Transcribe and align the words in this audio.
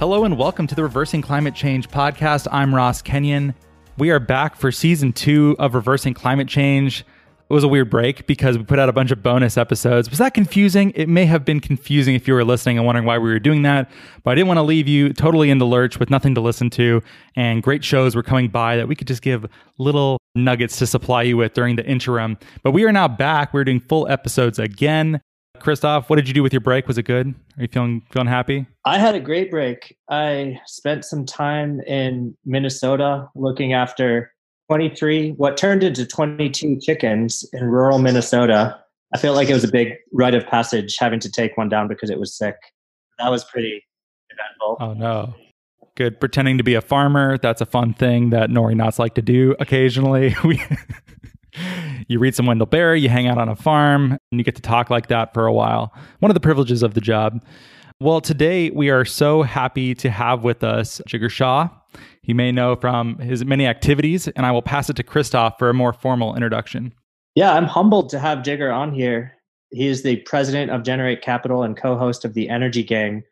Hello 0.00 0.24
and 0.24 0.36
welcome 0.36 0.66
to 0.66 0.74
the 0.74 0.82
Reversing 0.82 1.22
Climate 1.22 1.54
Change 1.54 1.88
podcast. 1.88 2.48
I'm 2.50 2.74
Ross 2.74 3.00
Kenyon. 3.00 3.54
We 3.96 4.10
are 4.10 4.18
back 4.18 4.56
for 4.56 4.72
season 4.72 5.12
two 5.12 5.54
of 5.60 5.76
Reversing 5.76 6.14
Climate 6.14 6.48
Change. 6.48 7.04
It 7.48 7.52
was 7.52 7.62
a 7.62 7.68
weird 7.68 7.90
break 7.90 8.26
because 8.26 8.58
we 8.58 8.64
put 8.64 8.80
out 8.80 8.88
a 8.88 8.92
bunch 8.92 9.12
of 9.12 9.22
bonus 9.22 9.56
episodes. 9.56 10.10
Was 10.10 10.18
that 10.18 10.34
confusing? 10.34 10.90
It 10.96 11.08
may 11.08 11.26
have 11.26 11.44
been 11.44 11.60
confusing 11.60 12.16
if 12.16 12.26
you 12.26 12.34
were 12.34 12.44
listening 12.44 12.76
and 12.76 12.84
wondering 12.84 13.06
why 13.06 13.18
we 13.18 13.30
were 13.30 13.38
doing 13.38 13.62
that, 13.62 13.88
but 14.24 14.32
I 14.32 14.34
didn't 14.34 14.48
want 14.48 14.58
to 14.58 14.62
leave 14.62 14.88
you 14.88 15.12
totally 15.12 15.48
in 15.48 15.58
the 15.58 15.66
lurch 15.66 16.00
with 16.00 16.10
nothing 16.10 16.34
to 16.34 16.40
listen 16.40 16.70
to. 16.70 17.00
And 17.36 17.62
great 17.62 17.84
shows 17.84 18.16
were 18.16 18.24
coming 18.24 18.48
by 18.48 18.76
that 18.76 18.88
we 18.88 18.96
could 18.96 19.06
just 19.06 19.22
give 19.22 19.46
little 19.78 20.18
nuggets 20.34 20.76
to 20.80 20.88
supply 20.88 21.22
you 21.22 21.36
with 21.36 21.54
during 21.54 21.76
the 21.76 21.86
interim. 21.86 22.36
But 22.64 22.72
we 22.72 22.84
are 22.84 22.92
now 22.92 23.06
back. 23.06 23.54
We're 23.54 23.64
doing 23.64 23.80
full 23.80 24.08
episodes 24.08 24.58
again. 24.58 25.20
Christoph, 25.60 26.10
what 26.10 26.16
did 26.16 26.28
you 26.28 26.34
do 26.34 26.42
with 26.42 26.52
your 26.52 26.60
break? 26.60 26.86
Was 26.86 26.98
it 26.98 27.04
good? 27.04 27.28
Are 27.56 27.62
you 27.62 27.68
feeling 27.68 28.02
feeling 28.10 28.28
happy? 28.28 28.66
I 28.84 28.98
had 28.98 29.14
a 29.14 29.20
great 29.20 29.50
break. 29.50 29.96
I 30.10 30.60
spent 30.66 31.04
some 31.04 31.24
time 31.24 31.80
in 31.82 32.36
Minnesota 32.44 33.28
looking 33.34 33.72
after 33.72 34.32
23, 34.68 35.30
what 35.32 35.56
turned 35.56 35.82
into 35.82 36.06
22 36.06 36.80
chickens 36.80 37.48
in 37.52 37.64
rural 37.64 37.98
Minnesota. 37.98 38.78
I 39.14 39.18
felt 39.18 39.36
like 39.36 39.48
it 39.48 39.54
was 39.54 39.64
a 39.64 39.70
big 39.70 39.94
rite 40.12 40.34
of 40.34 40.46
passage 40.46 40.96
having 40.98 41.20
to 41.20 41.30
take 41.30 41.56
one 41.56 41.68
down 41.68 41.88
because 41.88 42.10
it 42.10 42.18
was 42.18 42.36
sick. 42.36 42.56
That 43.18 43.30
was 43.30 43.44
pretty 43.44 43.84
eventful. 44.30 44.76
Oh 44.80 44.92
no. 44.94 45.34
Good. 45.96 46.18
Pretending 46.18 46.58
to 46.58 46.64
be 46.64 46.74
a 46.74 46.80
farmer, 46.80 47.38
that's 47.38 47.60
a 47.60 47.66
fun 47.66 47.94
thing 47.94 48.30
that 48.30 48.50
Nori 48.50 48.74
Knots 48.74 48.98
like 48.98 49.14
to 49.14 49.22
do 49.22 49.54
occasionally. 49.60 50.34
We 50.44 50.60
you 52.08 52.18
read 52.18 52.34
some 52.34 52.46
Wendell 52.46 52.66
Berry, 52.66 53.00
you 53.00 53.08
hang 53.08 53.26
out 53.26 53.38
on 53.38 53.48
a 53.48 53.56
farm, 53.56 54.12
and 54.12 54.40
you 54.40 54.44
get 54.44 54.56
to 54.56 54.62
talk 54.62 54.90
like 54.90 55.08
that 55.08 55.34
for 55.34 55.46
a 55.46 55.52
while. 55.52 55.92
One 56.20 56.30
of 56.30 56.34
the 56.34 56.40
privileges 56.40 56.82
of 56.82 56.94
the 56.94 57.00
job. 57.00 57.44
Well, 58.00 58.20
today 58.20 58.70
we 58.70 58.90
are 58.90 59.04
so 59.04 59.42
happy 59.42 59.94
to 59.96 60.10
have 60.10 60.44
with 60.44 60.64
us 60.64 61.00
Jigar 61.08 61.30
Shah. 61.30 61.68
He 62.22 62.34
may 62.34 62.50
know 62.50 62.74
from 62.76 63.18
his 63.18 63.44
many 63.44 63.66
activities, 63.66 64.26
and 64.28 64.44
I 64.44 64.50
will 64.50 64.62
pass 64.62 64.90
it 64.90 64.96
to 64.96 65.02
Christoph 65.02 65.58
for 65.58 65.70
a 65.70 65.74
more 65.74 65.92
formal 65.92 66.34
introduction. 66.34 66.92
Yeah, 67.34 67.52
I'm 67.52 67.66
humbled 67.66 68.10
to 68.10 68.18
have 68.18 68.38
Jigar 68.38 68.74
on 68.74 68.92
here. 68.92 69.32
He 69.70 69.86
is 69.86 70.02
the 70.02 70.16
president 70.16 70.70
of 70.70 70.82
Generate 70.82 71.22
Capital 71.22 71.62
and 71.62 71.76
co 71.76 71.96
host 71.96 72.24
of 72.24 72.34
the 72.34 72.48
Energy 72.48 72.82
Gang. 72.82 73.22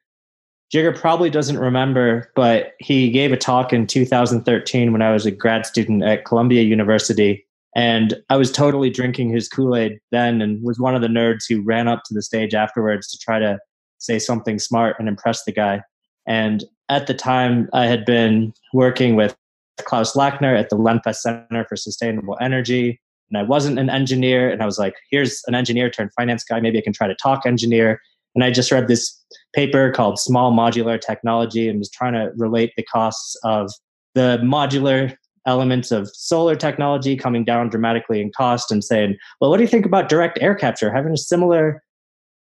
Jigar 0.72 0.98
probably 0.98 1.28
doesn't 1.28 1.58
remember, 1.58 2.30
but 2.34 2.74
he 2.78 3.10
gave 3.10 3.32
a 3.32 3.36
talk 3.36 3.72
in 3.72 3.86
2013 3.86 4.92
when 4.92 5.02
I 5.02 5.12
was 5.12 5.26
a 5.26 5.30
grad 5.30 5.66
student 5.66 6.02
at 6.02 6.24
Columbia 6.24 6.62
University 6.62 7.44
and 7.74 8.14
I 8.28 8.36
was 8.36 8.52
totally 8.52 8.90
drinking 8.90 9.30
his 9.30 9.48
Kool 9.48 9.74
Aid 9.74 9.98
then 10.10 10.42
and 10.42 10.62
was 10.62 10.78
one 10.78 10.94
of 10.94 11.00
the 11.00 11.08
nerds 11.08 11.44
who 11.48 11.62
ran 11.62 11.88
up 11.88 12.02
to 12.04 12.14
the 12.14 12.22
stage 12.22 12.54
afterwards 12.54 13.08
to 13.08 13.18
try 13.18 13.38
to 13.38 13.58
say 13.98 14.18
something 14.18 14.58
smart 14.58 14.96
and 14.98 15.08
impress 15.08 15.44
the 15.44 15.52
guy. 15.52 15.82
And 16.26 16.64
at 16.88 17.06
the 17.06 17.14
time, 17.14 17.68
I 17.72 17.86
had 17.86 18.04
been 18.04 18.52
working 18.74 19.16
with 19.16 19.34
Klaus 19.78 20.14
Lackner 20.14 20.58
at 20.58 20.68
the 20.68 20.76
Lenfest 20.76 21.16
Center 21.16 21.64
for 21.66 21.76
Sustainable 21.76 22.36
Energy. 22.40 23.00
And 23.30 23.38
I 23.38 23.42
wasn't 23.42 23.78
an 23.78 23.88
engineer. 23.88 24.50
And 24.50 24.62
I 24.62 24.66
was 24.66 24.78
like, 24.78 24.94
here's 25.10 25.40
an 25.46 25.54
engineer 25.54 25.88
turned 25.88 26.12
finance 26.12 26.44
guy. 26.44 26.60
Maybe 26.60 26.78
I 26.78 26.82
can 26.82 26.92
try 26.92 27.06
to 27.06 27.14
talk 27.14 27.46
engineer. 27.46 28.00
And 28.34 28.44
I 28.44 28.50
just 28.50 28.70
read 28.70 28.88
this 28.88 29.18
paper 29.54 29.90
called 29.90 30.18
Small 30.18 30.52
Modular 30.52 31.00
Technology 31.00 31.68
and 31.68 31.78
was 31.78 31.90
trying 31.90 32.12
to 32.12 32.32
relate 32.36 32.72
the 32.76 32.82
costs 32.82 33.36
of 33.44 33.70
the 34.14 34.38
modular 34.42 35.16
elements 35.46 35.90
of 35.90 36.08
solar 36.14 36.54
technology 36.54 37.16
coming 37.16 37.44
down 37.44 37.68
dramatically 37.68 38.20
in 38.20 38.30
cost 38.36 38.70
and 38.70 38.84
saying, 38.84 39.16
well, 39.40 39.50
what 39.50 39.56
do 39.56 39.62
you 39.62 39.68
think 39.68 39.86
about 39.86 40.08
direct 40.08 40.38
air 40.40 40.54
capture 40.54 40.92
having 40.92 41.12
a 41.12 41.16
similar 41.16 41.82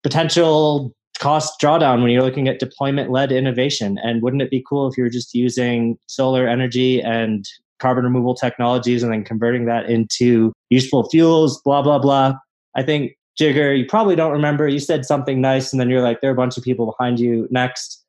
potential 0.03 0.94
cost 1.19 1.59
drawdown 1.61 2.01
when 2.01 2.11
you're 2.11 2.23
looking 2.23 2.47
at 2.47 2.59
deployment 2.59 3.11
led 3.11 3.31
innovation? 3.31 3.97
And 4.03 4.22
wouldn't 4.22 4.41
it 4.41 4.50
be 4.50 4.63
cool 4.67 4.88
if 4.88 4.97
you 4.97 5.03
were 5.03 5.09
just 5.09 5.34
using 5.34 5.97
solar 6.07 6.47
energy 6.47 7.01
and 7.01 7.45
carbon 7.79 8.03
removal 8.03 8.35
technologies 8.35 9.03
and 9.03 9.11
then 9.11 9.23
converting 9.23 9.66
that 9.66 9.90
into 9.90 10.53
useful 10.69 11.09
fuels, 11.09 11.61
blah, 11.61 11.81
blah, 11.81 12.00
blah? 12.00 12.35
I 12.75 12.84
think, 12.84 13.13
Jigar, 13.40 13.78
you 13.78 13.85
probably 13.85 14.16
don't 14.16 14.31
remember. 14.31 14.67
You 14.67 14.79
said 14.79 15.06
something 15.06 15.41
nice, 15.41 15.72
and 15.72 15.79
then 15.79 15.90
you're 15.90 16.01
like, 16.01 16.22
there 16.22 16.29
are 16.29 16.34
a 16.34 16.38
bunch 16.38 16.57
of 16.57 16.63
people 16.63 16.85
behind 16.85 17.19
you. 17.19 17.47
Next. 17.50 18.00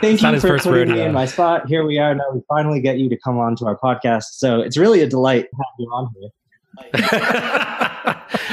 Thank 0.00 0.22
you 0.22 0.40
for 0.40 0.58
putting 0.58 0.72
rodeo. 0.72 0.94
me 0.94 1.02
in 1.02 1.12
my 1.12 1.26
spot. 1.26 1.68
Here 1.68 1.84
we 1.84 1.98
are. 1.98 2.14
Now 2.14 2.24
we 2.32 2.40
finally 2.48 2.80
get 2.80 2.98
you 2.98 3.08
to 3.08 3.16
come 3.16 3.38
on 3.38 3.56
to 3.56 3.66
our 3.66 3.78
podcast. 3.78 4.24
So 4.32 4.60
it's 4.60 4.76
really 4.76 5.02
a 5.02 5.06
delight 5.06 5.48
to 5.50 5.56
have 5.56 5.74
you 5.78 5.90
on 5.90 6.08
here. 6.18 6.30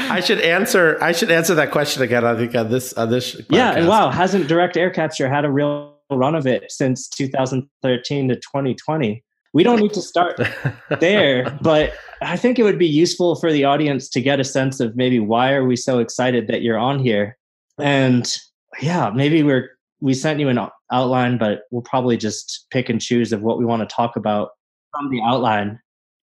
I 0.10 0.22
should 0.24 0.42
answer. 0.42 1.02
I 1.02 1.12
should 1.12 1.32
answer 1.32 1.56
that 1.56 1.72
question 1.72 2.04
again. 2.04 2.26
I 2.26 2.36
think 2.36 2.56
on 2.56 2.70
this 2.70 2.94
on 2.94 3.10
this. 3.10 3.36
Podcast. 3.36 3.46
Yeah, 3.50 3.76
and 3.76 3.88
wow, 3.88 4.10
hasn't 4.10 4.48
direct 4.48 4.76
air 4.76 4.90
capture 4.90 5.30
had 5.30 5.46
a 5.46 5.52
real 5.52 5.96
run 6.12 6.36
of 6.36 6.48
it 6.48 6.72
since 6.72 7.08
2013 7.10 8.30
to 8.30 8.36
2020? 8.36 9.24
We 9.54 9.64
don't 9.64 9.80
need 9.80 9.94
to 9.94 10.02
start 10.02 10.40
there, 11.00 11.58
but 11.62 11.94
I 12.22 12.38
think 12.38 12.60
it 12.60 12.64
would 12.64 12.80
be 12.80 12.88
useful 12.88 13.36
for 13.36 13.52
the 13.52 13.64
audience 13.64 14.10
to 14.10 14.22
get 14.22 14.40
a 14.40 14.44
sense 14.44 14.80
of 14.80 14.96
maybe 14.96 15.20
why 15.20 15.54
are 15.54 15.66
we 15.66 15.76
so 15.76 16.00
excited 16.00 16.48
that 16.48 16.62
you're 16.62 16.78
on 16.78 17.00
here, 17.00 17.37
and 17.80 18.32
yeah, 18.82 19.12
maybe 19.14 19.44
we're 19.44 19.70
we 20.00 20.14
sent 20.14 20.40
you 20.40 20.50
an 20.50 20.60
outline, 20.92 21.38
but 21.38 21.62
we'll 21.72 21.82
probably 21.82 22.18
just 22.18 22.68
pick 22.72 22.90
and 22.90 23.02
choose 23.02 23.34
of 23.34 23.42
what 23.42 23.58
we 23.58 23.66
want 23.66 23.88
to 23.88 23.96
talk 23.96 24.16
about 24.16 24.52
from 24.92 25.10
the 25.10 25.22
outline. 25.22 25.80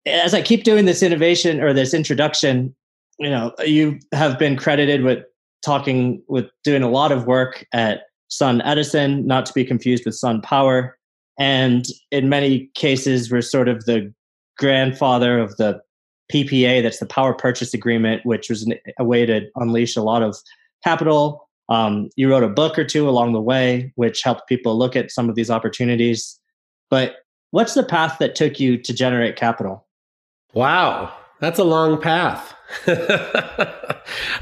As 0.06 0.34
I 0.34 0.42
keep 0.42 0.64
doing 0.64 0.86
this 0.86 1.02
innovation 1.02 1.62
or 1.62 1.74
this 1.74 1.94
introduction, 1.94 2.76
you 3.20 3.30
know, 3.30 3.54
you 3.66 4.00
have 4.12 4.38
been 4.38 4.58
credited 4.58 5.04
with 5.04 5.24
talking 5.66 6.22
with 6.28 6.46
doing 6.64 6.84
a 6.84 6.90
lot 6.90 7.12
of 7.12 7.26
work 7.26 7.66
at 7.74 8.02
Sun 8.28 8.62
Edison, 8.62 9.26
not 9.26 9.46
to 9.48 9.54
be 9.54 9.64
confused 9.64 10.06
with 10.06 10.16
Sun 10.16 10.42
Power. 10.42 10.98
And 11.40 11.86
in 12.12 12.30
many 12.30 12.70
cases, 12.76 13.32
we're 13.32 13.42
sort 13.42 13.68
of 13.68 13.86
the 13.86 14.14
grandfather 14.58 15.40
of 15.40 15.56
the 15.58 15.82
PPA, 16.32 16.82
that's 16.82 17.00
the 17.00 17.06
power 17.06 17.34
purchase 17.34 17.74
agreement, 17.74 18.26
which 18.26 18.50
was 18.50 18.72
a 18.98 19.04
way 19.04 19.26
to 19.26 19.42
unleash 19.56 19.96
a 19.96 20.02
lot 20.02 20.24
of 20.24 20.36
capital 20.84 21.44
um, 21.70 22.10
you 22.16 22.30
wrote 22.30 22.44
a 22.44 22.50
book 22.50 22.78
or 22.78 22.84
two 22.84 23.08
along 23.08 23.34
the 23.34 23.42
way, 23.42 23.92
which 23.96 24.22
helped 24.22 24.48
people 24.48 24.78
look 24.78 24.96
at 24.96 25.12
some 25.12 25.30
of 25.30 25.36
these 25.36 25.50
opportunities. 25.50 26.40
But 26.90 27.16
what's 27.52 27.74
the 27.74 27.84
path 27.84 28.18
that 28.20 28.36
took 28.36 28.60
you 28.60 28.78
to 28.78 28.94
generate 28.94 29.36
capital? 29.36 29.88
Wow, 30.54 31.14
that's 31.40 31.60
a 31.60 31.64
long 31.64 32.00
path. 32.00 32.54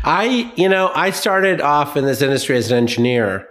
I, 0.04 0.52
you 0.56 0.68
know, 0.68 0.92
I 0.94 1.12
started 1.12 1.62
off 1.62 1.96
in 1.96 2.06
this 2.06 2.22
industry 2.22 2.58
as 2.58 2.72
an 2.72 2.78
engineer. 2.78 3.48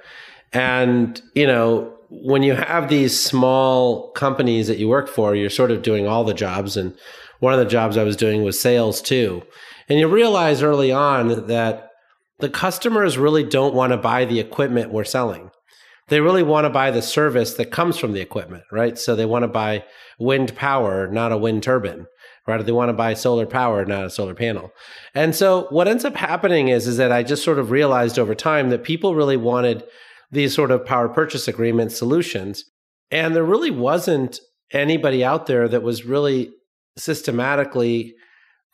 And, 0.53 1.21
you 1.35 1.47
know, 1.47 1.95
when 2.09 2.43
you 2.43 2.55
have 2.55 2.89
these 2.89 3.19
small 3.19 4.11
companies 4.13 4.67
that 4.67 4.79
you 4.79 4.89
work 4.89 5.09
for, 5.09 5.37
you're 5.37 5.49
sort 5.49 5.71
of 5.71 5.83
doing 5.83 6.09
all 6.09 6.25
the 6.25 6.35
jobs. 6.35 6.77
And 6.77 6.95
one 7.39 7.53
of 7.53 7.61
the 7.61 7.67
jobs 7.67 7.97
I 7.97 8.03
was 8.03 8.17
doing 8.17 8.43
was 8.43 8.61
sales 8.61 9.01
too. 9.01 9.43
And 9.89 9.99
you 9.99 10.09
realize 10.09 10.63
early 10.63 10.91
on 10.93 11.47
that 11.47 11.90
the 12.41 12.49
customers 12.49 13.19
really 13.19 13.45
don't 13.45 13.75
want 13.75 13.93
to 13.93 13.97
buy 13.97 14.25
the 14.25 14.41
equipment 14.41 14.93
we're 14.93 15.05
selling. 15.05 15.51
They 16.09 16.21
really 16.21 16.43
want 16.43 16.65
to 16.65 16.71
buy 16.71 16.91
the 16.91 17.03
service 17.03 17.55
that 17.55 17.71
comes 17.71 17.97
from 17.97 18.13
the 18.13 18.21
equipment, 18.21 18.65
right? 18.73 18.99
So 18.99 19.15
they 19.15 19.27
want 19.27 19.45
to 19.45 19.49
buy 19.49 19.85
wind 20.19 20.57
power, 20.57 21.07
not 21.07 21.31
a 21.31 21.39
wind 21.39 21.63
turbine, 21.63 22.07
right? 22.49 22.65
They 22.65 22.73
want 22.73 22.89
to 22.89 22.95
buy 22.95 23.15
solar 23.15 23.47
power, 23.47 23.85
not 23.85 24.05
a 24.05 24.11
solar 24.11 24.35
panel. 24.35 24.73
And 25.15 25.37
so 25.37 25.69
what 25.71 25.87
ends 25.87 26.05
up 26.05 26.17
happening 26.17 26.69
is, 26.69 26.89
is 26.89 26.97
that 26.97 27.13
I 27.13 27.23
just 27.23 27.45
sort 27.45 27.61
of 27.61 27.71
realized 27.71 28.19
over 28.19 28.35
time 28.35 28.71
that 28.71 28.83
people 28.83 29.15
really 29.15 29.37
wanted 29.37 29.85
these 30.33 30.55
sort 30.55 30.73
of 30.73 30.85
power 30.85 31.09
purchase 31.09 31.47
agreement 31.47 31.93
solutions. 31.93 32.65
And 33.13 33.35
there 33.35 33.45
really 33.45 33.71
wasn't 33.71 34.41
anybody 34.73 35.25
out 35.25 35.47
there 35.47 35.69
that 35.69 35.83
was 35.83 36.05
really 36.05 36.51
systematically 36.97 38.15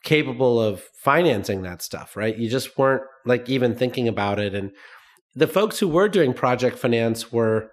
capable 0.05 0.61
of 0.61 0.83
financing 1.03 1.63
that 1.63 1.83
stuff, 1.83 2.17
right? 2.17 2.37
You 2.37 2.49
just 2.49 2.79
weren't 2.79 3.03
like 3.27 3.49
even 3.49 3.75
thinking 3.75 4.09
about 4.09 4.39
it. 4.39 4.55
And 4.55 4.73
the 5.35 5.47
folks 5.47 5.79
who 5.79 5.89
were 5.89 6.09
doing 6.09 6.33
project 6.33 6.79
finance 6.79 7.31
were 7.33 7.71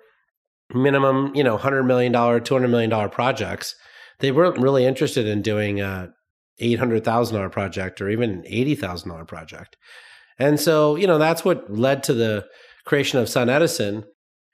minimum, 0.74 1.34
you 1.36 1.44
know, 1.44 1.58
$100 1.58 1.86
million, 1.86 2.12
$200 2.12 2.70
million 2.70 3.10
projects. 3.10 3.76
They 4.20 4.32
weren't 4.32 4.58
really 4.58 4.86
interested 4.86 5.26
in 5.26 5.42
doing 5.42 5.80
a 5.80 6.10
$800,000 6.62 7.52
project 7.52 8.02
or 8.02 8.10
even 8.10 8.30
an 8.30 8.44
$80,000 8.44 9.28
project. 9.28 9.78
And 10.40 10.60
so, 10.60 10.96
you 10.96 11.08
know, 11.08 11.18
that's 11.18 11.46
what 11.46 11.72
led 11.72 12.04
to 12.04 12.14
the 12.14 12.46
creation 12.86 13.20
of 13.20 13.30
Sun 13.30 13.50
Edison. 13.50 14.04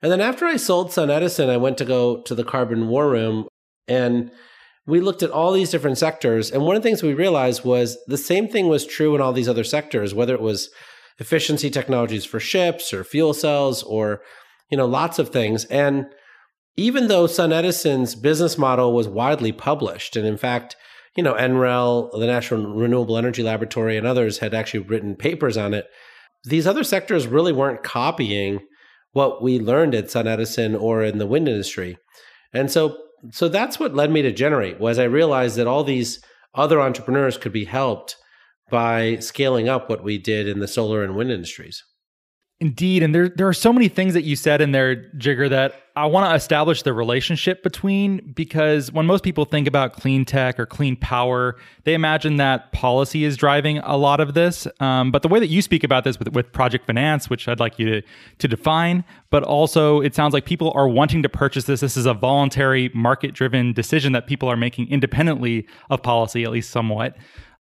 And 0.02 0.10
then 0.10 0.20
after 0.20 0.46
I 0.46 0.56
sold 0.56 0.92
Sun 0.92 1.10
Edison, 1.10 1.50
I 1.50 1.56
went 1.56 1.78
to 1.78 1.84
go 1.84 2.22
to 2.22 2.34
the 2.34 2.44
carbon 2.44 2.88
war 2.88 3.10
room 3.10 3.48
and 3.88 4.30
we 4.86 5.00
looked 5.00 5.22
at 5.22 5.30
all 5.30 5.52
these 5.52 5.70
different 5.70 5.98
sectors. 5.98 6.50
And 6.50 6.62
one 6.62 6.76
of 6.76 6.82
the 6.82 6.88
things 6.88 7.02
we 7.02 7.14
realized 7.14 7.64
was 7.64 7.98
the 8.06 8.16
same 8.16 8.48
thing 8.48 8.68
was 8.68 8.86
true 8.86 9.14
in 9.14 9.20
all 9.20 9.32
these 9.32 9.48
other 9.48 9.64
sectors, 9.64 10.14
whether 10.14 10.34
it 10.34 10.40
was 10.40 10.70
efficiency 11.20 11.70
technologies 11.70 12.24
for 12.24 12.40
ships 12.40 12.92
or 12.92 13.04
fuel 13.04 13.34
cells 13.34 13.82
or, 13.84 14.22
you 14.70 14.76
know, 14.76 14.86
lots 14.86 15.18
of 15.18 15.28
things. 15.28 15.66
And 15.66 16.06
even 16.76 17.08
though 17.08 17.26
Sun 17.26 17.52
Edison's 17.52 18.14
business 18.14 18.56
model 18.56 18.92
was 18.92 19.06
widely 19.06 19.52
published, 19.52 20.16
and 20.16 20.26
in 20.26 20.36
fact, 20.38 20.76
you 21.16 21.22
know, 21.22 21.34
NREL, 21.34 22.10
the 22.12 22.26
National 22.26 22.74
Renewable 22.74 23.18
Energy 23.18 23.42
Laboratory, 23.42 23.96
and 23.96 24.06
others 24.06 24.38
had 24.38 24.54
actually 24.54 24.80
written 24.80 25.14
papers 25.14 25.56
on 25.56 25.74
it. 25.74 25.86
These 26.44 26.66
other 26.66 26.84
sectors 26.84 27.26
really 27.26 27.52
weren't 27.52 27.82
copying 27.82 28.60
what 29.12 29.42
we 29.42 29.58
learned 29.58 29.94
at 29.94 30.10
Sun 30.10 30.26
Edison 30.26 30.74
or 30.74 31.02
in 31.02 31.18
the 31.18 31.26
wind 31.26 31.48
industry. 31.48 31.98
And 32.52 32.70
so 32.70 32.96
so 33.32 33.48
that's 33.48 33.78
what 33.78 33.94
led 33.94 34.10
me 34.10 34.22
to 34.22 34.32
generate 34.32 34.80
was 34.80 34.98
I 34.98 35.04
realized 35.04 35.56
that 35.56 35.66
all 35.66 35.84
these 35.84 36.24
other 36.54 36.80
entrepreneurs 36.80 37.36
could 37.36 37.52
be 37.52 37.66
helped 37.66 38.16
by 38.70 39.16
scaling 39.16 39.68
up 39.68 39.88
what 39.88 40.02
we 40.02 40.18
did 40.18 40.48
in 40.48 40.60
the 40.60 40.68
solar 40.68 41.02
and 41.02 41.16
wind 41.16 41.30
industries. 41.30 41.82
Indeed. 42.60 43.02
And 43.02 43.14
there, 43.14 43.30
there 43.30 43.48
are 43.48 43.54
so 43.54 43.72
many 43.72 43.88
things 43.88 44.12
that 44.12 44.24
you 44.24 44.36
said 44.36 44.60
in 44.60 44.72
there, 44.72 45.10
Jigar, 45.16 45.48
that 45.48 45.80
I 45.96 46.04
want 46.04 46.30
to 46.30 46.34
establish 46.34 46.82
the 46.82 46.92
relationship 46.92 47.62
between 47.62 48.34
because 48.34 48.92
when 48.92 49.06
most 49.06 49.24
people 49.24 49.46
think 49.46 49.66
about 49.66 49.94
clean 49.94 50.26
tech 50.26 50.60
or 50.60 50.66
clean 50.66 50.94
power, 50.94 51.56
they 51.84 51.94
imagine 51.94 52.36
that 52.36 52.70
policy 52.72 53.24
is 53.24 53.38
driving 53.38 53.78
a 53.78 53.96
lot 53.96 54.20
of 54.20 54.34
this. 54.34 54.66
Um, 54.78 55.10
but 55.10 55.22
the 55.22 55.28
way 55.28 55.40
that 55.40 55.46
you 55.46 55.62
speak 55.62 55.84
about 55.84 56.04
this 56.04 56.18
with, 56.18 56.34
with 56.34 56.52
project 56.52 56.86
finance, 56.86 57.30
which 57.30 57.48
I'd 57.48 57.60
like 57.60 57.78
you 57.78 57.86
to, 57.86 58.02
to 58.40 58.48
define, 58.48 59.04
but 59.30 59.42
also 59.42 60.02
it 60.02 60.14
sounds 60.14 60.34
like 60.34 60.44
people 60.44 60.70
are 60.74 60.86
wanting 60.86 61.22
to 61.22 61.30
purchase 61.30 61.64
this. 61.64 61.80
This 61.80 61.96
is 61.96 62.04
a 62.04 62.12
voluntary 62.12 62.90
market 62.92 63.32
driven 63.32 63.72
decision 63.72 64.12
that 64.12 64.26
people 64.26 64.50
are 64.50 64.56
making 64.56 64.90
independently 64.90 65.66
of 65.88 66.02
policy, 66.02 66.44
at 66.44 66.50
least 66.50 66.68
somewhat. 66.68 67.16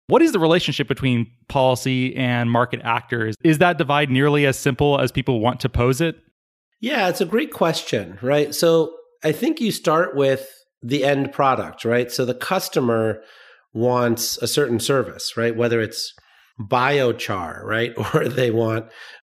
What 0.07 0.21
is 0.21 0.31
the 0.31 0.39
relationship 0.39 0.87
between 0.87 1.31
policy 1.47 2.15
and 2.15 2.51
market 2.51 2.81
actors? 2.83 3.35
Is 3.43 3.57
that 3.57 3.77
divide 3.77 4.09
nearly 4.09 4.45
as 4.45 4.57
simple 4.57 4.99
as 4.99 5.11
people 5.11 5.39
want 5.39 5.59
to 5.61 5.69
pose 5.69 5.99
it? 5.99 6.15
Yeah, 6.79 7.09
it's 7.09 7.21
a 7.21 7.25
great 7.25 7.51
question, 7.51 8.19
right? 8.21 8.53
So 8.53 8.95
I 9.23 9.31
think 9.31 9.59
you 9.59 9.71
start 9.71 10.15
with 10.15 10.47
the 10.83 11.03
end 11.03 11.31
product, 11.31 11.83
right? 11.85 12.11
So 12.11 12.25
the 12.25 12.35
customer 12.35 13.21
wants 13.73 14.37
a 14.37 14.47
certain 14.47 14.79
service, 14.79 15.35
right? 15.35 15.55
Whether 15.55 15.81
it's 15.81 16.13
biochar, 16.59 17.63
right? 17.63 17.93
Or 18.13 18.27
they 18.29 18.51
want 18.51 18.85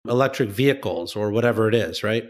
electric 0.07 0.51
vehicles 0.51 1.17
or 1.17 1.31
whatever 1.31 1.69
it 1.69 1.75
is, 1.75 2.03
right? 2.03 2.25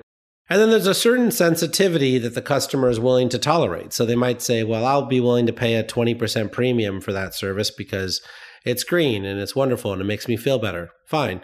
And 0.49 0.61
then 0.61 0.71
there's 0.71 0.87
a 0.87 0.95
certain 0.95 1.31
sensitivity 1.33 2.19
that 2.19 2.35
the 2.35 2.43
customer 2.43 2.89
is 2.89 3.01
willing 3.01 3.29
to 3.31 3.39
tolerate. 3.39 3.93
So 3.93 4.07
they 4.07 4.15
might 4.15 4.41
say, 4.41 4.63
well, 4.63 4.87
I'll 4.87 5.07
be 5.07 5.21
willing 5.21 5.47
to 5.47 5.53
pay 5.53 5.75
a 5.75 5.83
20% 5.83 6.53
premium 6.53 7.01
for 7.01 7.13
that 7.13 7.35
service 7.35 7.71
because 7.71 8.21
it's 8.65 8.85
green 8.85 9.25
and 9.25 9.41
it's 9.41 9.57
wonderful 9.57 9.93
and 9.93 10.01
it 10.01 10.05
makes 10.05 10.29
me 10.29 10.37
feel 10.37 10.59
better. 10.59 10.91
Fine. 11.07 11.41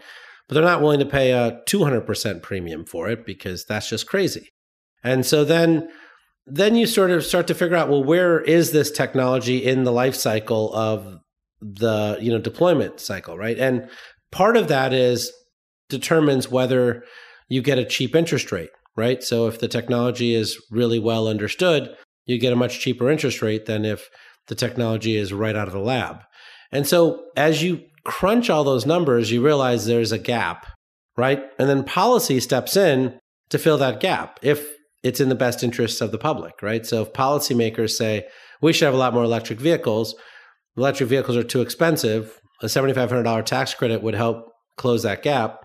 But 0.49 0.55
they're 0.55 0.65
not 0.65 0.83
willing 0.83 1.01
to 1.01 1.07
pay 1.07 1.33
a 1.33 1.61
200% 1.69 2.43
premium 2.43 2.85
for 2.85 3.09
it 3.09 3.27
because 3.27 3.65
that's 3.65 3.89
just 3.89 4.07
crazy. 4.07 4.51
And 5.03 5.27
so 5.27 5.45
then 5.45 5.89
then 6.47 6.75
you 6.75 6.87
sort 6.87 7.11
of 7.11 7.25
start 7.25 7.47
to 7.47 7.55
figure 7.55 7.77
out 7.77 7.89
well 7.89 8.03
where 8.03 8.41
is 8.41 8.73
this 8.73 8.91
technology 8.91 9.59
in 9.59 9.85
the 9.85 9.93
life 9.93 10.15
cycle 10.15 10.75
of 10.75 11.19
the 11.61 12.19
you 12.21 12.33
know 12.33 12.41
deployment 12.41 12.99
cycle 12.99 13.39
right 13.39 13.59
and 13.59 13.89
part 14.33 14.57
of 14.57 14.69
that 14.69 14.93
is 14.93 15.33
determines 15.89 16.51
whether 16.51 17.05
you 17.49 17.63
get 17.63 17.79
a 17.79 17.85
cheap 17.85 18.17
interest 18.17 18.51
rate 18.51 18.71
right? 18.97 19.23
So 19.23 19.47
if 19.47 19.59
the 19.61 19.69
technology 19.69 20.35
is 20.35 20.61
really 20.71 20.99
well 20.99 21.29
understood, 21.29 21.95
you 22.27 22.39
get 22.39 22.53
a 22.53 22.57
much 22.57 22.81
cheaper 22.81 23.11
interest 23.11 23.43
rate 23.43 23.67
than 23.67 23.85
if 23.85 24.09
the 24.49 24.55
technology 24.55 25.17
is 25.17 25.33
right 25.33 25.57
out 25.57 25.69
of 25.69 25.75
the 25.75 25.81
lab. 25.81 26.23
And 26.71 26.87
so 26.87 27.25
as 27.37 27.63
you 27.63 27.83
crunch 28.05 28.51
all 28.51 28.65
those 28.65 28.87
numbers, 28.87 29.31
you 29.31 29.45
realize 29.45 29.87
there's 29.87 30.13
a 30.13 30.19
gap, 30.19 30.67
right? 31.17 31.43
And 31.59 31.69
then 31.69 31.85
policy 31.85 32.41
steps 32.41 32.77
in 32.77 33.19
to 33.51 33.59
fill 33.59 33.79
that 33.79 34.01
gap 34.01 34.39
if 34.43 34.67
it's 35.03 35.21
in 35.21 35.29
the 35.29 35.35
best 35.35 35.63
interests 35.63 36.01
of 36.01 36.13
the 36.13 36.19
public, 36.19 36.63
right? 36.63 36.87
So 36.87 37.03
if 37.03 37.13
policymakers 37.13 37.91
say 37.91 38.27
we 38.61 38.73
should 38.73 38.87
have 38.87 38.95
a 38.95 38.99
lot 38.99 39.15
more 39.15 39.25
electric 39.25 39.61
vehicles, 39.61 40.15
electric 40.77 41.09
vehicles 41.09 41.37
are 41.37 41.43
too 41.43 41.61
expensive, 41.61 42.39
a 42.63 42.67
$7,500 42.67 43.45
tax 43.45 43.75
credit 43.75 44.03
would 44.03 44.15
help 44.15 44.49
close 44.77 45.03
that 45.03 45.23
gap 45.23 45.65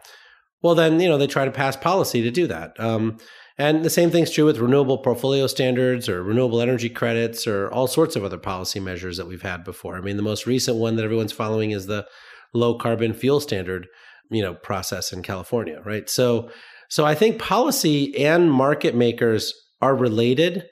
well, 0.62 0.76
then 0.76 1.00
you 1.00 1.08
know 1.08 1.18
they 1.18 1.28
try 1.28 1.46
to 1.46 1.52
pass 1.52 1.76
policy 1.76 2.22
to 2.22 2.32
do 2.32 2.48
that. 2.48 2.80
Um, 2.80 3.18
and 3.60 3.84
the 3.84 3.90
same 3.90 4.12
thing's 4.12 4.32
true 4.32 4.46
with 4.46 4.60
renewable 4.60 5.00
portfolio 5.00 5.48
standards 5.48 6.08
or 6.08 6.22
renewable 6.22 6.62
energy 6.62 6.90
credits 6.90 7.48
or 7.48 7.72
all 7.72 7.88
sorts 7.88 8.16
of 8.16 8.24
other 8.24 8.38
policy 8.38 8.80
measures 8.80 9.18
that 9.18 9.28
we've 9.28 9.42
had 9.42 9.64
before. 9.64 9.98
I 9.98 10.02
mean, 10.02 10.16
the 10.16 10.24
most 10.24 10.46
recent 10.46 10.78
one 10.78 10.96
that 10.96 11.04
everyone's 11.04 11.32
following 11.32 11.72
is 11.72 11.88
the 11.88 12.06
low 12.54 12.78
carbon 12.78 13.14
fuel 13.14 13.40
standard, 13.40 13.88
you 14.30 14.44
know, 14.44 14.54
process 14.54 15.12
in 15.12 15.24
California, 15.24 15.82
right? 15.84 16.08
So, 16.08 16.52
so 16.88 17.04
I 17.04 17.16
think 17.16 17.40
policy 17.40 18.16
and 18.24 18.52
market 18.52 18.96
makers 18.96 19.54
are 19.82 19.96
related, 19.96 20.66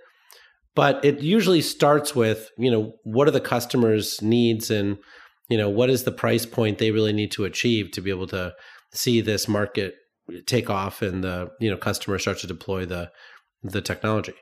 but 0.76 1.04
it 1.04 1.22
usually 1.22 1.62
starts 1.62 2.16
with, 2.16 2.52
you 2.58 2.70
know, 2.70 2.94
what 3.04 3.28
are 3.28 3.32
the 3.32 3.42
customers' 3.42 4.22
needs 4.22 4.70
and, 4.70 4.98
you 5.50 5.58
know, 5.58 5.70
what 5.70 5.90
is 5.90 6.04
the 6.04 6.12
price 6.12 6.46
point 6.46 6.78
they 6.78 6.92
really 6.92 7.14
need 7.14 7.32
to 7.32 7.46
achieve 7.46 7.92
to 7.92 8.02
be 8.02 8.12
able 8.12 8.28
to 8.28 8.54
see 8.96 9.22
this 9.22 9.48
market 9.48 9.96
take 10.46 10.70
off 10.70 11.02
and 11.02 11.24
the 11.24 11.52
you 11.60 11.70
know 11.70 11.78
customers 11.78 12.24
start 12.24 12.40
to 12.40 12.48
deploy 12.48 12.86
the 12.86 13.12
the 13.64 13.82
technology. 13.82 14.34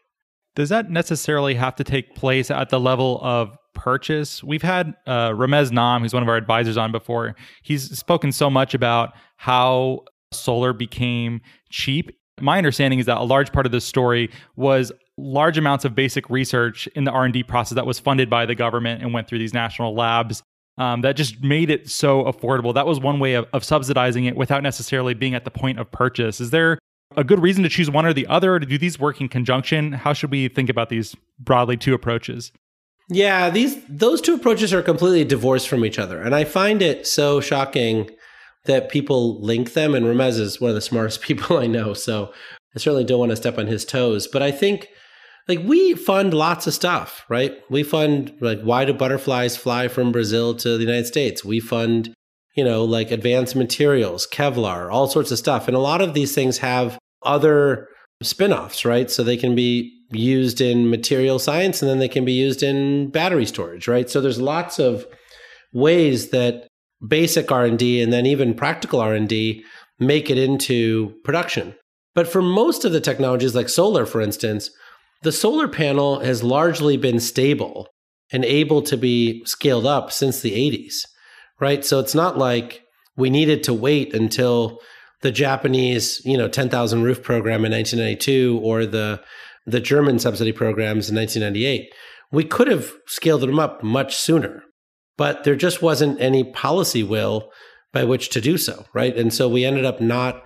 Does 0.56 0.70
that 0.70 0.90
necessarily 0.90 1.56
have 1.56 1.76
to 1.78 1.84
take 1.84 2.16
place 2.16 2.52
at 2.52 2.70
the 2.70 2.80
level 2.80 3.20
of 3.24 3.58
purchase? 3.74 4.44
We've 4.44 4.62
had 4.62 4.94
uh, 5.08 5.30
Ramez 5.30 5.72
Naam, 5.72 6.02
who's 6.02 6.14
one 6.14 6.22
of 6.22 6.30
our 6.30 6.38
advisors, 6.38 6.78
on 6.78 6.92
before. 6.92 7.36
He's 7.64 7.98
spoken 7.98 8.32
so 8.32 8.50
much 8.50 8.76
about 8.76 9.14
how 9.38 10.02
solar 10.32 10.74
became 10.74 11.42
cheap. 11.72 12.12
My 12.40 12.58
understanding 12.58 13.00
is 13.00 13.08
that 13.08 13.18
a 13.18 13.24
large 13.24 13.52
part 13.52 13.66
of 13.66 13.72
this 13.72 13.86
story 13.86 14.30
was 14.56 14.92
large 15.18 15.58
amounts 15.58 15.86
of 15.86 15.96
basic 15.96 16.30
research 16.30 16.88
in 16.96 17.04
the 17.04 17.12
R&D 17.12 17.44
process 17.44 17.76
that 17.76 17.86
was 17.86 18.00
funded 18.00 18.30
by 18.30 18.46
the 18.46 18.56
government 18.56 19.02
and 19.02 19.14
went 19.14 19.28
through 19.28 19.40
these 19.40 19.54
national 19.54 19.96
labs 19.96 20.44
um, 20.78 21.02
that 21.02 21.16
just 21.16 21.42
made 21.42 21.70
it 21.70 21.90
so 21.90 22.24
affordable. 22.24 22.74
That 22.74 22.88
was 22.88 23.00
one 23.00 23.20
way 23.20 23.34
of, 23.36 23.48
of 23.54 23.64
subsidizing 23.64 24.26
it 24.26 24.36
without 24.36 24.64
necessarily 24.64 25.14
being 25.14 25.36
at 25.36 25.46
the 25.46 25.52
point 25.52 25.80
of 25.80 25.92
purchase. 25.92 26.42
Is 26.42 26.50
there 26.50 26.80
a 27.16 27.24
good 27.24 27.42
reason 27.42 27.64
to 27.64 27.70
choose 27.70 27.90
one 27.90 28.06
or 28.06 28.14
the 28.14 28.28
other? 28.28 28.56
Or 28.56 28.60
do 28.60 28.78
these 28.78 29.00
work 29.00 29.22
in 29.22 29.30
conjunction? 29.30 29.94
How 29.94 30.14
should 30.14 30.32
we 30.32 30.48
think 30.48 30.70
about 30.70 30.90
these 30.90 31.16
broadly 31.40 31.78
two 31.78 31.94
approaches? 31.94 32.52
Yeah, 33.10 33.50
these 33.50 33.78
those 33.90 34.22
two 34.22 34.34
approaches 34.34 34.74
are 34.74 34.82
completely 34.82 35.26
divorced 35.26 35.68
from 35.68 35.84
each 35.84 36.00
other, 36.00 36.22
and 36.22 36.34
I 36.34 36.46
find 36.46 36.82
it 36.82 37.06
so 37.06 37.42
shocking 37.42 38.10
that 38.66 38.90
people 38.90 39.42
link 39.42 39.74
them. 39.74 39.94
And 39.94 40.06
Ramez 40.06 40.40
is 40.40 40.62
one 40.62 40.70
of 40.70 40.76
the 40.76 40.82
smartest 40.82 41.22
people 41.24 41.58
I 41.58 41.68
know, 41.68 41.94
so 41.94 42.34
I 42.76 42.80
certainly 42.80 43.04
don't 43.04 43.20
want 43.20 43.32
to 43.32 43.36
step 43.36 43.58
on 43.58 43.68
his 43.68 43.84
toes. 43.86 44.28
But 44.28 44.42
I 44.42 44.52
think 44.52 44.88
like 45.48 45.60
we 45.64 45.94
fund 45.94 46.34
lots 46.34 46.68
of 46.68 46.74
stuff, 46.74 47.26
right? 47.30 47.54
We 47.70 47.84
fund 47.84 48.34
like 48.40 48.62
why 48.62 48.86
do 48.86 48.94
butterflies 48.94 49.58
fly 49.58 49.88
from 49.88 50.12
Brazil 50.12 50.56
to 50.56 50.78
the 50.78 50.84
United 50.84 51.06
States? 51.06 51.44
We 51.44 51.60
fund, 51.60 52.14
you 52.56 52.64
know, 52.64 52.84
like 52.84 53.12
advanced 53.12 53.56
materials, 53.56 54.28
Kevlar, 54.28 54.92
all 54.92 55.08
sorts 55.08 55.32
of 55.32 55.38
stuff. 55.38 55.68
And 55.68 55.76
a 55.76 55.82
lot 55.82 56.02
of 56.02 56.14
these 56.14 56.34
things 56.34 56.60
have 56.60 56.98
other 57.24 57.88
spin-offs, 58.22 58.86
right? 58.86 59.12
So 59.12 59.24
they 59.24 59.38
can 59.38 59.56
be 59.56 59.92
used 60.12 60.62
in 60.62 60.90
material 60.90 61.40
science 61.40 61.82
and 61.82 61.90
then 61.90 62.00
they 62.00 62.08
can 62.08 62.24
be 62.24 62.34
used 62.34 62.64
in 62.64 63.10
battery 63.10 63.46
storage, 63.46 63.88
right? 63.88 64.10
So 64.10 64.22
there's 64.22 64.40
lots 64.40 64.80
of 64.80 65.06
ways 65.74 66.30
that 66.30 66.68
basic 67.06 67.52
R&D 67.52 68.02
and 68.02 68.14
then 68.14 68.26
even 68.26 68.54
practical 68.54 69.02
R&D 69.02 69.64
make 70.00 70.30
it 70.30 70.38
into 70.38 71.16
production. 71.24 71.76
But 72.16 72.28
for 72.28 72.42
most 72.42 72.86
of 72.86 72.92
the 72.92 73.02
technologies 73.02 73.56
like 73.56 73.70
solar 73.70 74.06
for 74.06 74.22
instance, 74.22 74.70
the 75.24 75.32
solar 75.32 75.68
panel 75.68 76.20
has 76.20 76.44
largely 76.44 76.98
been 76.98 77.20
stable 77.20 77.88
and 78.32 78.44
able 78.44 78.82
to 78.82 78.98
be 78.98 79.44
scaled 79.46 79.86
up 79.86 80.12
since 80.12 80.42
the 80.42 80.52
80s, 80.52 80.96
right? 81.60 81.84
So 81.86 82.00
it's 82.00 82.16
not 82.16 82.38
like 82.38 82.84
we 83.16 83.30
needed 83.30 83.64
to 83.64 83.74
wait 83.74 84.14
until 84.14 84.80
the 85.22 85.32
Japanese, 85.32 86.22
you 86.26 86.38
know, 86.38 86.50
10,000 86.50 87.04
roof 87.04 87.24
program 87.24 87.64
in 87.66 87.72
1992 87.72 88.60
or 88.62 88.86
the 88.86 89.22
the 89.66 89.80
German 89.80 90.20
subsidy 90.20 90.52
programs 90.52 91.10
in 91.10 91.16
1998. 91.16 91.90
We 92.34 92.44
could 92.44 92.68
have 92.68 92.92
scaled 93.08 93.40
them 93.40 93.60
up 93.60 93.82
much 93.82 94.14
sooner, 94.14 94.62
but 95.18 95.46
there 95.46 95.56
just 95.56 95.82
wasn't 95.82 96.20
any 96.20 96.44
policy 96.44 97.02
will 97.02 97.50
by 97.94 98.04
which 98.04 98.28
to 98.32 98.42
do 98.42 98.58
so, 98.58 98.86
right? 98.94 99.16
And 99.16 99.34
so 99.34 99.48
we 99.48 99.64
ended 99.64 99.86
up 99.86 100.02
not 100.02 100.44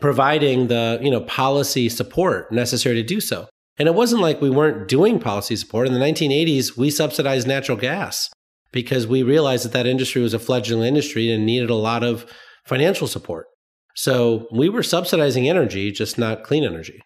providing 0.00 0.68
the, 0.68 0.98
you 1.02 1.10
know, 1.10 1.20
policy 1.20 1.90
support 1.90 2.50
necessary 2.50 2.94
to 2.94 3.02
do 3.02 3.20
so. 3.20 3.46
And 3.78 3.88
it 3.88 3.94
wasn't 3.94 4.22
like 4.22 4.40
we 4.40 4.50
weren't 4.50 4.88
doing 4.88 5.18
policy 5.18 5.56
support. 5.56 5.86
In 5.86 5.92
the 5.92 6.00
1980s, 6.00 6.76
we 6.76 6.90
subsidized 6.90 7.46
natural 7.46 7.76
gas 7.76 8.30
because 8.72 9.06
we 9.06 9.22
realized 9.22 9.64
that 9.64 9.72
that 9.72 9.86
industry 9.86 10.22
was 10.22 10.34
a 10.34 10.38
fledgling 10.38 10.82
industry 10.82 11.30
and 11.30 11.44
needed 11.44 11.70
a 11.70 11.74
lot 11.74 12.02
of 12.02 12.26
financial 12.64 13.06
support. 13.06 13.46
So 13.94 14.46
we 14.52 14.68
were 14.68 14.82
subsidizing 14.82 15.48
energy, 15.48 15.90
just 15.90 16.18
not 16.18 16.42
clean 16.42 16.64
energy. 16.64 17.00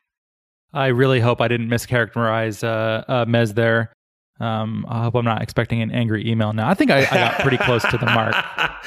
I 0.72 0.86
really 0.88 1.20
hope 1.20 1.40
I 1.40 1.48
didn't 1.48 1.68
mischaracterize 1.68 2.62
uh, 2.62 3.04
uh, 3.10 3.24
Mez 3.24 3.54
there. 3.54 3.92
Um, 4.40 4.86
I 4.88 5.02
hope 5.02 5.14
I'm 5.14 5.24
not 5.24 5.42
expecting 5.42 5.82
an 5.82 5.90
angry 5.90 6.28
email 6.28 6.52
now. 6.52 6.68
I 6.68 6.74
think 6.74 6.90
I, 6.90 7.00
I 7.00 7.14
got 7.14 7.40
pretty 7.40 7.58
close 7.58 7.82
to 7.82 7.98
the 7.98 8.06
mark. 8.06 8.34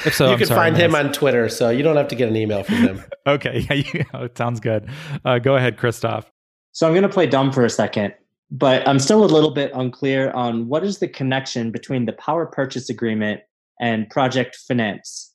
If 0.07 0.15
so, 0.15 0.25
you 0.25 0.31
I'm 0.31 0.37
can 0.39 0.47
sorry, 0.47 0.71
find 0.71 0.75
Mez. 0.75 0.79
him 0.79 0.95
on 0.95 1.13
Twitter, 1.13 1.47
so 1.49 1.69
you 1.69 1.83
don't 1.83 1.97
have 1.97 2.07
to 2.07 2.15
get 2.15 2.27
an 2.27 2.35
email 2.35 2.63
from 2.63 2.77
him. 2.77 3.03
okay, 3.27 3.59
yeah, 3.69 4.23
it 4.23 4.35
sounds 4.37 4.59
good. 4.59 4.89
Uh, 5.23 5.37
go 5.37 5.55
ahead, 5.55 5.77
Christoph. 5.77 6.32
So 6.73 6.85
I'm 6.85 6.93
going 6.93 7.03
to 7.03 7.09
play 7.09 7.27
dumb 7.27 7.51
for 7.51 7.63
a 7.63 7.69
second, 7.69 8.13
but 8.51 8.87
I'm 8.87 8.99
still 8.99 9.23
a 9.23 9.25
little 9.25 9.51
bit 9.51 9.71
unclear 9.73 10.31
on 10.31 10.67
what 10.67 10.83
is 10.83 10.99
the 10.99 11.07
connection 11.07 11.71
between 11.71 12.05
the 12.05 12.13
power 12.13 12.45
purchase 12.45 12.89
agreement 12.89 13.41
and 13.79 14.09
project 14.09 14.57
finance. 14.67 15.33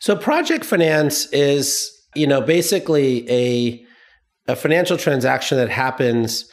So 0.00 0.16
project 0.16 0.64
finance 0.64 1.26
is, 1.32 1.90
you 2.14 2.26
know, 2.26 2.40
basically 2.40 3.28
a 3.30 3.84
a 4.46 4.56
financial 4.56 4.96
transaction 4.96 5.58
that 5.58 5.68
happens 5.68 6.50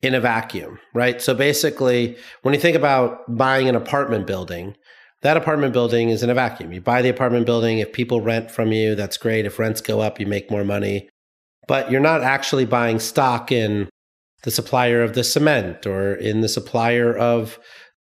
in 0.00 0.14
a 0.14 0.20
vacuum, 0.20 0.78
right? 0.94 1.20
So 1.20 1.34
basically, 1.34 2.16
when 2.42 2.54
you 2.54 2.60
think 2.60 2.76
about 2.76 3.20
buying 3.36 3.68
an 3.68 3.74
apartment 3.74 4.26
building, 4.26 4.76
that 5.22 5.36
apartment 5.36 5.72
building 5.72 6.10
is 6.10 6.22
in 6.22 6.30
a 6.30 6.34
vacuum. 6.34 6.72
You 6.72 6.80
buy 6.80 7.02
the 7.02 7.08
apartment 7.08 7.46
building. 7.46 7.78
If 7.78 7.92
people 7.92 8.20
rent 8.20 8.50
from 8.50 8.70
you, 8.70 8.94
that's 8.94 9.16
great. 9.16 9.46
If 9.46 9.58
rents 9.58 9.80
go 9.80 10.00
up, 10.00 10.20
you 10.20 10.26
make 10.26 10.50
more 10.50 10.64
money. 10.64 11.08
But 11.68 11.90
you're 11.90 12.00
not 12.00 12.22
actually 12.22 12.66
buying 12.66 12.98
stock 12.98 13.52
in 13.52 13.88
the 14.42 14.50
supplier 14.50 15.02
of 15.02 15.14
the 15.14 15.24
cement 15.24 15.86
or 15.86 16.14
in 16.14 16.40
the 16.40 16.48
supplier 16.48 17.16
of 17.16 17.58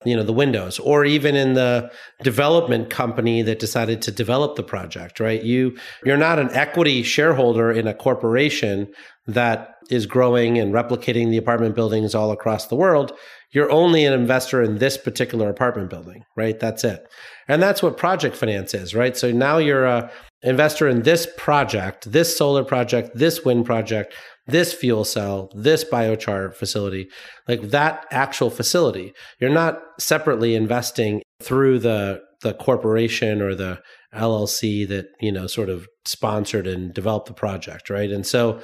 you 0.04 0.16
know 0.16 0.24
the 0.24 0.34
windows 0.34 0.78
or 0.80 1.04
even 1.04 1.36
in 1.36 1.54
the 1.54 1.92
development 2.22 2.90
company 2.90 3.42
that 3.42 3.60
decided 3.60 4.02
to 4.04 4.12
develop 4.12 4.56
the 4.56 4.64
project 4.64 5.20
right? 5.20 5.44
You 5.44 5.78
you're 6.06 6.18
not 6.18 6.40
an 6.40 6.52
equity 6.52 7.02
shareholder 7.04 7.72
in 7.72 7.88
a 7.88 7.94
corporation 7.94 8.88
that 9.28 9.76
is 9.90 10.06
growing 10.06 10.58
and 10.58 10.74
replicating 10.74 11.30
the 11.30 11.38
apartment 11.38 11.76
buildings 11.76 12.14
all 12.14 12.32
across 12.32 12.68
the 12.68 12.76
world. 12.76 13.12
You're 13.52 13.72
only 13.72 14.06
an 14.06 14.14
investor 14.14 14.62
in 14.62 14.78
this 14.78 14.98
particular 14.98 15.50
apartment 15.50 15.90
building 15.90 16.26
right? 16.36 16.60
That's 16.60 16.84
it. 16.84 17.08
And 17.48 17.62
that's 17.62 17.82
what 17.82 17.98
project 17.98 18.36
finance 18.36 18.74
is 18.74 18.94
right? 18.94 19.18
So 19.18 19.32
now 19.32 19.58
you're 19.58 19.86
a 19.86 20.12
investor 20.42 20.88
in 20.88 21.02
this 21.04 21.28
project 21.38 22.12
this 22.12 22.38
solar 22.38 22.64
project 22.64 23.10
this 23.16 23.44
wind 23.44 23.66
project 23.66 24.14
this 24.48 24.74
fuel 24.74 25.04
cell, 25.04 25.50
this 25.56 25.84
biochar 25.84 26.54
facility, 26.54 27.08
like 27.48 27.62
that 27.62 28.06
actual 28.12 28.50
facility. 28.50 29.14
You're 29.40 29.50
not 29.50 29.80
separately 30.00 30.56
investing 30.56 31.22
through 31.42 31.80
the 31.80 32.22
the 32.42 32.54
corporation 32.54 33.42
or 33.42 33.56
the 33.56 33.82
LLC 34.14 34.88
that, 34.88 35.08
you 35.20 35.32
know, 35.32 35.48
sort 35.48 35.70
of 35.70 35.88
sponsored 36.06 36.68
and 36.68 36.94
developed 36.94 37.28
the 37.28 37.34
project, 37.34 37.90
right? 37.90 38.12
And 38.12 38.26
so 38.26 38.62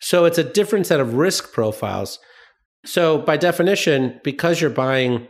so 0.00 0.24
it's 0.24 0.38
a 0.38 0.44
different 0.44 0.86
set 0.86 1.00
of 1.00 1.14
risk 1.14 1.52
profiles. 1.52 2.18
So 2.84 3.18
by 3.18 3.36
definition, 3.36 4.20
because 4.22 4.60
you're 4.60 4.70
buying 4.70 5.28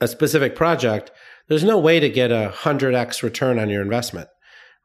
a 0.00 0.06
specific 0.06 0.54
project, 0.54 1.10
there's 1.48 1.64
no 1.64 1.78
way 1.78 1.98
to 1.98 2.08
get 2.08 2.30
a 2.30 2.52
100x 2.54 3.22
return 3.22 3.58
on 3.58 3.68
your 3.68 3.82
investment, 3.82 4.28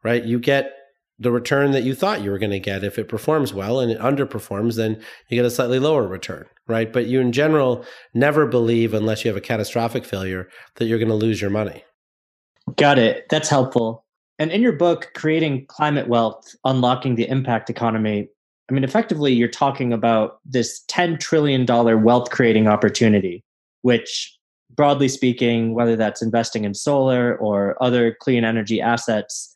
right? 0.06 0.24
You 0.24 0.38
get 0.38 0.72
the 1.18 1.32
return 1.32 1.72
that 1.72 1.82
you 1.82 1.94
thought 1.94 2.22
you 2.22 2.30
were 2.30 2.38
going 2.38 2.50
to 2.50 2.60
get. 2.60 2.84
If 2.84 2.98
it 2.98 3.08
performs 3.08 3.52
well 3.52 3.80
and 3.80 3.90
it 3.90 3.98
underperforms 3.98 4.76
then 4.76 5.02
you 5.28 5.36
get 5.36 5.44
a 5.44 5.50
slightly 5.50 5.78
lower 5.78 6.06
return 6.06 6.46
right? 6.66 6.92
But 6.92 7.06
you 7.06 7.20
in 7.20 7.32
general 7.32 7.84
never 8.14 8.46
believe 8.46 8.94
unless 8.94 9.24
you 9.24 9.28
have 9.28 9.36
a 9.36 9.42
catastrophic 9.42 10.04
failure 10.04 10.48
that 10.76 10.86
you're 10.86 10.98
going 10.98 11.08
to 11.08 11.14
lose 11.14 11.40
your 11.40 11.50
money. 11.50 11.84
Got 12.76 12.98
it. 12.98 13.26
That's 13.30 13.48
helpful. 13.48 14.04
And 14.38 14.50
in 14.50 14.60
your 14.60 14.72
book 14.72 15.10
creating 15.14 15.66
climate 15.66 16.08
wealth 16.08 16.54
unlocking 16.64 17.14
the 17.14 17.28
impact 17.28 17.70
economy 17.70 18.28
i 18.68 18.74
mean 18.74 18.84
effectively 18.84 19.32
you're 19.32 19.48
talking 19.48 19.92
about 19.92 20.40
this 20.44 20.84
10 20.88 21.18
trillion 21.18 21.64
dollar 21.64 21.96
wealth 21.96 22.28
creating 22.30 22.68
opportunity 22.68 23.42
which 23.80 24.36
broadly 24.74 25.08
speaking 25.08 25.72
whether 25.72 25.96
that's 25.96 26.20
investing 26.20 26.64
in 26.64 26.74
solar 26.74 27.38
or 27.38 27.82
other 27.82 28.14
clean 28.20 28.44
energy 28.44 28.78
assets 28.78 29.55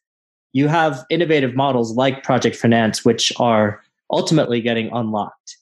you 0.52 0.69
have 0.69 1.04
innovative 1.11 1.54
models 1.54 1.95
like 1.95 2.23
project 2.23 2.57
finance, 2.57 3.04
which 3.04 3.33
are 3.38 3.80
ultimately 4.11 4.61
getting 4.61 4.90
unlocked. 4.92 5.57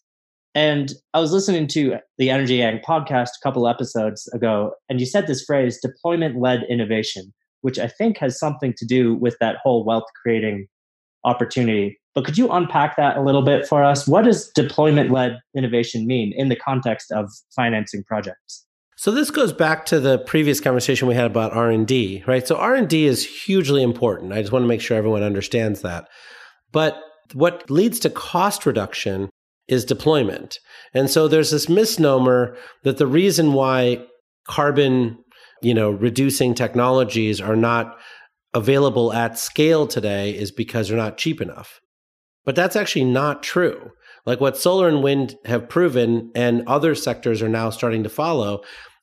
And 0.54 0.92
I 1.14 1.20
was 1.20 1.32
listening 1.32 1.66
to 1.68 1.98
the 2.16 2.30
Energy 2.30 2.56
Gang 2.56 2.80
podcast 2.80 3.28
a 3.28 3.42
couple 3.42 3.68
episodes 3.68 4.26
ago, 4.28 4.72
and 4.88 4.98
you 4.98 5.06
said 5.06 5.26
this 5.26 5.44
phrase 5.44 5.78
deployment 5.80 6.40
led 6.40 6.64
innovation, 6.68 7.32
which 7.60 7.78
I 7.78 7.86
think 7.86 8.18
has 8.18 8.38
something 8.38 8.74
to 8.78 8.86
do 8.86 9.14
with 9.14 9.36
that 9.40 9.56
whole 9.62 9.84
wealth 9.84 10.06
creating 10.22 10.66
opportunity. 11.24 12.00
But 12.14 12.24
could 12.24 12.38
you 12.38 12.50
unpack 12.50 12.96
that 12.96 13.16
a 13.16 13.22
little 13.22 13.42
bit 13.42 13.68
for 13.68 13.84
us? 13.84 14.08
What 14.08 14.24
does 14.24 14.50
deployment 14.54 15.10
led 15.10 15.38
innovation 15.56 16.06
mean 16.06 16.32
in 16.34 16.48
the 16.48 16.56
context 16.56 17.12
of 17.12 17.30
financing 17.54 18.02
projects? 18.04 18.66
So 18.98 19.12
this 19.12 19.30
goes 19.30 19.52
back 19.52 19.86
to 19.86 20.00
the 20.00 20.18
previous 20.18 20.58
conversation 20.58 21.06
we 21.06 21.14
had 21.14 21.30
about 21.30 21.52
R&D, 21.52 22.24
right? 22.26 22.44
So 22.44 22.56
R&D 22.56 23.06
is 23.06 23.44
hugely 23.44 23.80
important. 23.80 24.32
I 24.32 24.40
just 24.40 24.50
want 24.50 24.64
to 24.64 24.68
make 24.68 24.80
sure 24.80 24.96
everyone 24.96 25.22
understands 25.22 25.82
that. 25.82 26.08
But 26.72 26.98
what 27.32 27.70
leads 27.70 28.00
to 28.00 28.10
cost 28.10 28.66
reduction 28.66 29.30
is 29.68 29.84
deployment. 29.84 30.58
And 30.94 31.08
so 31.08 31.28
there's 31.28 31.52
this 31.52 31.68
misnomer 31.68 32.56
that 32.82 32.98
the 32.98 33.06
reason 33.06 33.52
why 33.52 34.04
carbon, 34.48 35.18
you 35.62 35.74
know, 35.74 35.90
reducing 35.90 36.52
technologies 36.52 37.40
are 37.40 37.54
not 37.54 38.00
available 38.52 39.12
at 39.12 39.38
scale 39.38 39.86
today 39.86 40.30
is 40.30 40.50
because 40.50 40.88
they're 40.88 40.96
not 40.96 41.18
cheap 41.18 41.40
enough. 41.40 41.78
But 42.44 42.56
that's 42.56 42.74
actually 42.74 43.04
not 43.04 43.44
true. 43.44 43.92
Like 44.26 44.40
what 44.40 44.58
solar 44.58 44.88
and 44.88 45.02
wind 45.02 45.36
have 45.46 45.68
proven, 45.68 46.30
and 46.34 46.62
other 46.66 46.94
sectors 46.94 47.40
are 47.40 47.48
now 47.48 47.70
starting 47.70 48.02
to 48.02 48.10
follow, 48.10 48.60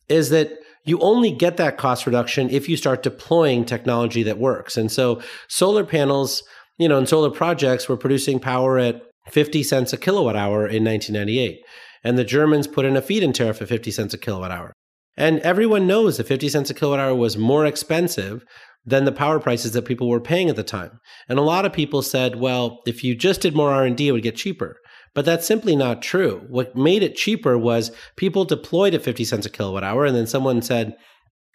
is 0.10 0.30
that 0.30 0.60
you 0.86 1.00
only 1.00 1.32
get 1.32 1.58
that 1.58 1.78
cost 1.78 2.06
reduction 2.06 2.50
if 2.50 2.70
you 2.70 2.78
start 2.78 3.04
deploying 3.04 3.66
technology 3.66 4.24
that 4.24 4.38
works. 4.38 4.78
And 4.78 4.92
so 4.92 5.22
solar 5.48 5.84
panels, 5.84 6.44
you 6.78 6.88
know, 6.88 6.98
and 6.98 7.10
solar 7.10 7.32
projects 7.32 7.90
were 7.90 7.98
producing 7.98 8.40
power 8.40 8.78
at 8.78 9.02
50 9.30 9.64
cents 9.64 9.94
a 9.94 9.98
kilowatt 9.98 10.36
hour 10.36 10.68
in 10.68 10.84
1998. 10.84 11.60
And 12.04 12.18
the 12.18 12.24
Germans 12.24 12.68
put 12.68 12.86
in 12.86 12.96
a 12.96 13.02
feed 13.02 13.24
in 13.24 13.34
tariff 13.34 13.62
at 13.62 13.68
50 13.68 13.90
cents 13.90 14.14
a 14.14 14.18
kilowatt 14.18 14.52
hour. 14.52 14.74
And 15.18 15.40
everyone 15.40 15.88
knows 15.88 16.18
that 16.18 16.28
50 16.28 16.50
cents 16.50 16.70
a 16.70 16.74
kilowatt 16.74 17.00
hour 17.00 17.16
was 17.16 17.38
more 17.38 17.66
expensive 17.66 18.44
than 18.86 19.06
the 19.06 19.12
power 19.12 19.40
prices 19.40 19.72
that 19.72 19.86
people 19.86 20.08
were 20.08 20.22
paying 20.22 20.50
at 20.50 20.56
the 20.56 20.64
time. 20.64 21.00
And 21.28 21.40
a 21.40 21.44
lot 21.44 21.66
of 21.66 21.74
people 21.74 22.04
said, 22.04 22.36
well, 22.36 22.82
if 22.86 23.04
you 23.04 23.16
just 23.16 23.42
did 23.42 23.56
more 23.56 23.72
R&D, 23.72 24.08
it 24.08 24.12
would 24.12 24.22
get 24.22 24.36
cheaper. 24.36 24.78
But 25.16 25.26
that's 25.26 25.48
simply 25.48 25.76
not 25.76 26.04
true. 26.04 26.46
What 26.50 26.76
made 26.76 27.02
it 27.02 27.16
cheaper 27.16 27.58
was 27.58 27.92
people 28.18 28.46
deployed 28.46 28.94
at 28.94 29.02
50 29.02 29.24
cents 29.24 29.46
a 29.46 29.50
kilowatt 29.50 29.84
hour, 29.84 30.06
and 30.06 30.16
then 30.16 30.28
someone 30.28 30.62
said, 30.62 30.96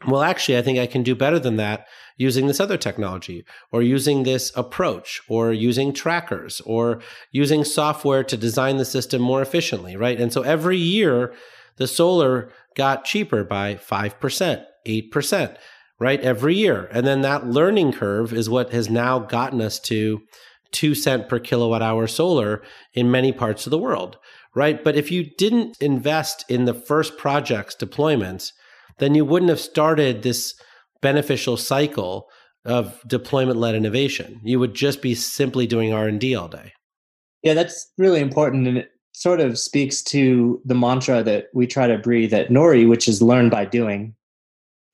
well, 0.06 0.22
actually, 0.22 0.56
I 0.56 0.62
think 0.62 0.78
I 0.78 0.86
can 0.86 1.02
do 1.02 1.14
better 1.14 1.38
than 1.38 1.56
that 1.56 1.86
using 2.16 2.46
this 2.46 2.58
other 2.58 2.78
technology, 2.78 3.44
or 3.70 3.82
using 3.82 4.22
this 4.22 4.50
approach, 4.56 5.20
or 5.28 5.52
using 5.52 5.92
trackers, 5.92 6.60
or 6.62 7.00
using 7.32 7.64
software 7.64 8.24
to 8.24 8.36
design 8.36 8.78
the 8.78 8.84
system 8.84 9.20
more 9.20 9.42
efficiently, 9.42 9.94
right? 9.94 10.18
And 10.18 10.32
so 10.32 10.40
every 10.40 10.78
year, 10.78 11.34
the 11.76 11.86
solar 11.86 12.50
got 12.76 13.04
cheaper 13.04 13.44
by 13.44 13.74
5%, 13.74 14.64
8%, 14.86 15.56
right? 15.98 16.20
Every 16.20 16.54
year. 16.54 16.88
And 16.92 17.06
then 17.06 17.20
that 17.22 17.46
learning 17.46 17.92
curve 17.92 18.32
is 18.32 18.48
what 18.48 18.70
has 18.72 18.88
now 18.88 19.18
gotten 19.18 19.60
us 19.60 19.78
to 19.80 20.20
two 20.72 20.94
cent 20.94 21.28
per 21.28 21.38
kilowatt 21.38 21.82
hour 21.82 22.06
solar 22.06 22.62
in 22.94 23.10
many 23.10 23.32
parts 23.32 23.66
of 23.66 23.70
the 23.70 23.78
world, 23.78 24.18
right? 24.54 24.82
But 24.82 24.96
if 24.96 25.10
you 25.10 25.30
didn't 25.38 25.76
invest 25.80 26.44
in 26.48 26.64
the 26.64 26.74
first 26.74 27.16
project's 27.18 27.76
deployments, 27.76 28.52
then 28.98 29.14
you 29.14 29.24
wouldn't 29.24 29.50
have 29.50 29.60
started 29.60 30.22
this 30.22 30.54
beneficial 31.00 31.56
cycle 31.56 32.28
of 32.64 33.00
deployment 33.06 33.58
led 33.58 33.74
innovation. 33.74 34.40
You 34.44 34.58
would 34.60 34.74
just 34.74 35.00
be 35.00 35.14
simply 35.14 35.66
doing 35.66 35.92
R&D 35.92 36.34
all 36.34 36.48
day. 36.48 36.72
Yeah, 37.42 37.54
that's 37.54 37.90
really 37.96 38.20
important 38.20 38.68
and 38.68 38.78
it 38.78 38.90
sort 39.12 39.40
of 39.40 39.58
speaks 39.58 40.02
to 40.02 40.60
the 40.64 40.74
mantra 40.74 41.22
that 41.22 41.46
we 41.54 41.66
try 41.66 41.86
to 41.86 41.98
breathe 41.98 42.32
at 42.34 42.48
Nori, 42.48 42.88
which 42.88 43.08
is 43.08 43.22
learn 43.22 43.48
by 43.48 43.64
doing. 43.64 44.14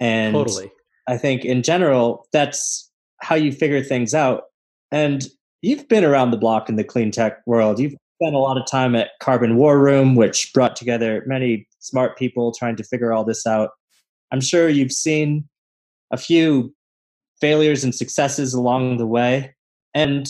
And 0.00 0.34
totally. 0.34 0.70
I 1.08 1.18
think 1.18 1.44
in 1.44 1.62
general 1.62 2.26
that's 2.32 2.90
how 3.20 3.34
you 3.34 3.52
figure 3.52 3.82
things 3.82 4.14
out. 4.14 4.44
And 4.90 5.26
you've 5.66 5.88
been 5.88 6.04
around 6.04 6.30
the 6.30 6.36
block 6.36 6.68
in 6.68 6.76
the 6.76 6.84
clean 6.84 7.10
tech 7.10 7.44
world. 7.46 7.80
You've 7.80 7.94
spent 8.20 8.34
a 8.34 8.38
lot 8.38 8.56
of 8.56 8.66
time 8.66 8.94
at 8.94 9.10
Carbon 9.20 9.56
War 9.56 9.78
Room, 9.78 10.14
which 10.14 10.52
brought 10.54 10.76
together 10.76 11.24
many 11.26 11.66
smart 11.80 12.16
people 12.16 12.52
trying 12.52 12.76
to 12.76 12.84
figure 12.84 13.12
all 13.12 13.24
this 13.24 13.46
out. 13.46 13.70
I'm 14.32 14.40
sure 14.40 14.68
you've 14.68 14.92
seen 14.92 15.48
a 16.12 16.16
few 16.16 16.74
failures 17.40 17.84
and 17.84 17.94
successes 17.94 18.54
along 18.54 18.96
the 18.96 19.06
way. 19.06 19.54
And 19.92 20.26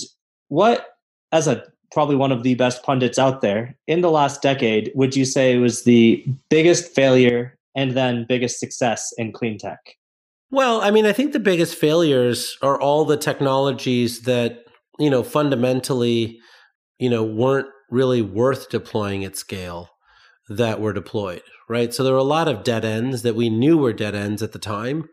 what, 0.48 0.86
as 1.32 1.46
a 1.46 1.62
probably 1.92 2.16
one 2.16 2.32
of 2.32 2.42
the 2.42 2.54
best 2.54 2.82
pundits 2.82 3.18
out 3.18 3.42
there, 3.42 3.76
in 3.86 4.00
the 4.00 4.10
last 4.10 4.42
decade, 4.42 4.90
would 4.94 5.14
you 5.14 5.24
say 5.24 5.56
was 5.58 5.84
the 5.84 6.24
biggest 6.48 6.94
failure 6.94 7.56
and 7.74 7.92
then 7.92 8.26
biggest 8.28 8.58
success 8.58 9.12
in 9.18 9.32
clean 9.32 9.58
tech? 9.58 9.96
Well, 10.50 10.80
I 10.80 10.90
mean, 10.90 11.06
I 11.06 11.12
think 11.12 11.32
the 11.32 11.40
biggest 11.40 11.74
failures 11.74 12.56
are 12.62 12.80
all 12.80 13.04
the 13.04 13.16
technologies 13.16 14.22
that, 14.22 14.65
you 14.98 15.10
know, 15.10 15.22
fundamentally, 15.22 16.38
you 16.98 17.10
know, 17.10 17.24
weren't 17.24 17.68
really 17.90 18.22
worth 18.22 18.68
deploying 18.68 19.24
at 19.24 19.36
scale 19.36 19.90
that 20.48 20.80
were 20.80 20.92
deployed, 20.92 21.42
right? 21.68 21.92
So 21.92 22.02
there 22.02 22.12
were 22.12 22.18
a 22.18 22.24
lot 22.24 22.48
of 22.48 22.64
dead 22.64 22.84
ends 22.84 23.22
that 23.22 23.34
we 23.34 23.50
knew 23.50 23.78
were 23.78 23.92
dead 23.92 24.14
ends 24.14 24.42
at 24.42 24.52
the 24.52 24.58
time 24.58 25.04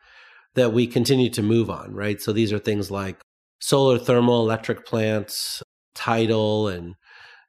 that 0.56 0.74
we 0.74 0.86
continue 0.86 1.30
to 1.32 1.42
move 1.42 1.70
on, 1.70 1.94
right? 1.94 2.22
So 2.22 2.32
these 2.32 2.54
are 2.54 2.60
things 2.60 2.92
like 2.92 3.20
solar 3.60 3.98
thermal 3.98 4.42
electric 4.42 4.86
plants, 4.86 5.64
tidal 5.96 6.68
and 6.68 6.96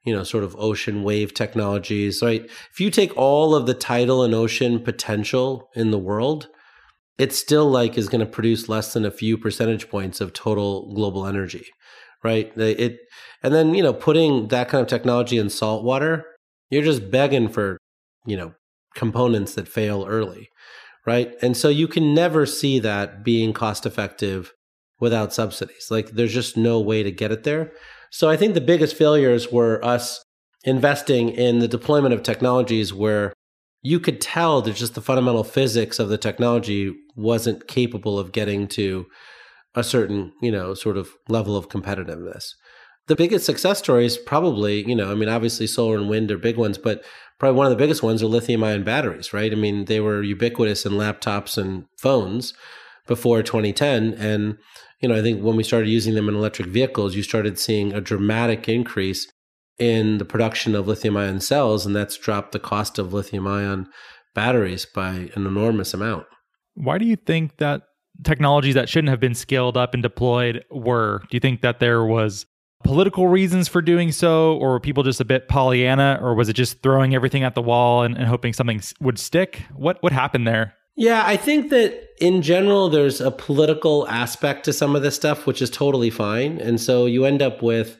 you 0.03 0.13
know 0.13 0.23
sort 0.23 0.43
of 0.43 0.55
ocean 0.57 1.03
wave 1.03 1.33
technologies 1.33 2.21
right 2.21 2.45
if 2.71 2.79
you 2.79 2.89
take 2.91 3.15
all 3.17 3.55
of 3.55 3.65
the 3.65 3.73
tidal 3.73 4.23
and 4.23 4.33
ocean 4.33 4.79
potential 4.79 5.69
in 5.75 5.91
the 5.91 5.99
world 5.99 6.47
it 7.17 7.33
still 7.33 7.69
like 7.69 7.97
is 7.97 8.09
going 8.09 8.19
to 8.19 8.31
produce 8.31 8.69
less 8.69 8.93
than 8.93 9.05
a 9.05 9.11
few 9.11 9.37
percentage 9.37 9.89
points 9.89 10.21
of 10.21 10.33
total 10.33 10.93
global 10.93 11.25
energy 11.25 11.65
right? 12.23 12.51
It 12.57 12.99
and 13.43 13.53
then 13.53 13.75
you 13.75 13.83
know 13.83 13.93
putting 13.93 14.47
that 14.49 14.69
kind 14.69 14.81
of 14.81 14.87
technology 14.87 15.37
in 15.37 15.49
salt 15.49 15.83
water 15.83 16.25
you're 16.69 16.83
just 16.83 17.11
begging 17.11 17.47
for 17.47 17.77
you 18.25 18.35
know 18.37 18.53
components 18.95 19.55
that 19.55 19.67
fail 19.67 20.05
early 20.07 20.49
right? 21.05 21.35
And 21.41 21.55
so 21.55 21.69
you 21.69 21.87
can 21.87 22.13
never 22.13 22.45
see 22.45 22.79
that 22.79 23.23
being 23.23 23.53
cost 23.53 23.85
effective 23.85 24.53
without 24.99 25.33
subsidies. 25.33 25.87
Like 25.89 26.11
there's 26.11 26.33
just 26.33 26.57
no 26.57 26.79
way 26.79 27.03
to 27.03 27.11
get 27.11 27.31
it 27.31 27.43
there. 27.43 27.71
So 28.11 28.29
I 28.29 28.37
think 28.37 28.53
the 28.53 28.61
biggest 28.61 28.95
failures 28.95 29.51
were 29.51 29.83
us 29.83 30.23
investing 30.63 31.29
in 31.29 31.59
the 31.59 31.67
deployment 31.67 32.13
of 32.13 32.23
technologies 32.23 32.93
where 32.93 33.33
you 33.81 33.99
could 33.99 34.19
tell 34.19 34.61
that 34.61 34.75
just 34.75 34.95
the 34.95 35.01
fundamental 35.01 35.43
physics 35.43 35.99
of 35.99 36.09
the 36.09 36.17
technology 36.17 36.95
wasn't 37.15 37.67
capable 37.67 38.17
of 38.17 38.31
getting 38.31 38.67
to 38.69 39.05
a 39.75 39.83
certain, 39.83 40.31
you 40.41 40.51
know, 40.51 40.73
sort 40.73 40.97
of 40.97 41.09
level 41.27 41.55
of 41.55 41.69
competitiveness. 41.69 42.49
The 43.07 43.15
biggest 43.15 43.45
success 43.45 43.77
stories 43.77 44.17
probably, 44.17 44.87
you 44.87 44.95
know, 44.95 45.11
I 45.11 45.15
mean, 45.15 45.29
obviously 45.29 45.67
solar 45.67 45.97
and 45.97 46.09
wind 46.09 46.31
are 46.31 46.37
big 46.37 46.57
ones, 46.57 46.77
but 46.77 47.03
probably 47.39 47.57
one 47.57 47.67
of 47.67 47.71
the 47.71 47.83
biggest 47.83 48.01
ones 48.01 48.23
are 48.23 48.27
lithium 48.27 48.63
ion 48.63 48.83
batteries, 48.83 49.33
right? 49.33 49.51
I 49.51 49.55
mean, 49.55 49.85
they 49.85 49.99
were 49.99 50.23
ubiquitous 50.23 50.85
in 50.85 50.93
laptops 50.93 51.57
and 51.57 51.85
phones 51.99 52.53
before 53.05 53.43
2010. 53.43 54.13
And 54.13 54.57
you 55.01 55.09
know, 55.09 55.15
I 55.15 55.21
think 55.21 55.43
when 55.43 55.55
we 55.55 55.63
started 55.63 55.89
using 55.89 56.15
them 56.15 56.29
in 56.29 56.35
electric 56.35 56.67
vehicles, 56.67 57.15
you 57.15 57.23
started 57.23 57.59
seeing 57.59 57.93
a 57.93 58.01
dramatic 58.01 58.67
increase 58.67 59.31
in 59.77 60.17
the 60.17 60.25
production 60.25 60.73
of 60.73 60.87
lithium 60.87 61.17
ion 61.17 61.41
cells, 61.41 61.85
and 61.85 61.95
that's 61.95 62.17
dropped 62.17 62.53
the 62.53 62.59
cost 62.59 62.97
of 62.97 63.13
lithium 63.13 63.45
ion 63.45 63.87
batteries 64.33 64.85
by 64.85 65.29
an 65.35 65.45
enormous 65.45 65.93
amount. 65.93 66.25
Why 66.75 66.97
do 66.97 67.05
you 67.05 67.15
think 67.17 67.57
that 67.57 67.83
technologies 68.23 68.75
that 68.75 68.89
shouldn't 68.89 69.09
have 69.09 69.19
been 69.19 69.35
scaled 69.35 69.77
up 69.77 69.93
and 69.93 70.03
deployed 70.03 70.63
were? 70.71 71.21
Do 71.29 71.35
you 71.35 71.39
think 71.39 71.61
that 71.61 71.79
there 71.79 72.05
was 72.05 72.45
political 72.83 73.27
reasons 73.27 73.67
for 73.67 73.81
doing 73.81 74.11
so, 74.11 74.57
or 74.57 74.71
were 74.71 74.79
people 74.79 75.03
just 75.03 75.19
a 75.19 75.25
bit 75.25 75.47
Pollyanna, 75.47 76.19
or 76.21 76.35
was 76.35 76.49
it 76.49 76.53
just 76.53 76.81
throwing 76.81 77.15
everything 77.15 77.43
at 77.43 77.55
the 77.55 77.61
wall 77.61 78.03
and, 78.03 78.15
and 78.15 78.27
hoping 78.27 78.53
something 78.53 78.81
would 79.01 79.19
stick? 79.19 79.63
What 79.75 80.01
what 80.01 80.13
happened 80.13 80.47
there? 80.47 80.75
Yeah, 80.95 81.23
I 81.25 81.35
think 81.35 81.71
that 81.71 82.07
in 82.21 82.41
general, 82.41 82.89
there's 82.89 83.19
a 83.19 83.31
political 83.31 84.07
aspect 84.07 84.63
to 84.65 84.73
some 84.73 84.95
of 84.95 85.01
this 85.01 85.15
stuff, 85.15 85.45
which 85.45 85.61
is 85.61 85.69
totally 85.69 86.09
fine. 86.09 86.59
And 86.59 86.79
so 86.79 87.05
you 87.05 87.25
end 87.25 87.41
up 87.41 87.61
with 87.61 87.97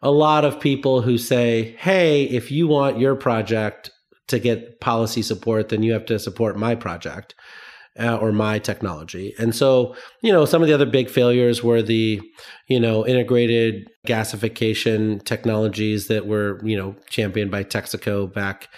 a 0.00 0.10
lot 0.10 0.46
of 0.46 0.58
people 0.58 1.02
who 1.02 1.18
say, 1.18 1.76
hey, 1.78 2.24
if 2.24 2.50
you 2.50 2.66
want 2.66 2.98
your 2.98 3.14
project 3.14 3.90
to 4.28 4.38
get 4.38 4.80
policy 4.80 5.20
support, 5.20 5.68
then 5.68 5.82
you 5.82 5.92
have 5.92 6.06
to 6.06 6.18
support 6.18 6.56
my 6.56 6.74
project. 6.74 7.34
Uh, 7.98 8.16
or 8.16 8.30
my 8.30 8.58
technology. 8.58 9.34
And 9.36 9.54
so, 9.54 9.96
you 10.22 10.32
know, 10.32 10.44
some 10.44 10.62
of 10.62 10.68
the 10.68 10.74
other 10.74 10.86
big 10.86 11.10
failures 11.10 11.62
were 11.62 11.82
the, 11.82 12.20
you 12.68 12.78
know, 12.78 13.04
integrated 13.04 13.90
gasification 14.06 15.22
technologies 15.24 16.06
that 16.06 16.26
were, 16.26 16.60
you 16.64 16.76
know, 16.76 16.94
championed 17.10 17.50
by 17.50 17.64
Texaco 17.64 18.32
back, 18.32 18.68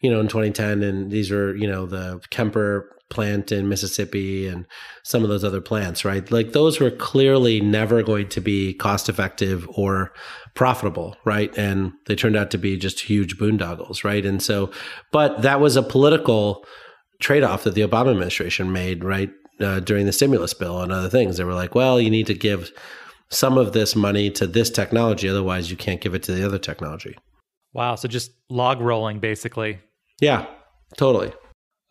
you 0.00 0.08
know, 0.08 0.20
in 0.20 0.28
2010. 0.28 0.84
And 0.84 1.10
these 1.10 1.32
are, 1.32 1.54
you 1.56 1.66
know, 1.66 1.84
the 1.84 2.20
Kemper 2.30 2.96
plant 3.10 3.52
in 3.52 3.68
Mississippi 3.68 4.46
and 4.46 4.64
some 5.02 5.22
of 5.22 5.28
those 5.28 5.44
other 5.44 5.60
plants, 5.60 6.04
right? 6.04 6.30
Like 6.30 6.52
those 6.52 6.80
were 6.80 6.90
clearly 6.90 7.60
never 7.60 8.02
going 8.02 8.28
to 8.30 8.40
be 8.40 8.72
cost 8.74 9.08
effective 9.08 9.68
or 9.74 10.12
profitable, 10.54 11.16
right? 11.24 11.56
And 11.58 11.92
they 12.06 12.14
turned 12.14 12.36
out 12.36 12.50
to 12.52 12.58
be 12.58 12.76
just 12.76 13.00
huge 13.00 13.36
boondoggles, 13.36 14.04
right? 14.04 14.24
And 14.24 14.40
so, 14.40 14.70
but 15.12 15.42
that 15.42 15.60
was 15.60 15.76
a 15.76 15.82
political 15.82 16.64
trade 17.20 17.42
off 17.42 17.64
that 17.64 17.74
the 17.74 17.82
Obama 17.82 18.10
administration 18.10 18.72
made, 18.72 19.04
right? 19.04 19.30
Uh, 19.60 19.78
during 19.78 20.06
the 20.06 20.12
stimulus 20.12 20.54
bill 20.54 20.80
and 20.80 20.90
other 20.90 21.10
things. 21.10 21.36
They 21.36 21.44
were 21.44 21.52
like, 21.52 21.74
well, 21.74 22.00
you 22.00 22.08
need 22.08 22.26
to 22.28 22.34
give 22.34 22.72
some 23.28 23.58
of 23.58 23.72
this 23.72 23.94
money 23.94 24.30
to 24.30 24.46
this 24.46 24.70
technology, 24.70 25.28
otherwise, 25.28 25.70
you 25.70 25.76
can't 25.76 26.00
give 26.00 26.14
it 26.14 26.22
to 26.24 26.32
the 26.32 26.44
other 26.44 26.58
technology. 26.58 27.16
Wow. 27.74 27.94
So 27.94 28.08
just 28.08 28.32
log 28.48 28.80
rolling, 28.80 29.20
basically. 29.20 29.78
Yeah, 30.20 30.46
totally. 30.96 31.32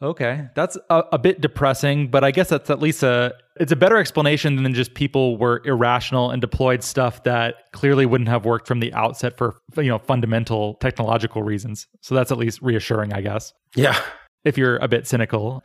Okay, 0.01 0.47
that's 0.55 0.77
a, 0.89 1.03
a, 1.11 1.17
bit 1.17 1.41
depressing, 1.41 2.07
but 2.07 2.23
I 2.23 2.31
guess 2.31 2.47
that's 2.47 2.69
at 2.69 2.79
least 2.79 3.03
a 3.03 3.33
it's 3.57 3.73
a 3.73 3.75
better 3.75 3.97
explanation 3.97 4.55
than 4.63 4.73
just 4.73 4.93
people 4.93 5.37
were 5.37 5.61
irrational 5.65 6.31
and 6.31 6.39
deployed 6.39 6.83
stuff 6.83 7.23
that 7.23 7.55
clearly 7.73 8.05
wouldn't 8.05 8.29
have 8.29 8.45
worked 8.45 8.65
from 8.65 8.79
the 8.79 8.93
outset 8.93 9.37
for 9.37 9.57
you 9.75 9.89
know 9.89 9.99
fundamental 9.99 10.75
technological 10.75 11.43
reasons. 11.43 11.85
So 11.99 12.15
that's 12.15 12.31
at 12.31 12.37
least 12.37 12.61
reassuring, 12.61 13.11
I 13.11 13.19
guess. 13.19 13.51
Yeah, 13.75 13.99
if 14.43 14.57
you're 14.57 14.77
a 14.77 14.87
bit 14.87 15.07
cynical. 15.07 15.63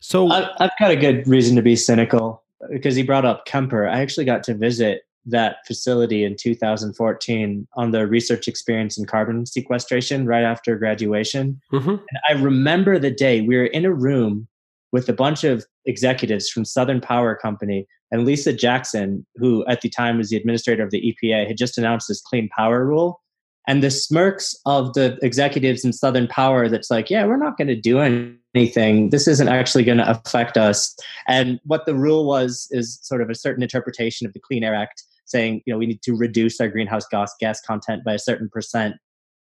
So 0.00 0.30
I've 0.30 0.70
got 0.78 0.90
a 0.90 0.96
good 0.96 1.26
reason 1.26 1.56
to 1.56 1.62
be 1.62 1.76
cynical 1.76 2.42
because 2.70 2.94
he 2.94 3.02
brought 3.02 3.24
up 3.24 3.46
Kemper. 3.46 3.86
I 3.86 4.00
actually 4.00 4.26
got 4.26 4.42
to 4.44 4.54
visit 4.54 5.02
that 5.26 5.58
facility 5.66 6.24
in 6.24 6.36
2014 6.36 7.66
on 7.76 7.90
the 7.90 8.06
research 8.06 8.46
experience 8.46 8.98
in 8.98 9.06
carbon 9.06 9.46
sequestration 9.46 10.26
right 10.26 10.44
after 10.44 10.76
graduation. 10.76 11.60
Mm-hmm. 11.72 11.90
And 11.90 12.18
I 12.28 12.32
remember 12.32 12.98
the 12.98 13.10
day 13.10 13.40
we 13.40 13.56
were 13.56 13.64
in 13.64 13.84
a 13.84 13.92
room 13.92 14.46
with 14.92 15.08
a 15.08 15.14
bunch 15.14 15.42
of 15.42 15.64
executives 15.86 16.50
from 16.50 16.64
Southern 16.64 17.00
Power 17.00 17.34
Company 17.34 17.86
and 18.10 18.24
Lisa 18.24 18.52
Jackson, 18.52 19.26
who 19.36 19.64
at 19.66 19.80
the 19.80 19.88
time 19.88 20.18
was 20.18 20.30
the 20.30 20.36
administrator 20.36 20.84
of 20.84 20.90
the 20.90 21.16
EPA, 21.24 21.46
had 21.48 21.56
just 21.56 21.78
announced 21.78 22.08
this 22.08 22.20
clean 22.20 22.48
power 22.50 22.84
rule. 22.84 23.20
And 23.66 23.82
the 23.82 23.90
smirks 23.90 24.54
of 24.66 24.92
the 24.92 25.18
executives 25.22 25.84
in 25.84 25.92
Southern 25.92 26.26
Power 26.28 26.68
that's 26.68 26.90
like, 26.90 27.08
yeah, 27.08 27.24
we're 27.24 27.38
not 27.38 27.56
going 27.56 27.68
to 27.68 27.80
do 27.80 27.98
anything. 27.98 29.10
This 29.10 29.26
isn't 29.26 29.48
actually 29.48 29.84
going 29.84 29.98
to 29.98 30.10
affect 30.10 30.58
us. 30.58 30.94
And 31.26 31.58
what 31.64 31.86
the 31.86 31.94
rule 31.94 32.26
was 32.26 32.68
is 32.72 32.98
sort 33.02 33.22
of 33.22 33.30
a 33.30 33.34
certain 33.34 33.62
interpretation 33.62 34.26
of 34.26 34.34
the 34.34 34.40
Clean 34.40 34.62
Air 34.62 34.74
Act 34.74 35.02
saying, 35.24 35.62
you 35.64 35.72
know, 35.72 35.78
we 35.78 35.86
need 35.86 36.02
to 36.02 36.14
reduce 36.14 36.60
our 36.60 36.68
greenhouse 36.68 37.06
gas 37.08 37.60
content 37.62 38.04
by 38.04 38.12
a 38.12 38.18
certain 38.18 38.50
percent. 38.50 38.96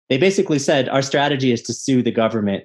They 0.09 0.17
basically 0.17 0.57
said 0.57 0.89
our 0.89 1.03
strategy 1.03 1.51
is 1.51 1.61
to 1.63 1.73
sue 1.73 2.01
the 2.01 2.11
government. 2.11 2.63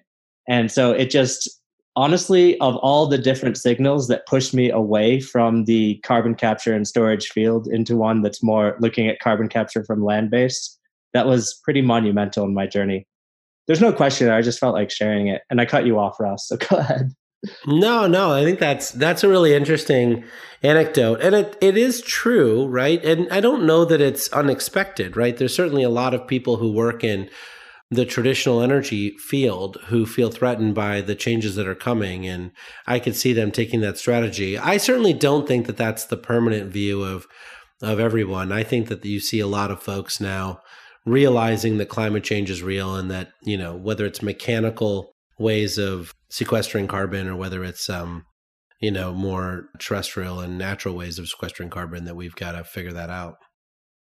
And 0.49 0.73
so 0.73 0.93
it 0.93 1.11
just 1.11 1.61
honestly, 1.97 2.59
of 2.61 2.77
all 2.77 3.07
the 3.07 3.19
different 3.19 3.57
signals 3.57 4.09
that 4.09 4.27
push 4.27 4.53
me 4.53 4.71
away 4.71 5.21
from 5.21 5.65
the 5.65 5.97
carbon 5.99 6.35
capture 6.35 6.75
and 6.75 6.89
storage 6.89 7.29
field 7.29 7.69
into 7.69 7.97
one 7.97 8.23
that's 8.23 8.43
more 8.43 8.77
looking 8.81 9.09
at 9.09 9.21
carbon 9.21 9.49
capture 9.49 9.85
from 9.85 10.05
land 10.05 10.31
based, 10.31 10.81
that 11.15 11.27
was 11.27 11.59
pretty 11.65 11.81
monumental 11.81 12.45
in 12.45 12.53
my 12.53 12.67
journey. 12.67 13.07
There's 13.67 13.81
no 13.81 13.93
question. 13.93 14.29
I 14.29 14.43
just 14.43 14.59
felt 14.59 14.75
like 14.75 14.91
sharing 14.91 15.29
it. 15.29 15.43
And 15.49 15.61
I 15.61 15.65
cut 15.65 15.87
you 15.87 15.99
off, 15.99 16.21
Ross. 16.21 16.49
So 16.49 16.57
go 16.69 16.77
ahead. 16.77 17.13
No, 17.67 18.07
no, 18.07 18.33
I 18.33 18.43
think 18.43 18.59
that's 18.59 18.91
that's 18.93 19.23
a 19.23 19.29
really 19.29 19.55
interesting 19.55 20.25
anecdote. 20.63 21.21
And 21.21 21.35
it, 21.35 21.57
it 21.61 21.77
is 21.77 22.01
true, 22.01 22.67
right? 22.67 23.05
And 23.05 23.31
I 23.31 23.41
don't 23.41 23.67
know 23.67 23.85
that 23.85 24.01
it's 24.01 24.33
unexpected, 24.33 25.17
right? 25.17 25.37
There's 25.37 25.55
certainly 25.55 25.83
a 25.83 25.91
lot 25.91 26.15
of 26.15 26.27
people 26.27 26.57
who 26.57 26.73
work 26.73 27.05
in 27.05 27.29
the 27.91 28.07
traditional 28.07 28.63
energy 28.63 29.11
field 29.19 29.77
who 29.87 30.07
feel 30.07 30.31
threatened 30.31 30.75
by 30.75 31.03
the 31.03 31.15
changes 31.15 31.55
that 31.55 31.69
are 31.69 31.75
coming 31.75 32.27
and 32.27 32.51
I 32.87 32.99
could 32.99 33.15
see 33.15 33.35
them 33.35 33.51
taking 33.51 33.81
that 33.83 33.99
strategy. 33.99 34.57
I 34.59 34.79
certainly 34.79 35.13
don't 35.13 35.47
think 35.47 35.67
that 35.67 35.77
that's 35.77 36.05
the 36.05 36.17
permanent 36.17 36.73
view 36.73 37.03
of 37.03 37.27
of 37.83 38.01
everyone. 38.01 38.53
I 38.53 38.63
think 38.63 38.89
that 38.89 39.05
you 39.05 39.21
see 39.21 39.41
a 39.41 39.47
lot 39.47 39.71
of 39.71 39.83
folks 39.83 40.19
now 40.19 40.61
realizing 41.07 41.79
that 41.79 41.89
climate 41.89 42.25
change 42.25 42.51
is 42.51 42.63
real 42.63 42.95
and 42.97 43.11
that, 43.11 43.33
you 43.43 43.57
know, 43.57 43.75
whether 43.75 44.07
it's 44.07 44.23
mechanical 44.23 45.13
ways 45.39 45.79
of 45.79 46.13
sequestering 46.31 46.89
carbon 46.89 47.29
or 47.29 47.37
whether 47.37 47.63
it's 47.65 47.91
um, 47.91 48.25
you 48.85 48.91
know 48.91 49.15
more 49.15 49.71
terrestrial 49.79 50.41
and 50.41 50.59
natural 50.59 50.95
ways 50.95 51.19
of 51.19 51.27
sequestering 51.27 51.71
carbon 51.71 52.05
that 52.05 52.17
we've 52.17 52.35
got 52.35 52.53
to 52.53 52.63
figure 52.63 52.93
that 52.93 53.09
out 53.09 53.39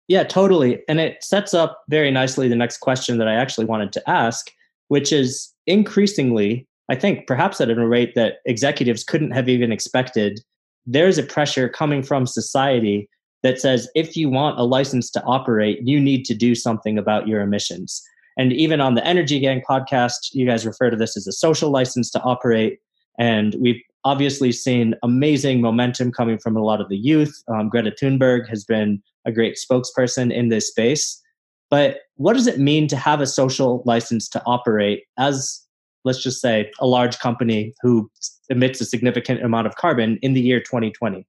Yeah, 0.09 0.23
totally. 0.23 0.83
And 0.89 0.99
it 0.99 1.23
sets 1.23 1.53
up 1.53 1.81
very 1.89 2.11
nicely 2.11 2.49
the 2.49 2.55
next 2.57 2.79
question 2.79 3.17
that 3.17 3.27
I 3.27 3.35
actually 3.35 3.65
wanted 3.65 3.93
to 3.93 4.09
ask, 4.09 4.51
which 4.89 5.13
is 5.13 5.53
increasingly, 5.65 6.67
I 6.89 6.95
think 6.95 7.25
perhaps 7.25 7.61
at 7.61 7.69
a 7.69 7.87
rate 7.87 8.13
that 8.15 8.39
executives 8.45 9.05
couldn't 9.05 9.31
have 9.31 9.47
even 9.47 9.71
expected, 9.71 10.41
there's 10.85 11.17
a 11.17 11.23
pressure 11.23 11.69
coming 11.69 12.03
from 12.03 12.27
society 12.27 13.07
that 13.43 13.59
says 13.59 13.89
if 13.93 14.17
you 14.17 14.29
want 14.29 14.59
a 14.59 14.63
license 14.63 15.11
to 15.11 15.23
operate, 15.23 15.79
you 15.83 15.99
need 15.99 16.23
to 16.25 16.33
do 16.33 16.55
something 16.55 16.97
about 16.97 17.27
your 17.27 17.41
emissions. 17.41 18.01
And 18.37 18.51
even 18.53 18.81
on 18.81 18.95
the 18.95 19.05
Energy 19.05 19.39
Gang 19.39 19.61
podcast, 19.67 20.29
you 20.31 20.45
guys 20.45 20.65
refer 20.65 20.89
to 20.89 20.97
this 20.97 21.15
as 21.15 21.27
a 21.27 21.31
social 21.31 21.69
license 21.69 22.09
to 22.11 22.21
operate. 22.21 22.79
And 23.19 23.55
we've 23.59 23.81
obviously 24.05 24.51
seen 24.51 24.95
amazing 25.03 25.61
momentum 25.61 26.11
coming 26.11 26.39
from 26.39 26.57
a 26.57 26.63
lot 26.63 26.81
of 26.81 26.89
the 26.89 26.97
youth. 26.97 27.43
Um, 27.47 27.69
Greta 27.69 27.91
Thunberg 27.91 28.49
has 28.49 28.63
been 28.63 29.03
a 29.25 29.31
great 29.31 29.57
spokesperson 29.57 30.33
in 30.33 30.49
this 30.49 30.67
space. 30.67 31.21
But 31.69 31.99
what 32.15 32.33
does 32.33 32.47
it 32.47 32.59
mean 32.59 32.87
to 32.87 32.97
have 32.97 33.21
a 33.21 33.27
social 33.27 33.81
license 33.85 34.27
to 34.29 34.43
operate 34.45 35.03
as, 35.17 35.61
let's 36.03 36.21
just 36.21 36.41
say, 36.41 36.71
a 36.79 36.87
large 36.87 37.19
company 37.19 37.73
who 37.81 38.09
emits 38.49 38.81
a 38.81 38.85
significant 38.85 39.43
amount 39.43 39.67
of 39.67 39.75
carbon 39.75 40.17
in 40.21 40.33
the 40.33 40.41
year 40.41 40.59
2020? 40.59 41.25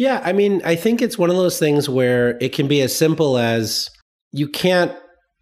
Yeah, 0.00 0.22
I 0.24 0.32
mean, 0.32 0.62
I 0.64 0.76
think 0.76 1.02
it's 1.02 1.18
one 1.18 1.28
of 1.28 1.36
those 1.36 1.58
things 1.58 1.86
where 1.86 2.38
it 2.40 2.54
can 2.54 2.66
be 2.66 2.80
as 2.80 2.96
simple 2.96 3.36
as 3.36 3.90
you 4.32 4.48
can't 4.48 4.96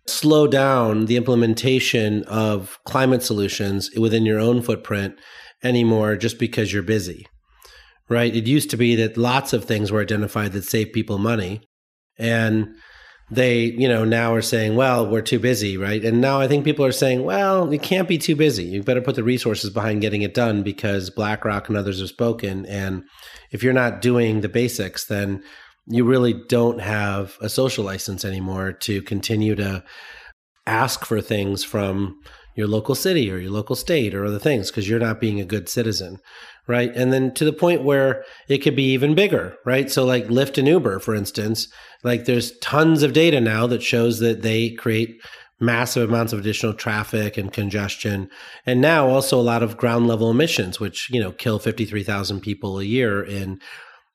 slow 0.09 0.49
down 0.49 1.07
the 1.07 1.17
implementation 1.17 2.25
of 2.25 2.77
climate 2.85 3.23
solutions 3.23 3.89
within 3.97 4.27
your 4.27 4.41
own 4.41 4.61
footprint 4.61 5.15
anymore 5.63 6.17
just 6.17 6.41
because 6.41 6.73
you're 6.73 6.83
busy. 6.83 7.25
Right? 8.09 8.35
It 8.35 8.49
used 8.49 8.69
to 8.71 8.77
be 8.77 8.97
that 8.97 9.17
lots 9.17 9.53
of 9.53 9.65
things 9.65 9.93
were 9.93 10.01
identified 10.01 10.51
that 10.55 10.65
save 10.65 10.93
people 10.93 11.19
money 11.19 11.61
and 12.19 12.75
they, 13.31 13.65
you 13.65 13.89
know, 13.89 14.05
now 14.05 14.35
are 14.35 14.43
saying, 14.43 14.75
well, 14.75 15.07
we're 15.07 15.21
too 15.21 15.39
busy, 15.39 15.77
right? 15.77 16.03
And 16.03 16.21
now 16.21 16.41
I 16.41 16.49
think 16.49 16.65
people 16.65 16.85
are 16.85 16.93
saying, 16.93 17.25
well, 17.25 17.71
you 17.73 17.79
can't 17.79 18.09
be 18.09 18.17
too 18.17 18.35
busy. 18.35 18.65
You 18.65 18.83
better 18.83 19.03
put 19.03 19.17
the 19.17 19.23
resources 19.23 19.71
behind 19.71 20.01
getting 20.01 20.23
it 20.23 20.33
done 20.33 20.63
because 20.63 21.11
BlackRock 21.11 21.69
and 21.69 21.77
others 21.77 22.01
have 22.01 22.09
spoken 22.09 22.65
and 22.67 23.05
if 23.51 23.63
you're 23.63 23.73
not 23.73 24.01
doing 24.01 24.41
the 24.41 24.49
basics, 24.49 25.07
then 25.07 25.43
you 25.87 26.05
really 26.05 26.35
don't 26.49 26.81
have 26.81 27.37
a 27.41 27.49
social 27.49 27.85
license 27.85 28.25
anymore 28.25 28.73
to 28.73 29.03
continue 29.03 29.55
to 29.55 29.83
ask 30.67 31.05
for 31.05 31.21
things 31.21 31.65
from 31.65 32.19
your 32.55 32.67
local 32.67 32.95
city 32.95 33.31
or 33.31 33.39
your 33.39 33.51
local 33.51 33.77
state 33.77 34.15
or 34.15 34.25
other 34.25 34.39
things 34.39 34.71
because 34.71 34.89
you're 34.89 34.99
not 34.99 35.21
being 35.21 35.41
a 35.41 35.45
good 35.45 35.69
citizen 35.69 36.19
right? 36.69 36.95
And 36.95 37.13
then 37.13 37.33
to 37.35 37.45
the 37.45 37.53
point 37.53 37.83
where 37.83 38.25
it 38.49 38.59
could 38.59 38.77
be 38.77 38.93
even 38.93 39.15
bigger 39.15 39.57
right? 39.65 39.91
So 39.91 40.05
like 40.05 40.27
lyft 40.27 40.59
and 40.59 40.69
uber 40.69 41.01
for 41.01 41.15
instance 41.15 41.69
like 42.05 42.27
there's 42.27 42.57
tons 42.59 43.03
of 43.03 43.13
data 43.13 43.41
now 43.41 43.67
that 43.67 43.83
shows 43.83 44.21
that 44.21 44.43
they 44.43 44.71
create 44.71 45.21
massive 45.61 46.09
amounts 46.09 46.33
of 46.33 46.39
additional 46.39 46.73
traffic 46.73 47.37
and 47.37 47.53
congestion. 47.53 48.31
And 48.65 48.81
now 48.81 49.09
also 49.09 49.41
a 49.41 49.43
lot 49.43 49.63
of 49.65 49.77
ground 49.77 50.07
level 50.07 50.31
emissions 50.31 50.79
which 50.79 51.11
you 51.11 51.21
know 51.21 51.33
kill 51.33 51.59
53,000 51.59 52.41
people 52.41 52.79
a 52.79 52.85
year 52.85 53.25
in 53.25 53.61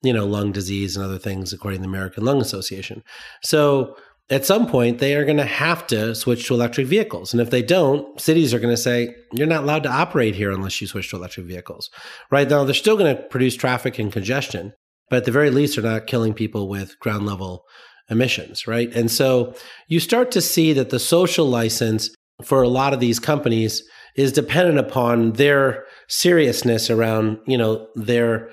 you 0.02 0.13
know 0.13 0.26
lung 0.26 0.52
disease 0.52 0.96
and 0.96 1.04
other 1.04 1.20
things 1.20 1.52
according 1.52 1.80
to 1.80 1.84
the 1.84 1.89
American 1.89 2.24
Lung 2.24 2.39
Association. 2.39 3.04
So 3.42 3.98
at 4.30 4.46
some 4.46 4.68
point 4.68 5.00
they 5.00 5.16
are 5.16 5.26
going 5.26 5.38
to 5.38 5.46
have 5.46 5.86
to 5.88 6.16
switch 6.16 6.48
to 6.48 6.54
electric 6.54 6.88
vehicles 6.88 7.34
and 7.34 7.42
if 7.42 7.50
they 7.50 7.62
don't 7.62 8.20
cities 8.20 8.54
are 8.54 8.60
going 8.60 8.74
to 8.74 8.82
say 8.82 9.14
you're 9.34 9.48
not 9.48 9.64
allowed 9.64 9.84
to 9.84 9.92
operate 9.92 10.36
here 10.36 10.52
unless 10.52 10.80
you 10.80 10.88
switch 10.88 11.10
to 11.10 11.16
electric 11.16 11.46
vehicles 11.46 11.90
right 12.32 12.50
now 12.50 12.64
they're 12.64 12.74
still 12.74 12.98
going 12.98 13.16
to 13.16 13.22
produce 13.24 13.56
traffic 13.56 14.00
and 14.00 14.12
congestion 14.12 14.74
but 15.10 15.18
at 15.18 15.26
the 15.26 15.32
very 15.32 15.50
least 15.50 15.76
they're 15.76 15.92
not 15.92 16.08
killing 16.08 16.34
people 16.34 16.68
with 16.68 16.98
ground 17.00 17.26
level 17.26 17.66
emissions, 18.10 18.68
right? 18.68 18.94
And 18.96 19.10
so 19.10 19.54
you 19.88 20.00
start 20.00 20.32
to 20.32 20.42
see 20.42 20.74
that 20.74 20.90
the 20.90 21.00
social 21.00 21.46
license 21.46 22.10
for 22.44 22.62
a 22.62 22.70
lot 22.70 22.94
of 22.94 23.00
these 23.00 23.20
companies 23.20 23.84
is 24.16 24.32
dependent 24.32 24.80
upon 24.80 25.34
their 25.34 25.86
seriousness 26.08 26.90
around, 26.90 27.40
you 27.48 27.58
know, 27.58 27.88
their 27.96 28.50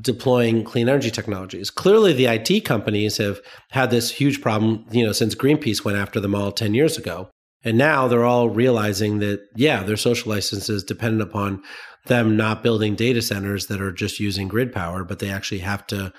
deploying 0.00 0.64
clean 0.64 0.88
energy 0.88 1.10
technologies. 1.10 1.70
Clearly 1.70 2.12
the 2.12 2.26
IT 2.26 2.64
companies 2.64 3.16
have 3.18 3.40
had 3.70 3.90
this 3.90 4.10
huge 4.10 4.40
problem, 4.40 4.84
you 4.90 5.04
know, 5.04 5.12
since 5.12 5.34
Greenpeace 5.34 5.84
went 5.84 5.98
after 5.98 6.20
them 6.20 6.34
all 6.34 6.52
10 6.52 6.74
years 6.74 6.96
ago. 6.98 7.30
And 7.64 7.78
now 7.78 8.08
they're 8.08 8.24
all 8.24 8.50
realizing 8.50 9.20
that, 9.20 9.40
yeah, 9.56 9.82
their 9.82 9.96
social 9.96 10.30
license 10.30 10.68
is 10.68 10.84
dependent 10.84 11.22
upon 11.22 11.62
them 12.06 12.36
not 12.36 12.62
building 12.62 12.94
data 12.94 13.22
centers 13.22 13.66
that 13.66 13.80
are 13.80 13.92
just 13.92 14.20
using 14.20 14.48
grid 14.48 14.72
power, 14.72 15.04
but 15.04 15.18
they 15.18 15.30
actually 15.30 15.60
have 15.60 15.86
to 15.86 16.12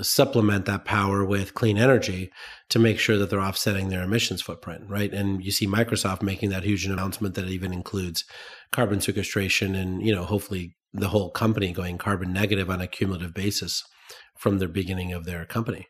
supplement 0.00 0.64
that 0.66 0.84
power 0.84 1.24
with 1.24 1.54
clean 1.54 1.78
energy 1.78 2.30
to 2.70 2.78
make 2.78 2.98
sure 2.98 3.18
that 3.18 3.30
they're 3.30 3.40
offsetting 3.40 3.88
their 3.88 4.02
emissions 4.02 4.40
footprint, 4.40 4.84
right? 4.88 5.12
And 5.12 5.44
you 5.44 5.50
see 5.50 5.66
Microsoft 5.66 6.22
making 6.22 6.50
that 6.50 6.64
huge 6.64 6.86
announcement 6.86 7.34
that 7.34 7.48
even 7.48 7.72
includes 7.72 8.24
carbon 8.70 9.00
sequestration 9.00 9.74
and, 9.74 10.04
you 10.04 10.14
know, 10.14 10.24
hopefully 10.24 10.76
the 10.92 11.08
whole 11.08 11.30
company 11.30 11.72
going 11.72 11.98
carbon 11.98 12.32
negative 12.32 12.68
on 12.70 12.80
a 12.80 12.86
cumulative 12.86 13.34
basis 13.34 13.84
from 14.36 14.58
the 14.58 14.68
beginning 14.68 15.12
of 15.12 15.24
their 15.24 15.44
company. 15.44 15.88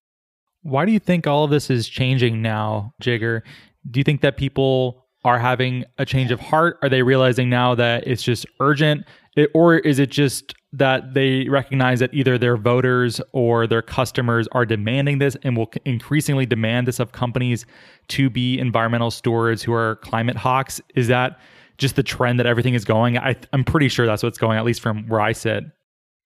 Why 0.63 0.85
do 0.85 0.93
you 0.93 1.01
think 1.01 1.27
all 1.27 1.45
of 1.45 1.51
this 1.51 1.71
is 1.71 1.89
changing 1.89 2.41
now, 2.41 2.95
Jigar? 3.03 3.43
Do 3.91 3.99
you 3.99 4.05
think 4.05 4.21
that 4.21 4.37
people 4.37 5.07
are 5.25 5.39
having 5.39 5.85
a 5.99 6.05
change 6.05 6.31
of 6.31 6.41
heart? 6.41 6.79
Are 6.83 6.89
they 6.89 7.03
realizing 7.03 7.49
now 7.49 7.75
that 7.75 8.07
it's 8.07 8.23
just 8.23 8.47
urgent? 8.61 9.05
It, 9.37 9.51
or 9.55 9.79
is 9.79 9.99
it 9.99 10.11
just 10.11 10.55
that 10.73 11.15
they 11.15 11.49
recognize 11.49 12.01
that 12.01 12.13
either 12.15 12.39
their 12.39 12.57
voters 12.57 13.21
or 13.33 13.67
their 13.67 13.83
customers 13.83 14.49
are 14.53 14.65
demanding 14.65 15.19
this 15.19 15.37
and 15.43 15.57
will 15.57 15.71
increasingly 15.85 16.47
demand 16.47 16.87
this 16.87 16.99
of 16.99 17.13
companies 17.13 17.67
to 18.09 18.31
be 18.31 18.59
environmental 18.59 19.11
stewards 19.11 19.63
who 19.63 19.73
are 19.73 19.97
climate 19.97 20.37
hawks? 20.37 20.81
Is 20.95 21.09
that 21.09 21.39
just 21.79 21.97
the 21.97 22.03
trend 22.03 22.39
that 22.39 22.47
everything 22.47 22.75
is 22.75 22.85
going? 22.85 23.19
I, 23.19 23.37
I'm 23.53 23.65
pretty 23.65 23.89
sure 23.89 24.07
that's 24.07 24.23
what's 24.23 24.39
going, 24.39 24.59
at 24.59 24.65
least 24.65 24.81
from 24.81 25.09
where 25.09 25.21
I 25.21 25.33
sit. 25.33 25.65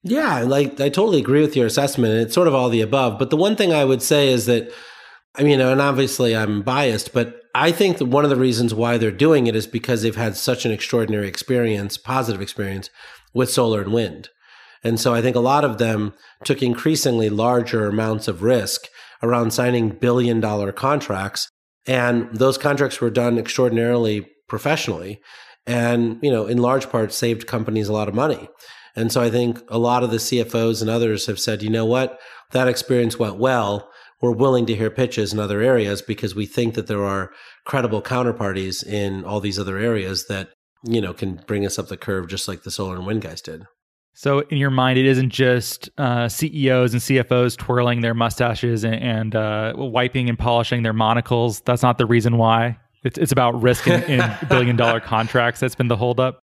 Yeah, 0.02 0.40
like 0.40 0.80
I 0.80 0.88
totally 0.88 1.18
agree 1.18 1.40
with 1.40 1.56
your 1.56 1.66
assessment. 1.66 2.14
It's 2.14 2.34
sort 2.34 2.48
of 2.48 2.54
all 2.54 2.68
the 2.68 2.80
above. 2.80 3.18
But 3.18 3.30
the 3.30 3.36
one 3.36 3.56
thing 3.56 3.72
I 3.72 3.84
would 3.84 4.02
say 4.02 4.28
is 4.28 4.46
that, 4.46 4.72
I 5.34 5.42
mean, 5.42 5.60
and 5.60 5.80
obviously 5.80 6.36
I'm 6.36 6.62
biased, 6.62 7.12
but 7.12 7.42
I 7.54 7.72
think 7.72 7.98
that 7.98 8.06
one 8.06 8.22
of 8.22 8.30
the 8.30 8.36
reasons 8.36 8.74
why 8.74 8.98
they're 8.98 9.10
doing 9.10 9.46
it 9.46 9.56
is 9.56 9.66
because 9.66 10.02
they've 10.02 10.14
had 10.14 10.36
such 10.36 10.64
an 10.64 10.72
extraordinary 10.72 11.26
experience, 11.26 11.96
positive 11.96 12.40
experience 12.40 12.90
with 13.34 13.50
solar 13.50 13.80
and 13.80 13.92
wind. 13.92 14.28
And 14.84 15.00
so 15.00 15.12
I 15.12 15.22
think 15.22 15.34
a 15.34 15.40
lot 15.40 15.64
of 15.64 15.78
them 15.78 16.14
took 16.44 16.62
increasingly 16.62 17.28
larger 17.28 17.88
amounts 17.88 18.28
of 18.28 18.42
risk 18.42 18.86
around 19.22 19.52
signing 19.52 19.88
billion 19.88 20.38
dollar 20.38 20.70
contracts. 20.70 21.48
And 21.86 22.32
those 22.32 22.58
contracts 22.58 23.00
were 23.00 23.10
done 23.10 23.38
extraordinarily 23.38 24.28
professionally 24.48 25.20
and, 25.66 26.18
you 26.22 26.30
know, 26.30 26.46
in 26.46 26.58
large 26.58 26.90
part 26.90 27.12
saved 27.12 27.46
companies 27.46 27.88
a 27.88 27.92
lot 27.92 28.08
of 28.08 28.14
money. 28.14 28.48
And 28.94 29.12
so 29.12 29.20
I 29.20 29.30
think 29.30 29.60
a 29.68 29.78
lot 29.78 30.02
of 30.02 30.10
the 30.10 30.16
CFOs 30.16 30.80
and 30.80 30.88
others 30.88 31.26
have 31.26 31.38
said, 31.38 31.62
you 31.62 31.68
know 31.68 31.84
what, 31.84 32.18
that 32.52 32.68
experience 32.68 33.18
went 33.18 33.36
well. 33.36 33.90
We're 34.22 34.32
willing 34.32 34.64
to 34.66 34.74
hear 34.74 34.88
pitches 34.88 35.34
in 35.34 35.38
other 35.38 35.60
areas 35.60 36.00
because 36.00 36.34
we 36.34 36.46
think 36.46 36.74
that 36.74 36.86
there 36.86 37.04
are 37.04 37.32
credible 37.66 38.00
counterparties 38.00 38.86
in 38.86 39.24
all 39.24 39.40
these 39.40 39.58
other 39.58 39.76
areas 39.76 40.26
that, 40.28 40.48
you 40.82 41.02
know, 41.02 41.12
can 41.12 41.42
bring 41.46 41.66
us 41.66 41.78
up 41.78 41.88
the 41.88 41.98
curve 41.98 42.28
just 42.28 42.48
like 42.48 42.62
the 42.62 42.70
solar 42.70 42.96
and 42.96 43.06
wind 43.06 43.20
guys 43.20 43.42
did. 43.42 43.66
So, 44.14 44.40
in 44.48 44.56
your 44.56 44.70
mind, 44.70 44.98
it 44.98 45.04
isn't 45.04 45.28
just 45.28 45.90
uh, 45.98 46.30
CEOs 46.30 46.94
and 46.94 47.02
CFOs 47.02 47.54
twirling 47.54 48.00
their 48.00 48.14
mustaches 48.14 48.82
and, 48.82 48.94
and 48.94 49.36
uh, 49.36 49.74
wiping 49.76 50.30
and 50.30 50.38
polishing 50.38 50.82
their 50.82 50.94
monocles. 50.94 51.60
That's 51.60 51.82
not 51.82 51.98
the 51.98 52.06
reason 52.06 52.38
why. 52.38 52.78
It's, 53.06 53.18
it's 53.18 53.32
about 53.32 53.62
risk 53.62 53.86
in, 53.86 54.02
in 54.04 54.36
billion 54.48 54.76
dollar 54.76 55.00
contracts. 55.00 55.60
That's 55.60 55.74
been 55.74 55.88
the 55.88 55.96
holdup. 55.96 56.40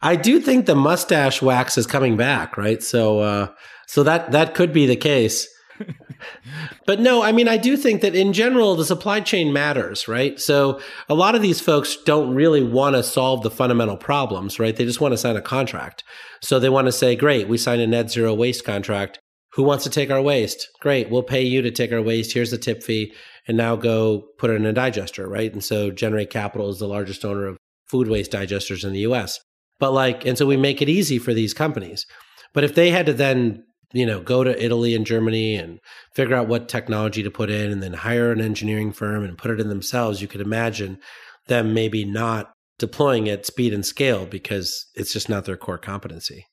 I 0.00 0.16
do 0.16 0.40
think 0.40 0.66
the 0.66 0.74
mustache 0.74 1.42
wax 1.42 1.78
is 1.78 1.86
coming 1.86 2.16
back, 2.16 2.56
right? 2.56 2.82
So, 2.82 3.20
uh, 3.20 3.48
so 3.86 4.02
that 4.02 4.32
that 4.32 4.54
could 4.54 4.72
be 4.72 4.86
the 4.86 4.96
case 4.96 5.48
but 6.86 7.00
no, 7.00 7.22
I 7.22 7.32
mean, 7.32 7.48
I 7.48 7.56
do 7.56 7.76
think 7.76 8.00
that 8.02 8.14
in 8.14 8.32
general, 8.32 8.74
the 8.76 8.84
supply 8.84 9.20
chain 9.20 9.52
matters, 9.52 10.08
right? 10.08 10.38
So 10.40 10.80
a 11.08 11.14
lot 11.14 11.34
of 11.34 11.42
these 11.42 11.60
folks 11.60 11.96
don't 12.04 12.34
really 12.34 12.62
want 12.62 12.96
to 12.96 13.02
solve 13.02 13.42
the 13.42 13.50
fundamental 13.50 13.96
problems, 13.96 14.58
right? 14.58 14.74
They 14.74 14.84
just 14.84 15.00
want 15.00 15.12
to 15.12 15.18
sign 15.18 15.36
a 15.36 15.42
contract. 15.42 16.04
So 16.40 16.58
they 16.58 16.68
want 16.68 16.86
to 16.86 16.92
say, 16.92 17.16
great, 17.16 17.48
we 17.48 17.58
signed 17.58 17.82
a 17.82 17.86
net 17.86 18.10
zero 18.10 18.34
waste 18.34 18.64
contract. 18.64 19.18
Who 19.54 19.62
wants 19.62 19.84
to 19.84 19.90
take 19.90 20.10
our 20.10 20.22
waste? 20.22 20.68
Great, 20.80 21.10
we'll 21.10 21.22
pay 21.22 21.42
you 21.42 21.62
to 21.62 21.70
take 21.70 21.92
our 21.92 22.02
waste. 22.02 22.32
Here's 22.32 22.50
the 22.50 22.58
tip 22.58 22.82
fee. 22.82 23.12
And 23.48 23.56
now 23.56 23.76
go 23.76 24.24
put 24.38 24.50
it 24.50 24.54
in 24.54 24.66
a 24.66 24.72
digester, 24.72 25.28
right? 25.28 25.52
And 25.52 25.64
so 25.64 25.90
Generate 25.90 26.30
Capital 26.30 26.68
is 26.70 26.78
the 26.78 26.86
largest 26.86 27.24
owner 27.24 27.46
of 27.46 27.58
food 27.86 28.08
waste 28.08 28.32
digesters 28.32 28.84
in 28.84 28.92
the 28.92 29.00
US. 29.00 29.40
But 29.80 29.92
like, 29.92 30.24
and 30.24 30.38
so 30.38 30.46
we 30.46 30.56
make 30.56 30.80
it 30.80 30.88
easy 30.88 31.18
for 31.18 31.34
these 31.34 31.52
companies. 31.52 32.06
But 32.52 32.64
if 32.64 32.74
they 32.74 32.90
had 32.90 33.06
to 33.06 33.12
then 33.12 33.64
you 33.92 34.06
know, 34.06 34.20
go 34.20 34.42
to 34.42 34.64
Italy 34.64 34.94
and 34.94 35.06
Germany 35.06 35.54
and 35.56 35.78
figure 36.14 36.34
out 36.34 36.48
what 36.48 36.68
technology 36.68 37.22
to 37.22 37.30
put 37.30 37.50
in 37.50 37.70
and 37.70 37.82
then 37.82 37.92
hire 37.92 38.32
an 38.32 38.40
engineering 38.40 38.92
firm 38.92 39.22
and 39.24 39.38
put 39.38 39.50
it 39.50 39.60
in 39.60 39.68
themselves, 39.68 40.22
you 40.22 40.28
could 40.28 40.40
imagine 40.40 40.98
them 41.46 41.74
maybe 41.74 42.04
not 42.04 42.52
deploying 42.78 43.28
at 43.28 43.46
speed 43.46 43.74
and 43.74 43.84
scale 43.84 44.26
because 44.26 44.86
it's 44.94 45.12
just 45.12 45.28
not 45.28 45.44
their 45.44 45.56
core 45.56 45.78
competency. 45.78 46.46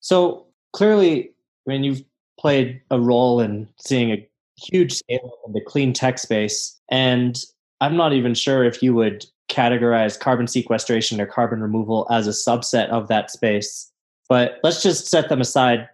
So 0.00 0.46
clearly, 0.72 1.30
I 1.66 1.70
mean, 1.70 1.84
you've 1.84 2.02
played 2.38 2.80
a 2.90 3.00
role 3.00 3.40
in 3.40 3.68
seeing 3.80 4.12
a 4.12 4.28
huge 4.58 4.92
scale 4.94 5.32
in 5.46 5.52
the 5.52 5.60
clean 5.60 5.92
tech 5.92 6.18
space. 6.18 6.78
And 6.90 7.38
I'm 7.80 7.96
not 7.96 8.12
even 8.12 8.34
sure 8.34 8.64
if 8.64 8.82
you 8.82 8.94
would 8.94 9.24
categorize 9.48 10.18
carbon 10.18 10.46
sequestration 10.46 11.20
or 11.20 11.26
carbon 11.26 11.60
removal 11.60 12.06
as 12.10 12.26
a 12.26 12.30
subset 12.30 12.88
of 12.88 13.08
that 13.08 13.30
space. 13.30 13.90
But 14.28 14.58
let's 14.62 14.82
just 14.82 15.06
set 15.06 15.28
them 15.28 15.40
aside 15.40 15.88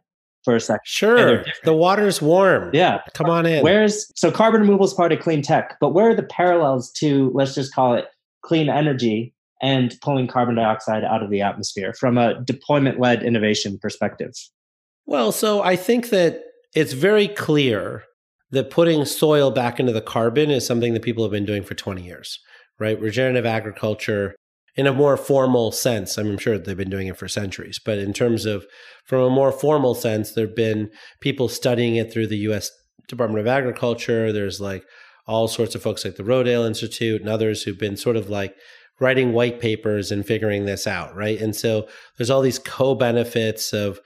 for 0.44 0.56
a 0.56 0.60
second. 0.60 0.80
Sure. 0.84 1.44
The 1.64 1.74
water's 1.74 2.20
warm. 2.20 2.70
Yeah. 2.72 3.00
Come 3.14 3.30
on 3.30 3.46
in. 3.46 3.62
Where's 3.62 4.10
so 4.14 4.30
carbon 4.30 4.60
removal 4.60 4.86
is 4.86 4.94
part 4.94 5.12
of 5.12 5.20
clean 5.20 5.42
tech, 5.42 5.76
but 5.80 5.90
where 5.90 6.10
are 6.10 6.14
the 6.14 6.24
parallels 6.24 6.90
to 6.92 7.30
let's 7.34 7.54
just 7.54 7.74
call 7.74 7.94
it 7.94 8.06
clean 8.42 8.68
energy 8.68 9.32
and 9.62 9.94
pulling 10.02 10.26
carbon 10.26 10.56
dioxide 10.56 11.04
out 11.04 11.22
of 11.22 11.30
the 11.30 11.40
atmosphere 11.40 11.94
from 11.94 12.18
a 12.18 12.40
deployment 12.42 13.00
led 13.00 13.22
innovation 13.22 13.78
perspective? 13.78 14.32
Well, 15.06 15.32
so 15.32 15.62
I 15.62 15.76
think 15.76 16.10
that 16.10 16.42
it's 16.74 16.92
very 16.92 17.28
clear 17.28 18.04
that 18.50 18.70
putting 18.70 19.04
soil 19.04 19.50
back 19.50 19.80
into 19.80 19.92
the 19.92 20.00
carbon 20.00 20.50
is 20.50 20.66
something 20.66 20.94
that 20.94 21.02
people 21.02 21.24
have 21.24 21.32
been 21.32 21.46
doing 21.46 21.62
for 21.62 21.74
20 21.74 22.02
years, 22.02 22.38
right? 22.78 23.00
Regenerative 23.00 23.46
agriculture 23.46 24.34
in 24.76 24.86
a 24.86 24.92
more 24.92 25.16
formal 25.16 25.72
sense. 25.72 26.18
I'm 26.18 26.38
sure 26.38 26.58
they've 26.58 26.76
been 26.76 26.90
doing 26.90 27.06
it 27.06 27.16
for 27.16 27.28
centuries, 27.28 27.80
but 27.84 27.98
in 27.98 28.12
terms 28.12 28.44
of 28.44 28.66
from 29.04 29.20
a 29.20 29.30
more 29.30 29.52
formal 29.52 29.94
sense, 29.94 30.32
there 30.32 30.46
have 30.46 30.56
been 30.56 30.90
people 31.20 31.48
studying 31.48 31.96
it 31.96 32.12
through 32.12 32.26
the 32.28 32.38
US 32.48 32.70
Department 33.08 33.40
of 33.40 33.46
Agriculture. 33.46 34.32
There's 34.32 34.60
like 34.60 34.84
all 35.26 35.48
sorts 35.48 35.74
of 35.74 35.82
folks 35.82 36.04
like 36.04 36.16
the 36.16 36.22
Rodale 36.22 36.66
Institute 36.66 37.20
and 37.20 37.30
others 37.30 37.62
who've 37.62 37.78
been 37.78 37.96
sort 37.96 38.16
of 38.16 38.28
like 38.28 38.54
writing 39.00 39.32
white 39.32 39.60
papers 39.60 40.10
and 40.10 40.24
figuring 40.24 40.66
this 40.66 40.86
out, 40.86 41.14
right? 41.14 41.40
And 41.40 41.54
so 41.54 41.88
there's 42.16 42.30
all 42.30 42.42
these 42.42 42.58
co-benefits 42.58 43.72
of 43.72 44.00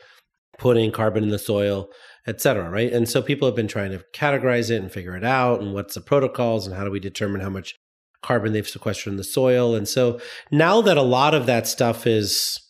putting 0.59 0.91
carbon 0.91 1.23
in 1.25 1.31
the 1.31 1.39
soil, 1.39 1.89
et 2.29 2.43
cetera, 2.43 2.69
right? 2.69 2.93
And 2.93 3.09
so 3.09 3.23
people 3.23 3.49
have 3.49 3.57
been 3.57 3.69
trying 3.69 3.91
to 3.91 4.05
categorize 4.15 4.71
it 4.71 4.83
and 4.83 4.93
figure 4.93 5.17
it 5.17 5.25
out 5.25 5.61
and 5.61 5.73
what's 5.73 5.95
the 5.95 6.03
protocols 6.03 6.67
and 6.67 6.77
how 6.77 6.85
do 6.85 6.91
we 6.91 7.01
determine 7.01 7.41
how 7.41 7.49
much 7.49 7.75
carbon 8.23 8.53
they've 8.53 8.69
sequestered 8.69 9.13
in 9.13 9.17
the 9.17 9.25
soil. 9.25 9.75
And 9.75 9.89
so 9.89 10.21
now 10.51 10.83
that 10.83 10.99
a 10.99 11.03
lot 11.03 11.35
of 11.35 11.47
that 11.47 11.67
stuff 11.67 12.07
is 12.07 12.61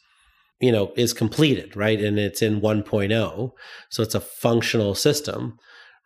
you 0.61 0.73
know 0.73 0.93
is 0.97 1.13
completed 1.13 1.77
right 1.77 2.01
and 2.01 2.19
it's 2.19 2.43
in 2.43 2.61
1.0 2.61 3.51
so 3.91 4.03
it's 4.03 4.15
a 4.17 4.21
functional 4.21 4.93
system 4.93 5.57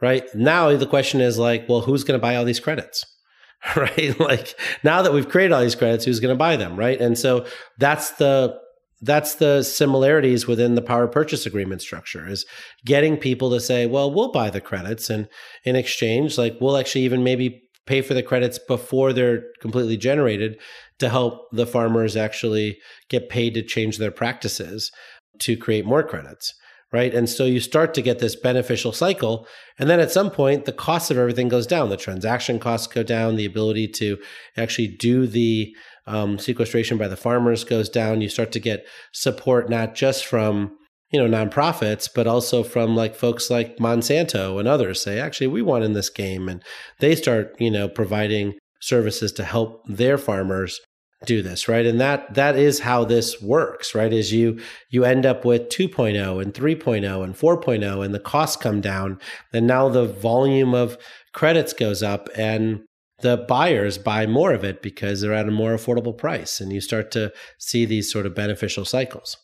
right 0.02 0.24
now 0.34 0.76
the 0.76 0.86
question 0.86 1.22
is 1.22 1.38
like 1.38 1.66
well 1.70 1.80
who's 1.80 2.04
going 2.04 2.18
to 2.18 2.22
buy 2.22 2.36
all 2.36 2.44
these 2.44 2.60
credits 2.60 3.02
right 3.76 4.20
like 4.20 4.54
now 4.82 5.00
that 5.00 5.14
we've 5.14 5.30
created 5.30 5.54
all 5.54 5.62
these 5.62 5.74
credits 5.74 6.04
who's 6.04 6.20
going 6.20 6.34
to 6.34 6.38
buy 6.38 6.54
them 6.56 6.76
right 6.76 7.00
and 7.00 7.18
so 7.18 7.46
that's 7.78 8.10
the 8.12 8.54
that's 9.02 9.34
the 9.34 9.62
similarities 9.62 10.46
within 10.46 10.74
the 10.76 10.82
power 10.82 11.08
purchase 11.08 11.44
agreement 11.44 11.82
structure 11.82 12.26
is 12.26 12.46
getting 12.84 13.16
people 13.16 13.50
to 13.50 13.60
say 13.60 13.86
well 13.86 14.12
we'll 14.12 14.32
buy 14.32 14.48
the 14.48 14.60
credits 14.60 15.10
and 15.10 15.28
in 15.64 15.76
exchange 15.76 16.38
like 16.38 16.56
we'll 16.60 16.76
actually 16.76 17.02
even 17.02 17.22
maybe 17.22 17.62
pay 17.86 18.00
for 18.00 18.14
the 18.14 18.22
credits 18.22 18.58
before 18.58 19.12
they're 19.12 19.42
completely 19.60 19.96
generated 19.96 20.58
to 20.98 21.08
help 21.08 21.48
the 21.50 21.66
farmers 21.66 22.16
actually 22.16 22.78
get 23.08 23.28
paid 23.28 23.54
to 23.54 23.62
change 23.62 23.98
their 23.98 24.12
practices 24.12 24.92
to 25.38 25.56
create 25.56 25.84
more 25.84 26.02
credits 26.02 26.54
right? 26.92 27.14
And 27.14 27.28
so 27.28 27.46
you 27.46 27.58
start 27.58 27.94
to 27.94 28.02
get 28.02 28.18
this 28.18 28.36
beneficial 28.36 28.92
cycle 28.92 29.48
and 29.78 29.88
then 29.88 29.98
at 29.98 30.12
some 30.12 30.30
point 30.30 30.66
the 30.66 30.72
cost 30.72 31.10
of 31.10 31.16
everything 31.18 31.48
goes 31.48 31.66
down. 31.66 31.88
The 31.88 31.96
transaction 31.96 32.58
costs 32.58 32.86
go 32.86 33.02
down 33.02 33.36
the 33.36 33.46
ability 33.46 33.88
to 33.88 34.18
actually 34.56 34.88
do 34.88 35.26
the 35.26 35.74
um, 36.06 36.38
sequestration 36.38 36.98
by 36.98 37.08
the 37.08 37.16
farmers 37.16 37.64
goes 37.64 37.88
down 37.88 38.20
you 38.20 38.28
start 38.28 38.52
to 38.52 38.60
get 38.60 38.86
support 39.12 39.68
not 39.68 39.94
just 39.94 40.24
from 40.24 40.76
you 41.10 41.20
know 41.22 41.28
nonprofits 41.28 42.08
but 42.12 42.26
also 42.26 42.62
from 42.62 42.96
like 42.96 43.14
folks 43.14 43.50
like 43.50 43.76
monsanto 43.76 44.58
and 44.58 44.66
others 44.68 45.02
say 45.02 45.18
actually 45.20 45.46
we 45.46 45.62
want 45.62 45.84
in 45.84 45.92
this 45.92 46.10
game 46.10 46.48
and 46.48 46.62
they 47.00 47.14
start 47.14 47.54
you 47.58 47.70
know 47.70 47.88
providing 47.88 48.54
services 48.80 49.32
to 49.32 49.44
help 49.44 49.82
their 49.86 50.18
farmers 50.18 50.80
do 51.24 51.42
this 51.42 51.68
right? 51.68 51.86
And 51.86 52.00
that 52.00 52.34
that 52.34 52.56
is 52.56 52.80
how 52.80 53.04
this 53.04 53.40
works 53.40 53.94
right? 53.94 54.12
Is 54.12 54.32
you 54.32 54.60
you 54.90 55.04
end 55.04 55.24
up 55.26 55.44
with 55.44 55.68
2.0 55.68 56.42
and 56.42 56.52
3.0 56.52 57.24
and 57.24 57.34
4.0 57.34 58.04
and 58.04 58.14
the 58.14 58.20
costs 58.20 58.56
come 58.56 58.80
down 58.80 59.18
and 59.52 59.66
now 59.66 59.88
the 59.88 60.06
volume 60.06 60.74
of 60.74 60.98
credits 61.32 61.72
goes 61.72 62.02
up 62.02 62.28
and 62.36 62.82
the 63.22 63.44
buyers 63.48 63.98
buy 63.98 64.26
more 64.26 64.52
of 64.52 64.64
it 64.64 64.82
because 64.82 65.20
they're 65.20 65.32
at 65.32 65.48
a 65.48 65.52
more 65.52 65.74
affordable 65.74 66.16
price 66.16 66.60
and 66.60 66.72
you 66.72 66.80
start 66.80 67.10
to 67.10 67.32
see 67.58 67.84
these 67.84 68.10
sort 68.10 68.26
of 68.26 68.34
beneficial 68.34 68.84
cycles 68.84 69.36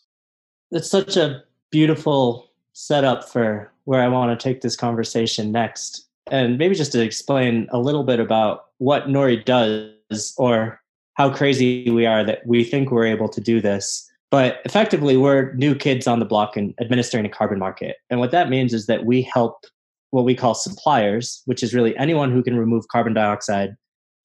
it's 0.71 0.91
such 0.91 1.17
a 1.17 1.43
beautiful 1.71 2.51
setup 2.73 3.29
for 3.29 3.73
where 3.85 4.03
I 4.03 4.09
want 4.09 4.39
to 4.39 4.43
take 4.43 4.61
this 4.61 4.77
conversation 4.77 5.51
next. 5.51 6.07
And 6.31 6.59
maybe 6.59 6.75
just 6.75 6.93
to 6.93 7.03
explain 7.03 7.69
a 7.71 7.79
little 7.79 8.05
bit 8.05 8.21
about 8.21 8.67
what 8.79 9.07
Nori 9.07 9.43
does 9.45 10.35
or 10.37 10.81
how 11.15 11.35
crazy 11.35 11.91
we 11.91 12.07
are 12.07 12.23
that 12.25 12.47
we 12.47 12.65
think 12.65 12.91
we're 12.91 13.07
able 13.07 13.29
to 13.31 13.41
do 13.41 13.61
this. 13.61 14.09
But 14.31 14.61
effectively, 14.67 15.17
we're 15.17 15.55
new 15.55 15.75
kids 15.75 16.07
on 16.07 16.19
the 16.19 16.27
block 16.27 16.57
and 16.57 16.75
administering 16.81 17.25
a 17.25 17.31
carbon 17.31 17.59
market. 17.59 17.97
And 18.11 18.21
what 18.21 18.31
that 18.31 18.51
means 18.51 18.75
is 18.75 18.87
that 18.87 19.07
we 19.07 19.23
help 19.23 19.65
what 20.11 20.25
we 20.25 20.35
call 20.35 20.55
suppliers, 20.55 21.43
which 21.47 21.63
is 21.63 21.75
really 21.75 21.97
anyone 21.97 22.33
who 22.33 22.43
can 22.43 22.57
remove 22.57 22.89
carbon 22.89 23.15
dioxide, 23.15 23.71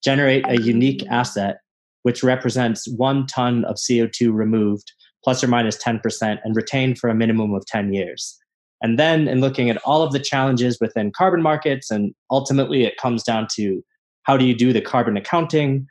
generate 0.02 0.46
a 0.48 0.60
unique 0.60 1.04
asset 1.10 1.58
which 2.04 2.22
represents 2.22 2.86
one 2.96 3.26
ton 3.26 3.64
of 3.64 3.76
CO2 3.76 4.32
removed 4.32 4.92
plus 5.24 5.42
or 5.42 5.48
minus 5.48 5.82
10% 5.82 6.38
and 6.44 6.54
retained 6.54 6.98
for 6.98 7.08
a 7.08 7.14
minimum 7.14 7.54
of 7.54 7.64
10 7.66 7.92
years. 7.92 8.38
And 8.82 8.98
then 8.98 9.26
in 9.26 9.40
looking 9.40 9.70
at 9.70 9.78
all 9.78 10.02
of 10.02 10.12
the 10.12 10.20
challenges 10.20 10.76
within 10.80 11.10
carbon 11.10 11.40
markets, 11.42 11.90
and 11.90 12.14
ultimately 12.30 12.84
it 12.84 12.98
comes 12.98 13.22
down 13.22 13.48
to 13.56 13.82
how 14.24 14.36
do 14.36 14.44
you 14.44 14.54
do 14.54 14.72
the 14.72 14.82
carbon 14.82 15.16
accounting? 15.16 15.86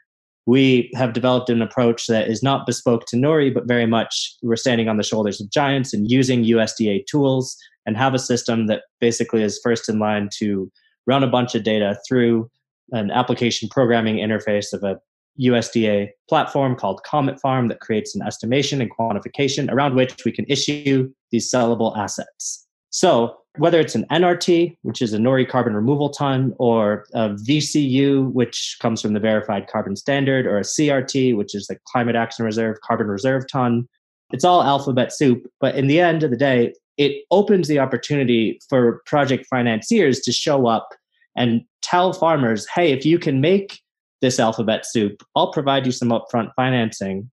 We 0.45 0.91
have 0.93 1.13
developed 1.13 1.49
an 1.49 1.63
approach 1.63 2.05
that 2.07 2.27
is 2.27 2.43
not 2.43 2.67
bespoke 2.67 3.05
to 3.07 3.15
Nori, 3.15 3.51
but 3.51 3.67
very 3.67 3.87
much 3.87 4.35
we're 4.43 4.55
standing 4.55 4.87
on 4.87 4.97
the 4.97 5.03
shoulders 5.03 5.41
of 5.41 5.49
giants 5.49 5.93
and 5.93 6.11
using 6.11 6.43
USDA 6.43 7.07
tools 7.07 7.57
and 7.85 7.97
have 7.97 8.13
a 8.13 8.19
system 8.19 8.67
that 8.67 8.83
basically 8.99 9.43
is 9.43 9.59
first 9.63 9.89
in 9.89 9.99
line 9.99 10.29
to 10.37 10.71
run 11.05 11.23
a 11.23 11.27
bunch 11.27 11.55
of 11.55 11.63
data 11.63 11.97
through 12.07 12.49
an 12.91 13.11
application 13.11 13.69
programming 13.69 14.17
interface 14.17 14.73
of 14.73 14.83
a 14.83 14.99
USDA 15.39 16.09
platform 16.29 16.75
called 16.75 17.03
Comet 17.03 17.39
Farm 17.39 17.67
that 17.67 17.79
creates 17.79 18.15
an 18.15 18.21
estimation 18.21 18.81
and 18.81 18.91
quantification 18.91 19.71
around 19.71 19.95
which 19.95 20.25
we 20.25 20.31
can 20.31 20.45
issue 20.47 21.11
these 21.31 21.49
sellable 21.51 21.97
assets. 21.97 22.67
So, 22.91 23.37
whether 23.57 23.79
it's 23.79 23.95
an 23.95 24.05
NRT, 24.11 24.77
which 24.81 25.01
is 25.01 25.13
a 25.13 25.17
Nori 25.17 25.47
carbon 25.47 25.75
removal 25.75 26.09
ton, 26.09 26.53
or 26.57 27.05
a 27.13 27.29
VCU, 27.29 28.31
which 28.31 28.77
comes 28.81 29.01
from 29.01 29.13
the 29.13 29.19
Verified 29.19 29.67
Carbon 29.67 29.95
Standard, 29.95 30.47
or 30.47 30.57
a 30.57 30.61
CRT, 30.61 31.35
which 31.35 31.53
is 31.53 31.67
the 31.67 31.77
Climate 31.87 32.15
Action 32.15 32.45
Reserve 32.45 32.77
carbon 32.81 33.07
reserve 33.07 33.43
ton, 33.51 33.87
it's 34.31 34.43
all 34.43 34.63
alphabet 34.63 35.13
soup. 35.13 35.45
But 35.59 35.75
in 35.75 35.87
the 35.87 35.99
end 35.99 36.23
of 36.23 36.31
the 36.31 36.37
day, 36.37 36.73
it 36.97 37.25
opens 37.31 37.67
the 37.67 37.79
opportunity 37.79 38.59
for 38.69 39.01
project 39.05 39.45
financiers 39.49 40.19
to 40.21 40.31
show 40.31 40.67
up 40.67 40.89
and 41.35 41.61
tell 41.81 42.13
farmers, 42.13 42.67
hey, 42.73 42.91
if 42.91 43.05
you 43.05 43.17
can 43.17 43.41
make 43.41 43.79
this 44.23 44.39
alphabet 44.39 44.85
soup. 44.85 45.21
I'll 45.35 45.51
provide 45.51 45.85
you 45.85 45.91
some 45.91 46.09
upfront 46.09 46.51
financing 46.55 47.29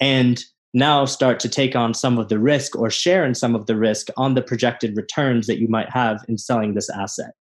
and 0.00 0.42
now 0.72 1.04
start 1.04 1.38
to 1.40 1.48
take 1.48 1.76
on 1.76 1.92
some 1.92 2.18
of 2.18 2.28
the 2.28 2.38
risk 2.38 2.74
or 2.74 2.90
share 2.90 3.26
in 3.26 3.34
some 3.34 3.54
of 3.54 3.66
the 3.66 3.76
risk 3.76 4.08
on 4.16 4.34
the 4.34 4.42
projected 4.42 4.96
returns 4.96 5.46
that 5.46 5.58
you 5.58 5.68
might 5.68 5.90
have 5.90 6.24
in 6.28 6.38
selling 6.38 6.74
this 6.74 6.88
asset. 6.88 7.32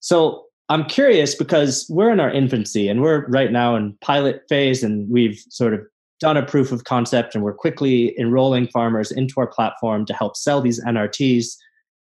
So 0.00 0.44
I'm 0.68 0.84
curious 0.84 1.34
because 1.34 1.86
we're 1.88 2.10
in 2.10 2.20
our 2.20 2.30
infancy 2.30 2.88
and 2.88 3.00
we're 3.00 3.26
right 3.28 3.50
now 3.50 3.74
in 3.76 3.96
pilot 4.02 4.42
phase 4.48 4.82
and 4.82 5.08
we've 5.08 5.42
sort 5.48 5.72
of 5.72 5.80
done 6.20 6.36
a 6.36 6.44
proof 6.44 6.72
of 6.72 6.84
concept 6.84 7.34
and 7.34 7.44
we're 7.44 7.54
quickly 7.54 8.18
enrolling 8.18 8.68
farmers 8.68 9.10
into 9.10 9.34
our 9.38 9.46
platform 9.46 10.04
to 10.06 10.14
help 10.14 10.36
sell 10.36 10.60
these 10.60 10.82
NRTs. 10.84 11.46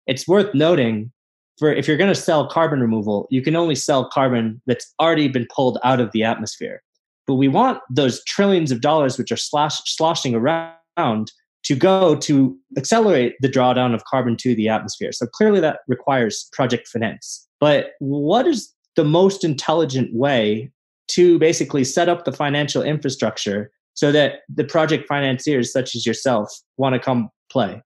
It's 0.08 0.28
worth 0.28 0.54
noting 0.54 1.12
for 1.60 1.72
if 1.74 1.88
you're 1.88 1.98
going 1.98 2.13
to 2.13 2.19
sell 2.19 2.48
carbon 2.48 2.80
removal, 2.80 3.28
you 3.30 3.41
can 3.41 3.56
only 3.56 3.76
sell 3.76 4.10
carbon 4.10 4.62
that's 4.65 4.93
already 5.00 5.28
been 5.28 5.48
pulled 5.54 5.78
out 5.84 6.00
of 6.00 6.12
the 6.13 6.24
atmosphere. 6.24 6.82
But 7.28 7.36
we 7.36 7.48
want 7.50 7.80
those 7.91 8.24
trillions 8.24 8.72
of 8.72 8.82
dollars 8.82 9.17
which 9.17 9.32
are 9.32 9.38
slash, 9.38 9.78
sloshing 9.86 10.34
around 10.34 11.32
to 11.63 11.76
go 11.76 12.15
to 12.15 12.58
accelerate 12.78 13.36
the 13.41 13.50
drawdown 13.50 13.93
of 13.93 14.06
carbon 14.06 14.38
to 14.38 14.56
the 14.56 14.69
atmosphere. 14.69 15.12
So 15.12 15.28
clearly 15.28 15.60
that 15.60 15.82
requires 15.88 16.50
project 16.54 16.88
finance. 16.88 17.48
But 17.60 17.91
what 18.00 18.48
is 18.48 18.74
the 18.95 19.04
most 19.04 19.43
intelligent 19.43 20.15
way 20.15 20.72
to 21.10 21.38
basically 21.39 21.84
set 21.84 22.08
up 22.08 22.24
the 22.24 22.32
financial 22.32 22.82
infrastructure 22.82 23.72
so 23.99 24.13
that 24.13 24.43
the 24.47 24.63
project 24.63 25.05
financiers 25.09 25.73
such 25.73 25.93
as 25.93 26.05
yourself 26.05 26.49
want 26.77 26.93
to 26.93 26.99
come 26.99 27.29
play? 27.51 27.83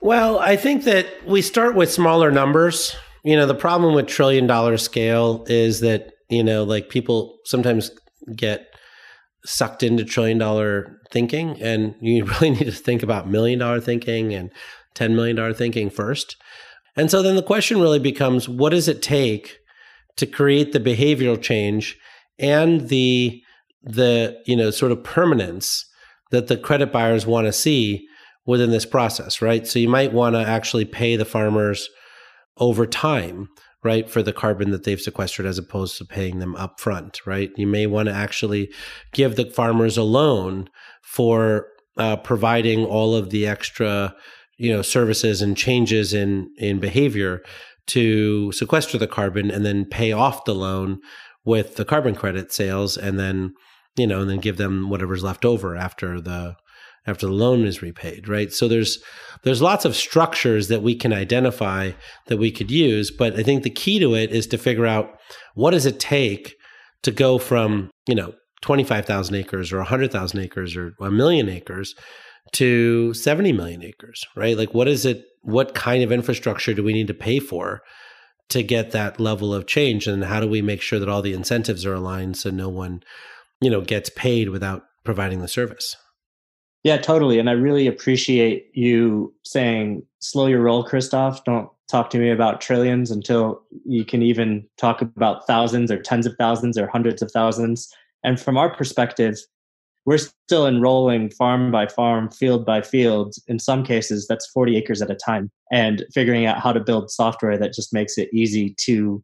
Well, 0.00 0.38
I 0.38 0.54
think 0.54 0.84
that 0.84 1.08
we 1.26 1.42
start 1.42 1.74
with 1.74 1.90
smaller 1.90 2.30
numbers. 2.30 2.94
You 3.24 3.34
know, 3.34 3.44
the 3.44 3.52
problem 3.52 3.96
with 3.96 4.06
trillion 4.06 4.46
dollar 4.46 4.76
scale 4.76 5.44
is 5.48 5.80
that, 5.80 6.12
you 6.28 6.44
know, 6.44 6.62
like 6.62 6.88
people 6.88 7.36
sometimes 7.44 7.90
get 8.36 8.68
sucked 9.44 9.82
into 9.82 10.04
trillion 10.04 10.38
dollar 10.38 11.00
thinking 11.10 11.60
and 11.60 11.96
you 12.00 12.24
really 12.40 12.50
need 12.50 12.66
to 12.66 12.70
think 12.70 13.02
about 13.02 13.28
million 13.28 13.58
dollar 13.58 13.80
thinking 13.80 14.32
and 14.32 14.52
10 14.94 15.16
million 15.16 15.34
dollar 15.34 15.52
thinking 15.52 15.90
first. 15.90 16.36
And 16.94 17.10
so 17.10 17.22
then 17.22 17.34
the 17.34 17.42
question 17.42 17.80
really 17.80 17.98
becomes 17.98 18.48
what 18.48 18.70
does 18.70 18.86
it 18.86 19.02
take 19.02 19.58
to 20.14 20.26
create 20.26 20.72
the 20.72 20.78
behavioral 20.78 21.42
change 21.42 21.98
and 22.38 22.88
the 22.88 23.42
the 23.82 24.40
you 24.46 24.56
know 24.56 24.70
sort 24.70 24.92
of 24.92 25.02
permanence 25.04 25.84
that 26.30 26.48
the 26.48 26.56
credit 26.56 26.92
buyers 26.92 27.26
want 27.26 27.46
to 27.46 27.52
see 27.52 28.06
within 28.46 28.70
this 28.70 28.86
process, 28.86 29.42
right? 29.42 29.66
So 29.66 29.78
you 29.78 29.88
might 29.88 30.12
want 30.12 30.34
to 30.34 30.40
actually 30.40 30.84
pay 30.84 31.16
the 31.16 31.24
farmers 31.24 31.88
over 32.56 32.86
time, 32.86 33.48
right, 33.84 34.08
for 34.08 34.22
the 34.22 34.32
carbon 34.32 34.70
that 34.70 34.84
they've 34.84 35.00
sequestered 35.00 35.46
as 35.46 35.58
opposed 35.58 35.98
to 35.98 36.04
paying 36.04 36.38
them 36.38 36.54
upfront, 36.56 37.24
right? 37.26 37.50
You 37.56 37.66
may 37.66 37.86
want 37.86 38.08
to 38.08 38.14
actually 38.14 38.70
give 39.12 39.36
the 39.36 39.50
farmers 39.50 39.96
a 39.96 40.02
loan 40.02 40.68
for 41.02 41.66
uh, 41.98 42.16
providing 42.16 42.84
all 42.84 43.14
of 43.14 43.30
the 43.30 43.46
extra, 43.46 44.14
you 44.56 44.72
know, 44.72 44.82
services 44.82 45.42
and 45.42 45.56
changes 45.56 46.14
in 46.14 46.50
in 46.56 46.80
behavior 46.80 47.42
to 47.88 48.52
sequester 48.52 48.98
the 48.98 49.06
carbon 49.06 49.50
and 49.50 49.64
then 49.64 49.84
pay 49.84 50.12
off 50.12 50.44
the 50.44 50.54
loan 50.54 51.00
with 51.44 51.76
the 51.76 51.84
carbon 51.84 52.14
credit 52.14 52.52
sales 52.52 52.96
and 52.96 53.18
then 53.18 53.52
you 53.96 54.06
know 54.06 54.20
and 54.20 54.30
then 54.30 54.38
give 54.38 54.56
them 54.56 54.88
whatever's 54.88 55.22
left 55.22 55.44
over 55.44 55.76
after 55.76 56.20
the 56.20 56.56
after 57.06 57.26
the 57.26 57.32
loan 57.32 57.64
is 57.64 57.82
repaid 57.82 58.28
right 58.28 58.52
so 58.52 58.68
there's 58.68 58.98
there's 59.42 59.62
lots 59.62 59.84
of 59.84 59.96
structures 59.96 60.68
that 60.68 60.82
we 60.82 60.94
can 60.94 61.12
identify 61.12 61.92
that 62.26 62.36
we 62.36 62.50
could 62.50 62.70
use 62.70 63.10
but 63.10 63.34
i 63.38 63.42
think 63.42 63.62
the 63.62 63.70
key 63.70 63.98
to 63.98 64.14
it 64.14 64.30
is 64.30 64.46
to 64.46 64.58
figure 64.58 64.86
out 64.86 65.18
what 65.54 65.70
does 65.70 65.86
it 65.86 65.98
take 65.98 66.54
to 67.02 67.10
go 67.10 67.38
from 67.38 67.90
you 68.06 68.14
know 68.14 68.32
25,000 68.62 69.34
acres 69.34 69.72
or 69.72 69.78
100,000 69.78 70.40
acres 70.40 70.76
or 70.76 70.94
a 71.00 71.10
million 71.10 71.48
acres 71.48 71.94
to 72.52 73.14
70 73.14 73.52
million 73.52 73.82
acres, 73.82 74.24
right? 74.34 74.56
Like, 74.56 74.74
what 74.74 74.88
is 74.88 75.04
it? 75.04 75.24
What 75.42 75.74
kind 75.74 76.02
of 76.02 76.12
infrastructure 76.12 76.74
do 76.74 76.82
we 76.82 76.92
need 76.92 77.06
to 77.06 77.14
pay 77.14 77.38
for 77.38 77.82
to 78.48 78.62
get 78.62 78.90
that 78.90 79.20
level 79.20 79.54
of 79.54 79.66
change? 79.66 80.06
And 80.06 80.24
how 80.24 80.40
do 80.40 80.48
we 80.48 80.62
make 80.62 80.82
sure 80.82 80.98
that 80.98 81.08
all 81.08 81.22
the 81.22 81.32
incentives 81.32 81.86
are 81.86 81.94
aligned 81.94 82.36
so 82.36 82.50
no 82.50 82.68
one, 82.68 83.02
you 83.60 83.70
know, 83.70 83.80
gets 83.80 84.10
paid 84.10 84.50
without 84.50 84.84
providing 85.04 85.40
the 85.40 85.48
service? 85.48 85.96
Yeah, 86.84 86.96
totally. 86.96 87.38
And 87.38 87.50
I 87.50 87.52
really 87.52 87.86
appreciate 87.86 88.70
you 88.72 89.34
saying, 89.44 90.02
slow 90.20 90.46
your 90.46 90.62
roll, 90.62 90.84
Christoph. 90.84 91.44
Don't 91.44 91.68
talk 91.88 92.10
to 92.10 92.18
me 92.18 92.30
about 92.30 92.60
trillions 92.60 93.10
until 93.10 93.62
you 93.84 94.04
can 94.04 94.22
even 94.22 94.66
talk 94.76 95.02
about 95.02 95.46
thousands 95.46 95.90
or 95.90 96.00
tens 96.00 96.26
of 96.26 96.36
thousands 96.38 96.78
or 96.78 96.86
hundreds 96.86 97.20
of 97.20 97.30
thousands. 97.32 97.92
And 98.22 98.40
from 98.40 98.56
our 98.56 98.74
perspective, 98.74 99.38
we're 100.04 100.18
still 100.18 100.66
enrolling 100.66 101.30
farm 101.30 101.70
by 101.70 101.86
farm, 101.86 102.30
field 102.30 102.64
by 102.64 102.80
field. 102.80 103.34
In 103.46 103.58
some 103.58 103.84
cases, 103.84 104.26
that's 104.26 104.48
40 104.50 104.76
acres 104.76 105.02
at 105.02 105.10
a 105.10 105.14
time, 105.14 105.50
and 105.70 106.04
figuring 106.14 106.46
out 106.46 106.60
how 106.60 106.72
to 106.72 106.80
build 106.80 107.10
software 107.10 107.58
that 107.58 107.74
just 107.74 107.92
makes 107.92 108.16
it 108.16 108.32
easy 108.32 108.74
to 108.80 109.22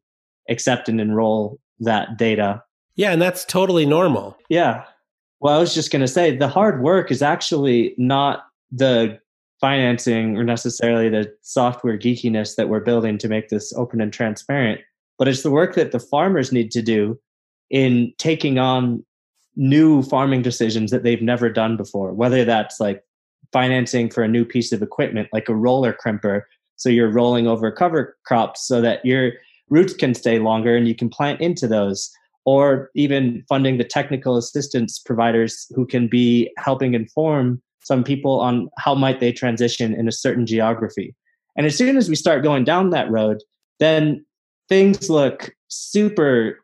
accept 0.51 0.89
and 0.89 1.01
enroll 1.01 1.59
that 1.81 2.19
data. 2.19 2.63
Yeah, 2.97 3.13
and 3.13 3.21
that's 3.21 3.45
totally 3.45 3.87
normal. 3.87 4.37
Yeah. 4.49 4.85
Well, 5.41 5.57
I 5.57 5.59
was 5.59 5.75
just 5.75 5.91
going 5.91 6.01
to 6.03 6.09
say 6.09 6.37
the 6.37 6.49
hard 6.49 6.83
work 6.83 7.11
is 7.11 7.23
actually 7.23 7.95
not 7.99 8.45
the 8.71 9.19
financing 9.61 10.37
or 10.37 10.45
necessarily 10.45 11.09
the 11.09 11.33
software 11.43 11.99
geekiness 11.99 12.57
that 12.57 12.69
we're 12.69 12.81
building 12.81 13.19
to 13.19 13.29
make 13.29 13.49
this 13.49 13.73
open 13.75 14.01
and 14.01 14.13
transparent, 14.13 14.81
but 15.19 15.29
it's 15.29 15.43
the 15.43 15.51
work 15.51 15.75
that 15.75 15.93
the 15.93 15.99
farmers 15.99 16.53
need 16.53 16.71
to 16.71 16.83
do 16.83 17.19
in 17.71 18.13
taking 18.19 18.59
on 18.59 19.05
new 19.57 20.03
farming 20.03 20.43
decisions 20.43 20.91
that 20.91 21.03
they've 21.03 21.23
never 21.23 21.49
done 21.49 21.77
before, 21.77 22.13
whether 22.13 22.45
that's 22.45 22.81
like 22.81 23.03
financing 23.53 24.11
for 24.11 24.23
a 24.23 24.29
new 24.29 24.45
piece 24.45 24.73
of 24.73 24.83
equipment, 24.83 25.29
like 25.33 25.49
a 25.49 25.55
roller 25.55 25.95
crimper. 25.95 26.43
So 26.77 26.89
you're 26.89 27.11
rolling 27.11 27.47
over 27.47 27.71
cover 27.71 28.17
crops 28.27 28.67
so 28.67 28.81
that 28.81 29.05
your 29.05 29.33
roots 29.71 29.95
can 29.95 30.15
stay 30.15 30.39
longer 30.39 30.77
and 30.77 30.89
you 30.89 30.95
can 30.95 31.09
plant 31.09 31.41
into 31.41 31.69
those, 31.69 32.11
or 32.45 32.91
even 32.95 33.45
funding 33.49 33.79
the 33.79 33.85
technical 33.85 34.37
assistance 34.37 34.99
providers 34.99 35.67
who 35.75 35.87
can 35.87 36.07
be 36.09 36.51
helping 36.59 36.95
inform 36.95 37.63
some 37.83 38.05
people 38.05 38.41
on 38.41 38.69
how 38.79 38.95
might 38.95 39.21
they 39.21 39.33
transition 39.33 39.95
in 39.95 40.09
a 40.09 40.13
certain 40.13 40.47
geography. 40.47 41.15
And 41.57 41.67
as 41.67 41.77
soon 41.77 41.97
as 41.97 42.09
we 42.09 42.17
start 42.17 42.43
going 42.43 42.65
down 42.65 42.91
that 42.91 43.11
road, 43.11 43.43
then 43.79 44.25
things 44.69 45.11
look 45.11 45.55
super 45.69 46.59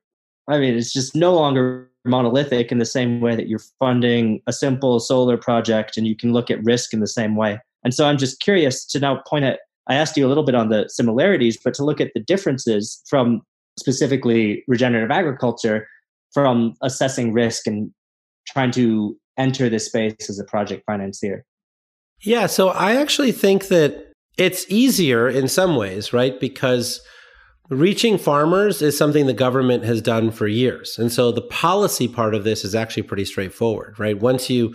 I 0.48 0.58
mean, 0.58 0.74
it's 0.74 0.92
just 0.92 1.14
no 1.14 1.32
longer 1.32 1.88
monolithic 2.04 2.72
in 2.72 2.78
the 2.78 2.84
same 2.84 3.20
way 3.20 3.36
that 3.36 3.48
you're 3.48 3.60
funding 3.78 4.42
a 4.46 4.52
simple 4.52 4.98
solar 4.98 5.36
project 5.36 5.96
and 5.96 6.06
you 6.06 6.16
can 6.16 6.32
look 6.32 6.50
at 6.50 6.62
risk 6.64 6.92
in 6.92 6.98
the 7.00 7.06
same 7.06 7.36
way. 7.36 7.60
And 7.84 7.94
so 7.94 8.06
I'm 8.06 8.18
just 8.18 8.40
curious 8.40 8.84
to 8.86 8.98
now 8.98 9.22
point 9.26 9.44
at, 9.44 9.60
I 9.86 9.94
asked 9.94 10.16
you 10.16 10.26
a 10.26 10.28
little 10.28 10.42
bit 10.42 10.54
on 10.54 10.68
the 10.68 10.88
similarities, 10.88 11.58
but 11.62 11.74
to 11.74 11.84
look 11.84 12.00
at 12.00 12.10
the 12.14 12.20
differences 12.20 13.00
from 13.08 13.42
specifically 13.80 14.62
regenerative 14.68 15.10
agriculture 15.10 15.86
from 16.32 16.74
assessing 16.82 17.32
risk 17.32 17.66
and 17.66 17.90
trying 18.46 18.70
to 18.70 19.16
enter 19.36 19.68
this 19.68 19.86
space 19.86 20.28
as 20.28 20.38
a 20.38 20.44
project 20.44 20.84
financier. 20.86 21.44
Yeah, 22.22 22.46
so 22.46 22.68
I 22.68 22.96
actually 22.96 23.32
think 23.32 23.68
that 23.68 24.12
it's 24.38 24.64
easier 24.68 25.28
in 25.28 25.48
some 25.48 25.74
ways, 25.76 26.12
right? 26.12 26.38
Because 26.38 27.00
Reaching 27.70 28.18
farmers 28.18 28.82
is 28.82 28.98
something 28.98 29.26
the 29.26 29.32
government 29.32 29.84
has 29.84 30.02
done 30.02 30.32
for 30.32 30.48
years. 30.48 30.98
And 30.98 31.12
so 31.12 31.30
the 31.30 31.40
policy 31.40 32.08
part 32.08 32.34
of 32.34 32.42
this 32.42 32.64
is 32.64 32.74
actually 32.74 33.04
pretty 33.04 33.24
straightforward, 33.24 33.96
right? 33.96 34.18
Once 34.18 34.50
you 34.50 34.74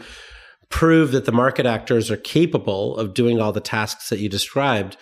prove 0.69 1.11
that 1.11 1.25
the 1.25 1.33
market 1.33 1.65
actors 1.65 2.09
are 2.09 2.15
capable 2.15 2.95
of 2.95 3.13
doing 3.13 3.41
all 3.41 3.51
the 3.51 3.59
tasks 3.59 4.07
that 4.07 4.19
you 4.19 4.29
described, 4.29 4.95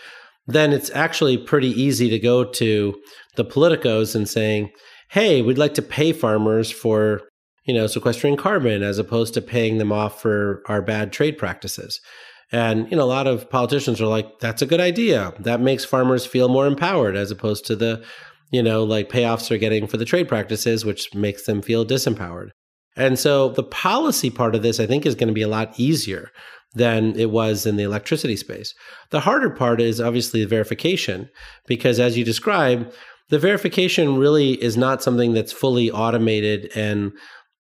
then 0.46 0.74
it's 0.74 0.90
actually 0.92 1.38
pretty 1.38 1.70
easy 1.70 2.10
to 2.10 2.20
go 2.20 2.44
to 2.44 3.00
the 3.36 3.46
politicos 3.46 4.16
and 4.16 4.28
saying, 4.28 4.70
hey, 5.12 5.42
we'd 5.42 5.58
like 5.58 5.74
to 5.76 5.82
pay 5.82 6.12
farmers 6.14 6.72
for 6.72 7.22
you 7.66 7.74
know 7.74 7.88
sequestering 7.88 8.36
carbon 8.36 8.84
as 8.84 8.98
opposed 8.98 9.34
to 9.34 9.42
paying 9.42 9.78
them 9.78 9.92
off 9.92 10.22
for 10.22 10.62
our 10.68 10.82
bad 10.82 11.14
trade 11.14 11.38
practices 11.38 12.02
and 12.54 12.90
you 12.92 12.96
know, 12.96 13.04
a 13.04 13.06
lot 13.06 13.26
of 13.26 13.50
politicians 13.50 14.00
are 14.00 14.08
like, 14.08 14.40
"That's 14.40 14.62
a 14.62 14.68
good 14.68 14.80
idea. 14.80 15.34
That 15.40 15.60
makes 15.60 15.84
farmers 15.84 16.28
feel 16.28 16.48
more 16.48 16.68
empowered," 16.68 17.16
as 17.16 17.32
opposed 17.32 17.66
to 17.66 17.76
the, 17.76 18.04
you 18.52 18.62
know, 18.62 18.84
like 18.84 19.10
payoffs 19.10 19.50
they're 19.50 19.58
getting 19.58 19.88
for 19.88 19.98
the 19.98 20.06
trade 20.06 20.28
practices, 20.28 20.86
which 20.86 21.14
makes 21.16 21.46
them 21.46 21.64
feel 21.64 21.84
disempowered. 21.84 22.50
And 22.96 23.18
so, 23.18 23.50
the 23.50 23.64
policy 23.64 24.30
part 24.30 24.54
of 24.54 24.62
this, 24.62 24.80
I 24.80 24.86
think, 24.86 25.06
is 25.06 25.16
going 25.16 25.30
to 25.30 25.34
be 25.34 25.42
a 25.42 25.48
lot 25.48 25.74
easier 25.78 26.30
than 26.74 27.18
it 27.20 27.30
was 27.30 27.66
in 27.66 27.76
the 27.76 27.84
electricity 27.84 28.36
space. 28.36 28.74
The 29.12 29.22
harder 29.22 29.50
part 29.50 29.80
is 29.80 30.02
obviously 30.02 30.42
the 30.42 30.50
verification, 30.50 31.30
because 31.68 32.00
as 32.00 32.18
you 32.18 32.24
describe, 32.24 32.92
the 33.30 33.40
verification 33.40 34.18
really 34.18 34.62
is 34.62 34.78
not 34.78 35.04
something 35.04 35.34
that's 35.34 35.52
fully 35.52 35.90
automated 35.92 36.72
and 36.76 37.14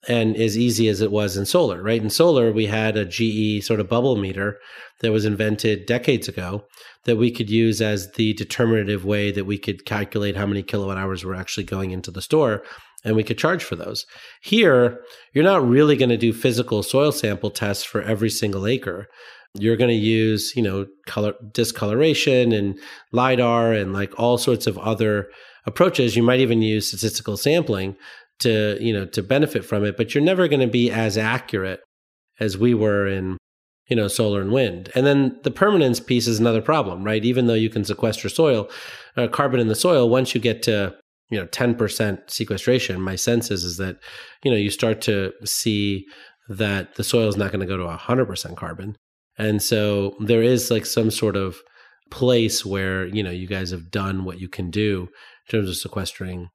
and 0.07 0.35
as 0.35 0.57
easy 0.57 0.89
as 0.89 0.99
it 0.99 1.11
was 1.11 1.37
in 1.37 1.45
solar, 1.45 1.81
right? 1.81 2.01
In 2.01 2.09
solar, 2.09 2.51
we 2.51 2.65
had 2.65 2.97
a 2.97 3.05
GE 3.05 3.63
sort 3.63 3.79
of 3.79 3.87
bubble 3.87 4.17
meter 4.17 4.59
that 4.99 5.13
was 5.13 5.23
invented 5.23 5.85
decades 5.85 6.27
ago 6.27 6.65
that 7.05 7.15
we 7.15 7.31
could 7.31 7.49
use 7.49 7.81
as 7.81 8.11
the 8.13 8.33
determinative 8.33 9.05
way 9.05 9.31
that 9.31 9.45
we 9.45 9.57
could 9.57 9.85
calculate 9.85 10.35
how 10.35 10.45
many 10.45 10.61
kilowatt 10.61 10.97
hours 10.97 11.23
were 11.23 11.35
actually 11.35 11.63
going 11.63 11.91
into 11.91 12.11
the 12.11 12.21
store 12.21 12.63
and 13.03 13.15
we 13.15 13.23
could 13.23 13.37
charge 13.37 13.63
for 13.63 13.75
those. 13.75 14.05
Here, 14.41 15.01
you're 15.33 15.43
not 15.43 15.67
really 15.67 15.95
going 15.95 16.09
to 16.09 16.17
do 16.17 16.33
physical 16.33 16.83
soil 16.83 17.11
sample 17.11 17.51
tests 17.51 17.83
for 17.83 18.01
every 18.01 18.29
single 18.29 18.65
acre. 18.65 19.07
You're 19.55 19.77
going 19.77 19.89
to 19.89 19.95
use, 19.95 20.53
you 20.55 20.63
know, 20.63 20.87
color 21.05 21.33
discoloration 21.51 22.51
and 22.51 22.79
lidar 23.11 23.73
and 23.73 23.93
like 23.93 24.19
all 24.19 24.37
sorts 24.37 24.65
of 24.65 24.77
other 24.79 25.29
approaches. 25.65 26.15
You 26.15 26.23
might 26.23 26.39
even 26.39 26.61
use 26.61 26.87
statistical 26.87 27.37
sampling 27.37 27.95
to 28.39 28.77
you 28.79 28.93
know 28.93 29.05
to 29.05 29.23
benefit 29.23 29.65
from 29.65 29.83
it 29.83 29.97
but 29.97 30.13
you're 30.13 30.23
never 30.23 30.47
going 30.47 30.59
to 30.59 30.67
be 30.67 30.91
as 30.91 31.17
accurate 31.17 31.81
as 32.39 32.57
we 32.57 32.73
were 32.73 33.07
in 33.07 33.37
you 33.87 33.95
know 33.95 34.07
solar 34.07 34.41
and 34.41 34.51
wind 34.51 34.91
and 34.95 35.05
then 35.05 35.37
the 35.43 35.51
permanence 35.51 35.99
piece 35.99 36.27
is 36.27 36.39
another 36.39 36.61
problem 36.61 37.03
right 37.03 37.23
even 37.25 37.47
though 37.47 37.53
you 37.53 37.69
can 37.69 37.83
sequester 37.83 38.29
soil 38.29 38.69
uh, 39.17 39.27
carbon 39.27 39.59
in 39.59 39.67
the 39.67 39.75
soil 39.75 40.09
once 40.09 40.33
you 40.33 40.41
get 40.41 40.63
to 40.63 40.95
you 41.33 41.39
know 41.39 41.47
10% 41.47 42.29
sequestration 42.29 43.01
my 43.01 43.15
sense 43.15 43.51
is 43.51 43.63
is 43.63 43.77
that 43.77 43.97
you 44.43 44.51
know 44.51 44.57
you 44.57 44.69
start 44.69 45.01
to 45.01 45.33
see 45.43 46.05
that 46.49 46.95
the 46.95 47.03
soil 47.03 47.27
is 47.27 47.37
not 47.37 47.51
going 47.51 47.59
to 47.59 47.65
go 47.65 47.77
to 47.77 47.83
100% 47.83 48.57
carbon 48.57 48.95
and 49.37 49.61
so 49.61 50.15
there 50.19 50.43
is 50.43 50.69
like 50.69 50.85
some 50.85 51.09
sort 51.09 51.35
of 51.35 51.57
place 52.11 52.65
where 52.65 53.07
you 53.07 53.23
know 53.23 53.31
you 53.31 53.47
guys 53.47 53.71
have 53.71 53.89
done 53.89 54.23
what 54.23 54.39
you 54.39 54.47
can 54.47 54.69
do 54.69 55.09
in 55.47 55.51
terms 55.51 55.69
of 55.69 55.75
sequestering 55.75 56.49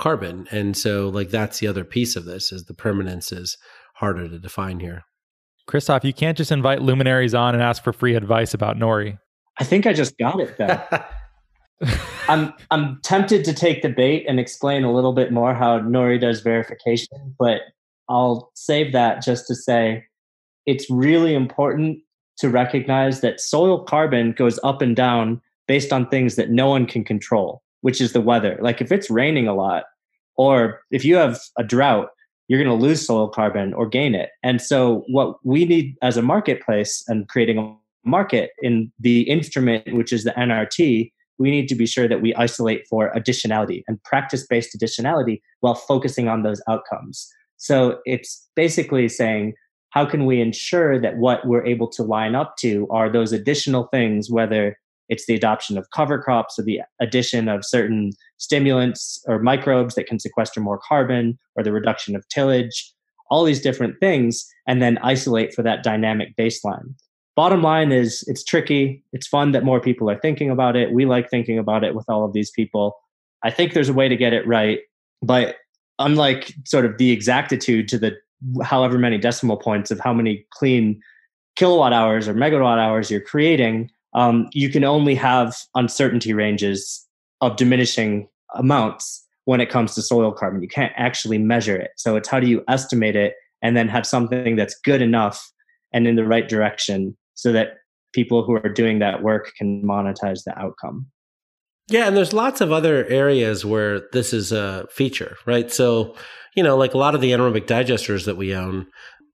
carbon. 0.00 0.48
And 0.50 0.76
so 0.76 1.08
like 1.08 1.30
that's 1.30 1.58
the 1.58 1.68
other 1.68 1.84
piece 1.84 2.16
of 2.16 2.24
this 2.24 2.50
is 2.50 2.64
the 2.64 2.74
permanence 2.74 3.30
is 3.30 3.56
harder 3.96 4.28
to 4.28 4.38
define 4.38 4.80
here. 4.80 5.02
Christoph, 5.66 6.04
you 6.04 6.12
can't 6.12 6.36
just 6.36 6.50
invite 6.50 6.82
luminaries 6.82 7.34
on 7.34 7.54
and 7.54 7.62
ask 7.62 7.84
for 7.84 7.92
free 7.92 8.16
advice 8.16 8.54
about 8.54 8.76
Nori. 8.76 9.18
I 9.58 9.64
think 9.64 9.86
I 9.86 9.92
just 9.92 10.18
got 10.18 10.40
it 10.40 10.56
though. 10.58 10.82
I'm 12.28 12.52
I'm 12.70 13.00
tempted 13.02 13.44
to 13.44 13.54
take 13.54 13.82
the 13.82 13.88
bait 13.88 14.24
and 14.28 14.38
explain 14.38 14.84
a 14.84 14.92
little 14.92 15.12
bit 15.12 15.32
more 15.32 15.54
how 15.54 15.80
Nori 15.80 16.20
does 16.20 16.40
verification, 16.40 17.34
but 17.38 17.62
I'll 18.08 18.50
save 18.54 18.92
that 18.92 19.22
just 19.22 19.46
to 19.46 19.54
say 19.54 20.04
it's 20.66 20.90
really 20.90 21.34
important 21.34 22.00
to 22.38 22.48
recognize 22.48 23.20
that 23.20 23.40
soil 23.40 23.84
carbon 23.84 24.32
goes 24.32 24.58
up 24.62 24.82
and 24.82 24.94
down 24.94 25.40
based 25.68 25.92
on 25.92 26.08
things 26.08 26.36
that 26.36 26.50
no 26.50 26.68
one 26.68 26.86
can 26.86 27.04
control, 27.04 27.62
which 27.82 28.00
is 28.00 28.12
the 28.12 28.20
weather. 28.20 28.58
Like 28.60 28.80
if 28.80 28.90
it's 28.92 29.10
raining 29.10 29.46
a 29.46 29.54
lot, 29.54 29.84
or 30.36 30.80
if 30.90 31.04
you 31.04 31.16
have 31.16 31.38
a 31.58 31.64
drought, 31.64 32.08
you're 32.48 32.62
going 32.62 32.78
to 32.78 32.86
lose 32.86 33.06
soil 33.06 33.28
carbon 33.28 33.72
or 33.74 33.86
gain 33.86 34.14
it. 34.14 34.30
And 34.42 34.60
so, 34.60 35.04
what 35.08 35.36
we 35.44 35.64
need 35.64 35.96
as 36.02 36.16
a 36.16 36.22
marketplace 36.22 37.04
and 37.06 37.28
creating 37.28 37.58
a 37.58 37.76
market 38.08 38.50
in 38.62 38.90
the 38.98 39.22
instrument, 39.22 39.94
which 39.94 40.12
is 40.12 40.24
the 40.24 40.32
NRT, 40.32 41.12
we 41.40 41.50
need 41.50 41.68
to 41.70 41.74
be 41.74 41.86
sure 41.86 42.06
that 42.06 42.22
we 42.22 42.34
isolate 42.34 42.86
for 42.86 43.10
additionality 43.16 43.82
and 43.88 44.00
practice 44.04 44.46
based 44.46 44.78
additionality 44.78 45.40
while 45.60 45.74
focusing 45.74 46.28
on 46.28 46.42
those 46.42 46.62
outcomes. 46.68 47.28
So, 47.56 47.98
it's 48.04 48.48
basically 48.54 49.08
saying, 49.08 49.54
how 49.90 50.06
can 50.06 50.24
we 50.24 50.40
ensure 50.40 51.00
that 51.00 51.16
what 51.16 51.44
we're 51.46 51.66
able 51.66 51.88
to 51.88 52.04
line 52.04 52.36
up 52.36 52.56
to 52.58 52.86
are 52.90 53.10
those 53.10 53.32
additional 53.32 53.88
things, 53.88 54.30
whether 54.30 54.76
it's 55.08 55.26
the 55.26 55.34
adoption 55.34 55.76
of 55.76 55.90
cover 55.90 56.22
crops 56.22 56.58
or 56.58 56.62
the 56.62 56.80
addition 57.00 57.48
of 57.48 57.64
certain 57.64 58.12
stimulants 58.38 59.22
or 59.26 59.40
microbes 59.40 59.96
that 59.96 60.06
can 60.06 60.20
sequester 60.20 60.60
more 60.60 60.78
carbon 60.78 61.36
or 61.56 61.64
the 61.64 61.72
reduction 61.72 62.14
of 62.14 62.26
tillage, 62.28 62.94
all 63.28 63.44
these 63.44 63.60
different 63.60 63.98
things, 63.98 64.46
and 64.66 64.80
then 64.80 64.98
isolate 64.98 65.52
for 65.52 65.62
that 65.62 65.82
dynamic 65.82 66.36
baseline. 66.36 66.94
Bottom 67.40 67.62
line 67.62 67.90
is 67.90 68.22
it's 68.26 68.44
tricky. 68.44 69.02
It's 69.14 69.26
fun 69.26 69.52
that 69.52 69.64
more 69.64 69.80
people 69.80 70.10
are 70.10 70.18
thinking 70.18 70.50
about 70.50 70.76
it. 70.76 70.92
We 70.92 71.06
like 71.06 71.30
thinking 71.30 71.58
about 71.58 71.84
it 71.84 71.94
with 71.94 72.04
all 72.06 72.22
of 72.22 72.34
these 72.34 72.50
people. 72.50 72.98
I 73.42 73.50
think 73.50 73.72
there's 73.72 73.88
a 73.88 73.94
way 73.94 74.10
to 74.10 74.14
get 74.24 74.34
it 74.34 74.46
right, 74.46 74.80
but 75.22 75.56
unlike 75.98 76.52
sort 76.66 76.84
of 76.84 76.98
the 76.98 77.12
exactitude 77.12 77.88
to 77.88 77.98
the 77.98 78.14
however 78.62 78.98
many 78.98 79.16
decimal 79.16 79.56
points 79.56 79.90
of 79.90 79.98
how 80.00 80.12
many 80.12 80.44
clean 80.50 81.00
kilowatt 81.56 81.94
hours 81.94 82.28
or 82.28 82.34
megawatt 82.34 82.76
hours 82.76 83.10
you're 83.10 83.22
creating, 83.22 83.90
um, 84.12 84.46
you 84.52 84.68
can 84.68 84.84
only 84.84 85.14
have 85.14 85.56
uncertainty 85.74 86.34
ranges 86.34 87.08
of 87.40 87.56
diminishing 87.56 88.28
amounts 88.54 89.26
when 89.46 89.62
it 89.62 89.70
comes 89.70 89.94
to 89.94 90.02
soil 90.02 90.30
carbon. 90.30 90.60
You 90.60 90.68
can't 90.68 90.92
actually 90.94 91.38
measure 91.38 91.76
it. 91.78 91.92
So 91.96 92.16
it's 92.16 92.28
how 92.28 92.38
do 92.38 92.48
you 92.48 92.62
estimate 92.68 93.16
it 93.16 93.32
and 93.62 93.78
then 93.78 93.88
have 93.88 94.06
something 94.06 94.56
that's 94.56 94.78
good 94.84 95.00
enough 95.00 95.50
and 95.94 96.06
in 96.06 96.16
the 96.16 96.26
right 96.26 96.46
direction 96.46 97.16
so 97.40 97.52
that 97.52 97.78
people 98.12 98.44
who 98.44 98.54
are 98.54 98.68
doing 98.68 98.98
that 98.98 99.22
work 99.22 99.52
can 99.56 99.82
monetize 99.82 100.44
the 100.44 100.52
outcome. 100.58 101.06
Yeah, 101.88 102.06
and 102.06 102.14
there's 102.14 102.34
lots 102.34 102.60
of 102.60 102.70
other 102.70 103.06
areas 103.06 103.64
where 103.64 104.02
this 104.12 104.34
is 104.34 104.52
a 104.52 104.86
feature, 104.92 105.36
right? 105.46 105.72
So, 105.72 106.14
you 106.54 106.62
know, 106.62 106.76
like 106.76 106.92
a 106.92 106.98
lot 106.98 107.14
of 107.14 107.22
the 107.22 107.32
anaerobic 107.32 107.66
digesters 107.66 108.26
that 108.26 108.36
we 108.36 108.54
own, 108.54 108.86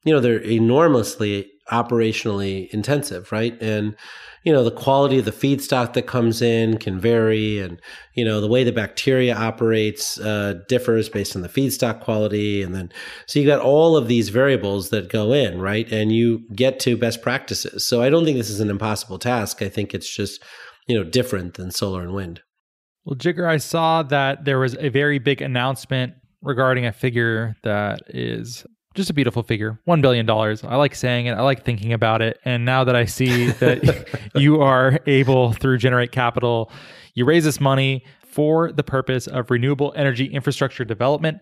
you 0.04 0.12
know, 0.12 0.20
they're 0.20 0.38
enormously 0.40 1.50
operationally 1.70 2.68
intensive, 2.70 3.32
right? 3.32 3.60
And 3.60 3.96
you 4.46 4.52
know 4.52 4.62
the 4.62 4.70
quality 4.70 5.18
of 5.18 5.24
the 5.24 5.32
feedstock 5.32 5.92
that 5.94 6.06
comes 6.06 6.40
in 6.40 6.78
can 6.78 7.00
vary 7.00 7.58
and 7.58 7.82
you 8.14 8.24
know 8.24 8.40
the 8.40 8.46
way 8.46 8.62
the 8.62 8.70
bacteria 8.70 9.36
operates 9.36 10.20
uh, 10.20 10.54
differs 10.68 11.08
based 11.08 11.34
on 11.34 11.42
the 11.42 11.48
feedstock 11.48 12.00
quality 12.00 12.62
and 12.62 12.72
then 12.72 12.92
so 13.26 13.40
you 13.40 13.46
got 13.46 13.60
all 13.60 13.96
of 13.96 14.06
these 14.06 14.28
variables 14.28 14.90
that 14.90 15.10
go 15.10 15.32
in 15.32 15.60
right? 15.60 15.90
And 15.90 16.12
you 16.12 16.46
get 16.54 16.78
to 16.80 16.96
best 16.96 17.22
practices. 17.22 17.84
So 17.84 18.02
i 18.02 18.08
don't 18.08 18.24
think 18.24 18.38
this 18.38 18.50
is 18.50 18.60
an 18.60 18.70
impossible 18.70 19.18
task. 19.18 19.62
I 19.62 19.68
think 19.68 19.92
it's 19.92 20.14
just 20.14 20.42
you 20.86 20.96
know 20.96 21.02
different 21.02 21.54
than 21.54 21.72
solar 21.72 22.02
and 22.02 22.14
wind. 22.14 22.40
Well 23.04 23.16
Jigar, 23.16 23.48
i 23.48 23.56
saw 23.56 24.04
that 24.04 24.44
there 24.44 24.60
was 24.60 24.76
a 24.78 24.90
very 24.90 25.18
big 25.18 25.42
announcement 25.42 26.14
regarding 26.40 26.86
a 26.86 26.92
figure 26.92 27.56
that 27.64 28.02
is 28.08 28.64
just 28.96 29.10
a 29.10 29.14
beautiful 29.14 29.42
figure 29.42 29.78
$1 29.86 30.02
billion 30.02 30.28
i 30.28 30.76
like 30.76 30.94
saying 30.94 31.26
it 31.26 31.32
i 31.32 31.42
like 31.42 31.64
thinking 31.64 31.92
about 31.92 32.20
it 32.22 32.38
and 32.44 32.64
now 32.64 32.82
that 32.82 32.96
i 32.96 33.04
see 33.04 33.50
that 33.52 34.30
you 34.34 34.60
are 34.60 34.98
able 35.06 35.52
through 35.52 35.78
generate 35.78 36.10
capital 36.10 36.70
you 37.14 37.24
raise 37.24 37.44
this 37.44 37.60
money 37.60 38.04
for 38.24 38.72
the 38.72 38.82
purpose 38.82 39.26
of 39.26 39.50
renewable 39.50 39.92
energy 39.96 40.26
infrastructure 40.26 40.84
development 40.84 41.38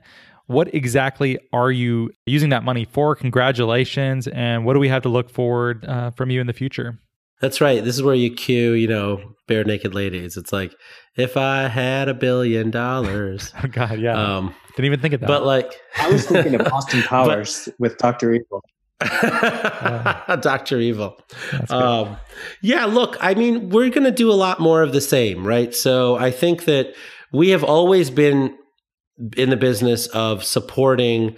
what 0.46 0.74
exactly 0.74 1.38
are 1.52 1.72
you 1.72 2.10
using 2.26 2.50
that 2.50 2.62
money 2.62 2.84
for 2.84 3.14
congratulations 3.14 4.26
and 4.28 4.66
what 4.66 4.74
do 4.74 4.78
we 4.78 4.88
have 4.88 5.02
to 5.02 5.08
look 5.08 5.30
forward 5.30 5.84
uh, 5.86 6.10
from 6.10 6.30
you 6.30 6.40
in 6.40 6.46
the 6.46 6.52
future 6.52 6.98
that's 7.40 7.60
right. 7.60 7.84
This 7.84 7.94
is 7.94 8.02
where 8.02 8.14
you 8.14 8.32
cue, 8.32 8.72
you 8.72 8.88
know, 8.88 9.34
Barenaked 9.48 9.92
Ladies. 9.92 10.38
It's 10.38 10.52
like, 10.52 10.74
if 11.16 11.36
I 11.36 11.68
had 11.68 12.08
a 12.08 12.14
billion 12.14 12.70
dollars. 12.70 13.52
oh 13.62 13.68
God, 13.68 13.98
yeah. 13.98 14.14
Um, 14.16 14.54
Didn't 14.76 14.86
even 14.86 15.00
think 15.00 15.14
of 15.14 15.20
that. 15.20 15.26
But 15.26 15.44
like, 15.44 15.72
I 15.98 16.10
was 16.10 16.26
thinking 16.26 16.54
of 16.54 16.66
Austin 16.72 17.02
Powers 17.02 17.66
but, 17.66 17.80
with 17.80 17.98
Doctor 17.98 18.34
Evil. 18.34 18.62
Doctor 20.40 20.80
Evil. 20.80 21.20
Um, 21.68 22.16
yeah, 22.60 22.84
look, 22.86 23.16
I 23.20 23.34
mean, 23.34 23.70
we're 23.70 23.90
going 23.90 24.04
to 24.04 24.10
do 24.10 24.30
a 24.30 24.34
lot 24.34 24.60
more 24.60 24.82
of 24.82 24.92
the 24.92 25.00
same, 25.00 25.46
right? 25.46 25.74
So 25.74 26.16
I 26.16 26.30
think 26.30 26.64
that 26.64 26.94
we 27.32 27.50
have 27.50 27.64
always 27.64 28.10
been 28.10 28.56
in 29.36 29.50
the 29.50 29.56
business 29.56 30.06
of 30.08 30.42
supporting 30.44 31.36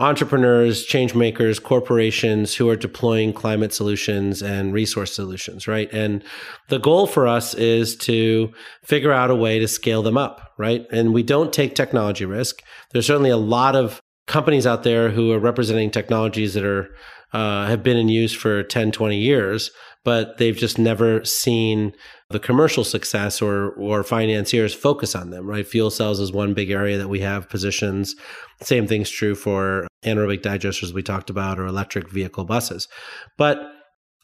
entrepreneurs, 0.00 0.84
change 0.84 1.14
makers, 1.14 1.58
corporations 1.58 2.54
who 2.54 2.70
are 2.70 2.76
deploying 2.76 3.34
climate 3.34 3.72
solutions 3.72 4.42
and 4.42 4.72
resource 4.72 5.14
solutions, 5.14 5.68
right? 5.68 5.92
And 5.92 6.24
the 6.68 6.78
goal 6.78 7.06
for 7.06 7.28
us 7.28 7.52
is 7.52 7.96
to 7.98 8.50
figure 8.82 9.12
out 9.12 9.30
a 9.30 9.34
way 9.34 9.58
to 9.58 9.68
scale 9.68 10.02
them 10.02 10.16
up, 10.16 10.52
right? 10.58 10.86
And 10.90 11.12
we 11.12 11.22
don't 11.22 11.52
take 11.52 11.74
technology 11.74 12.24
risk. 12.24 12.62
There's 12.92 13.06
certainly 13.06 13.30
a 13.30 13.36
lot 13.36 13.76
of 13.76 14.00
companies 14.26 14.66
out 14.66 14.84
there 14.84 15.10
who 15.10 15.32
are 15.32 15.38
representing 15.38 15.90
technologies 15.90 16.54
that 16.54 16.64
are 16.64 16.88
uh, 17.32 17.66
have 17.66 17.82
been 17.82 17.96
in 17.96 18.08
use 18.08 18.32
for 18.32 18.62
10, 18.64 18.90
20 18.90 19.16
years, 19.16 19.70
but 20.04 20.38
they've 20.38 20.56
just 20.56 20.78
never 20.78 21.24
seen 21.24 21.92
the 22.30 22.38
commercial 22.38 22.84
success 22.84 23.42
or 23.42 23.70
or 23.72 24.02
financiers 24.02 24.72
focus 24.72 25.14
on 25.14 25.30
them, 25.30 25.46
right? 25.46 25.66
Fuel 25.66 25.90
cells 25.90 26.20
is 26.20 26.32
one 26.32 26.54
big 26.54 26.70
area 26.70 26.96
that 26.96 27.08
we 27.08 27.20
have 27.20 27.48
positions. 27.48 28.14
Same 28.62 28.86
thing's 28.86 29.10
true 29.10 29.34
for 29.34 29.88
anaerobic 30.04 30.42
digesters 30.42 30.92
we 30.92 31.02
talked 31.02 31.28
about 31.28 31.58
or 31.58 31.66
electric 31.66 32.10
vehicle 32.10 32.44
buses. 32.44 32.88
But 33.36 33.60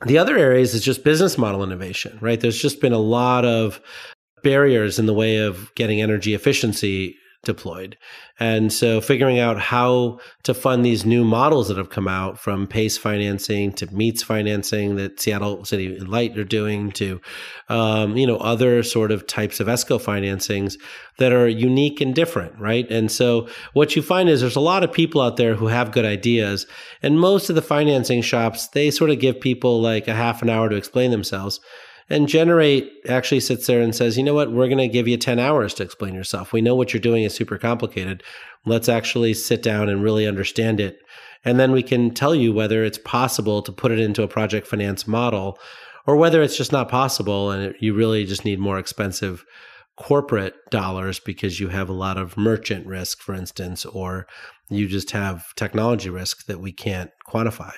the 0.04 0.18
other 0.18 0.36
areas 0.36 0.74
is 0.74 0.84
just 0.84 1.04
business 1.04 1.36
model 1.36 1.64
innovation, 1.64 2.18
right? 2.20 2.40
There's 2.40 2.60
just 2.60 2.80
been 2.80 2.92
a 2.92 2.98
lot 2.98 3.44
of 3.44 3.80
barriers 4.42 4.98
in 4.98 5.06
the 5.06 5.14
way 5.14 5.38
of 5.38 5.74
getting 5.74 6.00
energy 6.00 6.34
efficiency 6.34 7.16
deployed. 7.46 7.96
And 8.38 8.70
so 8.70 9.00
figuring 9.00 9.38
out 9.38 9.58
how 9.58 10.18
to 10.42 10.52
fund 10.52 10.84
these 10.84 11.06
new 11.06 11.24
models 11.24 11.68
that 11.68 11.78
have 11.78 11.88
come 11.88 12.06
out 12.06 12.38
from 12.38 12.66
PACE 12.66 12.98
financing 12.98 13.72
to 13.72 13.86
MEETS 13.86 14.22
financing 14.22 14.96
that 14.96 15.18
Seattle 15.18 15.64
City 15.64 15.98
Light 15.98 16.36
are 16.36 16.44
doing 16.44 16.92
to, 16.92 17.18
um, 17.70 18.16
you 18.18 18.26
know, 18.26 18.36
other 18.36 18.82
sort 18.82 19.10
of 19.10 19.26
types 19.26 19.58
of 19.58 19.68
ESCO 19.68 19.98
financings 19.98 20.76
that 21.16 21.32
are 21.32 21.48
unique 21.48 22.02
and 22.02 22.14
different, 22.14 22.58
right? 22.58 22.90
And 22.90 23.10
so 23.10 23.48
what 23.72 23.96
you 23.96 24.02
find 24.02 24.28
is 24.28 24.42
there's 24.42 24.56
a 24.56 24.60
lot 24.60 24.84
of 24.84 24.92
people 24.92 25.22
out 25.22 25.38
there 25.38 25.54
who 25.54 25.68
have 25.68 25.92
good 25.92 26.04
ideas 26.04 26.66
and 27.02 27.18
most 27.18 27.48
of 27.48 27.56
the 27.56 27.62
financing 27.62 28.20
shops, 28.20 28.68
they 28.68 28.90
sort 28.90 29.10
of 29.10 29.18
give 29.18 29.40
people 29.40 29.80
like 29.80 30.08
a 30.08 30.14
half 30.14 30.42
an 30.42 30.50
hour 30.50 30.68
to 30.68 30.76
explain 30.76 31.10
themselves. 31.10 31.60
And 32.08 32.28
Generate 32.28 32.92
actually 33.08 33.40
sits 33.40 33.66
there 33.66 33.80
and 33.80 33.94
says, 33.94 34.16
you 34.16 34.22
know 34.22 34.34
what, 34.34 34.52
we're 34.52 34.68
going 34.68 34.78
to 34.78 34.88
give 34.88 35.08
you 35.08 35.16
10 35.16 35.38
hours 35.38 35.74
to 35.74 35.82
explain 35.82 36.14
yourself. 36.14 36.52
We 36.52 36.60
know 36.60 36.76
what 36.76 36.92
you're 36.92 37.00
doing 37.00 37.24
is 37.24 37.34
super 37.34 37.58
complicated. 37.58 38.22
Let's 38.64 38.88
actually 38.88 39.34
sit 39.34 39.62
down 39.62 39.88
and 39.88 40.02
really 40.02 40.26
understand 40.26 40.78
it. 40.78 41.00
And 41.44 41.58
then 41.58 41.72
we 41.72 41.82
can 41.82 42.12
tell 42.12 42.34
you 42.34 42.52
whether 42.52 42.84
it's 42.84 42.98
possible 42.98 43.62
to 43.62 43.72
put 43.72 43.92
it 43.92 43.98
into 43.98 44.22
a 44.22 44.28
project 44.28 44.66
finance 44.66 45.06
model 45.06 45.58
or 46.06 46.16
whether 46.16 46.42
it's 46.42 46.56
just 46.56 46.72
not 46.72 46.88
possible 46.88 47.50
and 47.50 47.74
you 47.80 47.94
really 47.94 48.24
just 48.24 48.44
need 48.44 48.60
more 48.60 48.78
expensive 48.78 49.44
corporate 49.96 50.54
dollars 50.70 51.18
because 51.18 51.58
you 51.58 51.68
have 51.68 51.88
a 51.88 51.94
lot 51.94 52.18
of 52.18 52.36
merchant 52.36 52.86
risk, 52.86 53.20
for 53.20 53.34
instance, 53.34 53.84
or 53.84 54.26
you 54.68 54.86
just 54.86 55.10
have 55.10 55.54
technology 55.54 56.10
risk 56.10 56.46
that 56.46 56.60
we 56.60 56.72
can't 56.72 57.10
quantify. 57.28 57.72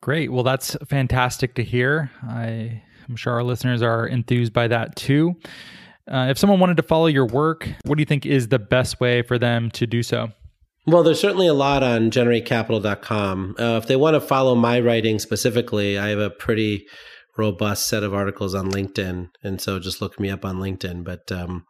Great. 0.00 0.32
Well, 0.32 0.42
that's 0.42 0.76
fantastic 0.86 1.54
to 1.54 1.64
hear. 1.64 2.10
I 2.24 2.82
I'm 3.08 3.16
sure 3.16 3.32
our 3.32 3.44
listeners 3.44 3.82
are 3.82 4.06
enthused 4.06 4.52
by 4.52 4.68
that 4.68 4.96
too. 4.96 5.36
Uh, 6.10 6.26
if 6.30 6.38
someone 6.38 6.60
wanted 6.60 6.76
to 6.76 6.82
follow 6.82 7.06
your 7.06 7.26
work, 7.26 7.68
what 7.84 7.96
do 7.96 8.02
you 8.02 8.06
think 8.06 8.26
is 8.26 8.48
the 8.48 8.58
best 8.58 9.00
way 9.00 9.22
for 9.22 9.38
them 9.38 9.70
to 9.70 9.86
do 9.86 10.02
so? 10.02 10.28
Well, 10.86 11.02
there's 11.02 11.20
certainly 11.20 11.46
a 11.46 11.54
lot 11.54 11.82
on 11.82 12.10
generatecapital.com. 12.10 13.56
Uh, 13.58 13.80
if 13.82 13.86
they 13.86 13.96
want 13.96 14.14
to 14.14 14.20
follow 14.20 14.54
my 14.54 14.80
writing 14.80 15.18
specifically, 15.18 15.98
I 15.98 16.08
have 16.08 16.18
a 16.18 16.28
pretty 16.28 16.86
robust 17.38 17.86
set 17.86 18.02
of 18.02 18.12
articles 18.12 18.54
on 18.54 18.70
LinkedIn, 18.70 19.30
and 19.42 19.60
so 19.60 19.78
just 19.78 20.02
look 20.02 20.20
me 20.20 20.28
up 20.28 20.44
on 20.44 20.56
LinkedIn. 20.56 21.02
But 21.02 21.32
um, 21.32 21.64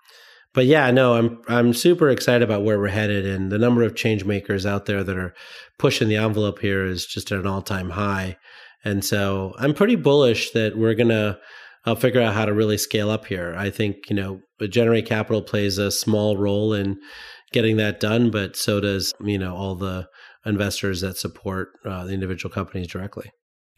but 0.52 0.66
yeah, 0.66 0.90
no, 0.90 1.14
I'm 1.14 1.42
I'm 1.48 1.74
super 1.74 2.08
excited 2.08 2.42
about 2.42 2.64
where 2.64 2.78
we're 2.78 2.88
headed, 2.88 3.24
and 3.24 3.52
the 3.52 3.58
number 3.58 3.82
of 3.82 3.94
change 3.94 4.24
makers 4.24 4.66
out 4.66 4.86
there 4.86 5.04
that 5.04 5.16
are 5.16 5.34
pushing 5.78 6.08
the 6.08 6.16
envelope 6.16 6.58
here 6.58 6.84
is 6.84 7.06
just 7.06 7.30
at 7.30 7.38
an 7.38 7.46
all 7.46 7.62
time 7.62 7.90
high. 7.90 8.36
And 8.84 9.04
so 9.04 9.54
I'm 9.58 9.74
pretty 9.74 9.96
bullish 9.96 10.50
that 10.50 10.76
we're 10.76 10.94
going 10.94 11.08
to 11.08 11.38
uh, 11.86 11.94
figure 11.94 12.20
out 12.20 12.34
how 12.34 12.44
to 12.44 12.54
really 12.54 12.78
scale 12.78 13.10
up 13.10 13.26
here. 13.26 13.54
I 13.56 13.70
think, 13.70 14.08
you 14.08 14.16
know, 14.16 14.40
Generate 14.68 15.06
Capital 15.06 15.42
plays 15.42 15.78
a 15.78 15.90
small 15.90 16.36
role 16.36 16.72
in 16.72 16.98
getting 17.52 17.76
that 17.76 18.00
done, 18.00 18.30
but 18.30 18.56
so 18.56 18.80
does, 18.80 19.12
you 19.20 19.38
know, 19.38 19.54
all 19.54 19.74
the 19.74 20.08
investors 20.46 21.00
that 21.00 21.16
support 21.16 21.68
uh, 21.84 22.04
the 22.04 22.12
individual 22.12 22.52
companies 22.52 22.88
directly. 22.88 23.30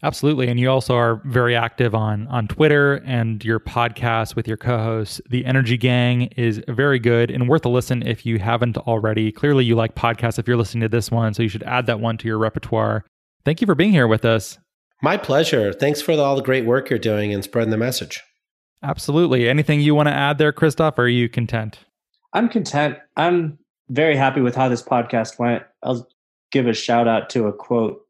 Absolutely. 0.02 0.48
And 0.48 0.60
you 0.60 0.70
also 0.70 0.94
are 0.94 1.22
very 1.24 1.56
active 1.56 1.94
on 1.94 2.26
on 2.28 2.48
Twitter 2.48 2.96
and 3.06 3.42
your 3.42 3.58
podcast 3.58 4.36
with 4.36 4.46
your 4.46 4.58
co-hosts. 4.58 5.22
The 5.30 5.44
Energy 5.46 5.78
Gang 5.78 6.22
is 6.36 6.60
very 6.68 6.98
good 6.98 7.30
and 7.30 7.48
worth 7.48 7.64
a 7.64 7.70
listen 7.70 8.06
if 8.06 8.26
you 8.26 8.38
haven't 8.38 8.76
already. 8.76 9.32
Clearly 9.32 9.64
you 9.64 9.74
like 9.74 9.94
podcasts 9.94 10.38
if 10.38 10.46
you're 10.46 10.58
listening 10.58 10.82
to 10.82 10.88
this 10.88 11.10
one, 11.10 11.32
so 11.32 11.42
you 11.42 11.48
should 11.48 11.62
add 11.62 11.86
that 11.86 12.00
one 12.00 12.18
to 12.18 12.28
your 12.28 12.38
repertoire. 12.38 13.06
Thank 13.44 13.62
you 13.62 13.66
for 13.66 13.74
being 13.74 13.92
here 13.92 14.06
with 14.06 14.24
us. 14.24 14.58
My 15.02 15.16
pleasure. 15.16 15.72
Thanks 15.72 16.00
for 16.00 16.12
all 16.12 16.36
the 16.36 16.42
great 16.42 16.64
work 16.64 16.90
you're 16.90 16.98
doing 16.98 17.32
and 17.32 17.44
spreading 17.44 17.70
the 17.70 17.76
message. 17.76 18.22
Absolutely. 18.82 19.48
Anything 19.48 19.80
you 19.80 19.94
want 19.94 20.08
to 20.08 20.14
add 20.14 20.38
there, 20.38 20.52
Christoph, 20.52 20.98
or 20.98 21.02
are 21.02 21.08
you 21.08 21.28
content? 21.28 21.80
I'm 22.32 22.48
content. 22.48 22.98
I'm 23.16 23.58
very 23.88 24.16
happy 24.16 24.40
with 24.40 24.54
how 24.54 24.68
this 24.68 24.82
podcast 24.82 25.38
went. 25.38 25.62
I'll 25.82 26.08
give 26.50 26.66
a 26.66 26.72
shout 26.72 27.08
out 27.08 27.30
to 27.30 27.46
a 27.46 27.52
quote 27.52 28.00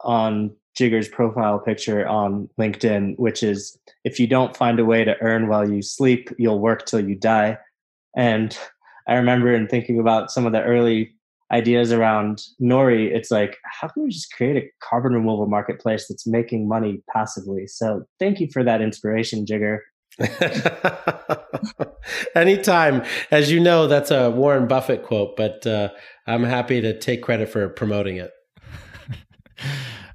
on 0.00 0.54
Jigar's 0.78 1.08
profile 1.08 1.58
picture 1.58 2.06
on 2.06 2.48
LinkedIn, 2.58 3.18
which 3.18 3.42
is 3.42 3.78
if 4.04 4.18
you 4.18 4.26
don't 4.26 4.56
find 4.56 4.78
a 4.80 4.84
way 4.84 5.04
to 5.04 5.20
earn 5.20 5.48
while 5.48 5.68
you 5.68 5.82
sleep, 5.82 6.30
you'll 6.38 6.58
work 6.58 6.86
till 6.86 7.00
you 7.00 7.14
die. 7.14 7.58
And 8.16 8.56
I 9.06 9.14
remember 9.14 9.54
in 9.54 9.68
thinking 9.68 10.00
about 10.00 10.30
some 10.30 10.46
of 10.46 10.52
the 10.52 10.62
early 10.62 11.13
ideas 11.52 11.92
around 11.92 12.42
Nori, 12.60 13.14
it's 13.14 13.30
like, 13.30 13.58
how 13.64 13.88
can 13.88 14.04
we 14.04 14.10
just 14.10 14.32
create 14.32 14.56
a 14.56 14.66
carbon 14.82 15.12
removal 15.12 15.46
marketplace 15.46 16.06
that's 16.08 16.26
making 16.26 16.68
money 16.68 17.02
passively? 17.12 17.66
So 17.66 18.04
thank 18.18 18.40
you 18.40 18.48
for 18.52 18.64
that 18.64 18.80
inspiration, 18.80 19.44
Jigar. 19.44 19.80
Anytime. 22.36 23.02
As 23.30 23.50
you 23.50 23.60
know, 23.60 23.86
that's 23.86 24.10
a 24.10 24.30
Warren 24.30 24.68
Buffett 24.68 25.02
quote, 25.02 25.36
but 25.36 25.66
uh, 25.66 25.90
I'm 26.26 26.44
happy 26.44 26.80
to 26.80 26.98
take 26.98 27.22
credit 27.22 27.48
for 27.48 27.68
promoting 27.68 28.16
it. 28.16 28.30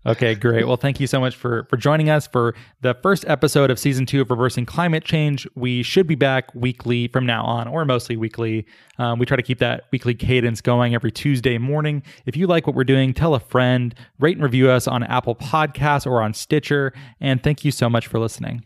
Okay, 0.09 0.33
great. 0.33 0.65
Well, 0.65 0.75
thank 0.75 0.99
you 0.99 1.05
so 1.05 1.19
much 1.19 1.35
for 1.35 1.65
for 1.69 1.77
joining 1.77 2.09
us 2.09 2.25
for 2.25 2.55
the 2.81 2.95
first 2.95 3.25
episode 3.27 3.69
of 3.69 3.77
season 3.77 4.07
two 4.07 4.21
of 4.21 4.31
Reversing 4.31 4.65
Climate 4.65 5.05
Change. 5.05 5.47
We 5.53 5.83
should 5.83 6.07
be 6.07 6.15
back 6.15 6.53
weekly 6.55 7.09
from 7.09 7.27
now 7.27 7.43
on, 7.45 7.67
or 7.67 7.85
mostly 7.85 8.17
weekly. 8.17 8.65
Um, 8.97 9.19
we 9.19 9.27
try 9.27 9.37
to 9.37 9.43
keep 9.43 9.59
that 9.59 9.83
weekly 9.91 10.15
cadence 10.15 10.61
going 10.61 10.95
every 10.95 11.11
Tuesday 11.11 11.59
morning. 11.59 12.01
If 12.25 12.35
you 12.35 12.47
like 12.47 12.65
what 12.65 12.75
we're 12.75 12.85
doing, 12.85 13.13
tell 13.13 13.35
a 13.35 13.39
friend, 13.39 13.93
rate 14.17 14.35
and 14.35 14.43
review 14.43 14.71
us 14.71 14.87
on 14.87 15.03
Apple 15.03 15.35
Podcasts 15.35 16.07
or 16.07 16.23
on 16.23 16.33
Stitcher. 16.33 16.91
And 17.21 17.43
thank 17.43 17.63
you 17.63 17.71
so 17.71 17.87
much 17.87 18.07
for 18.07 18.17
listening. 18.17 18.65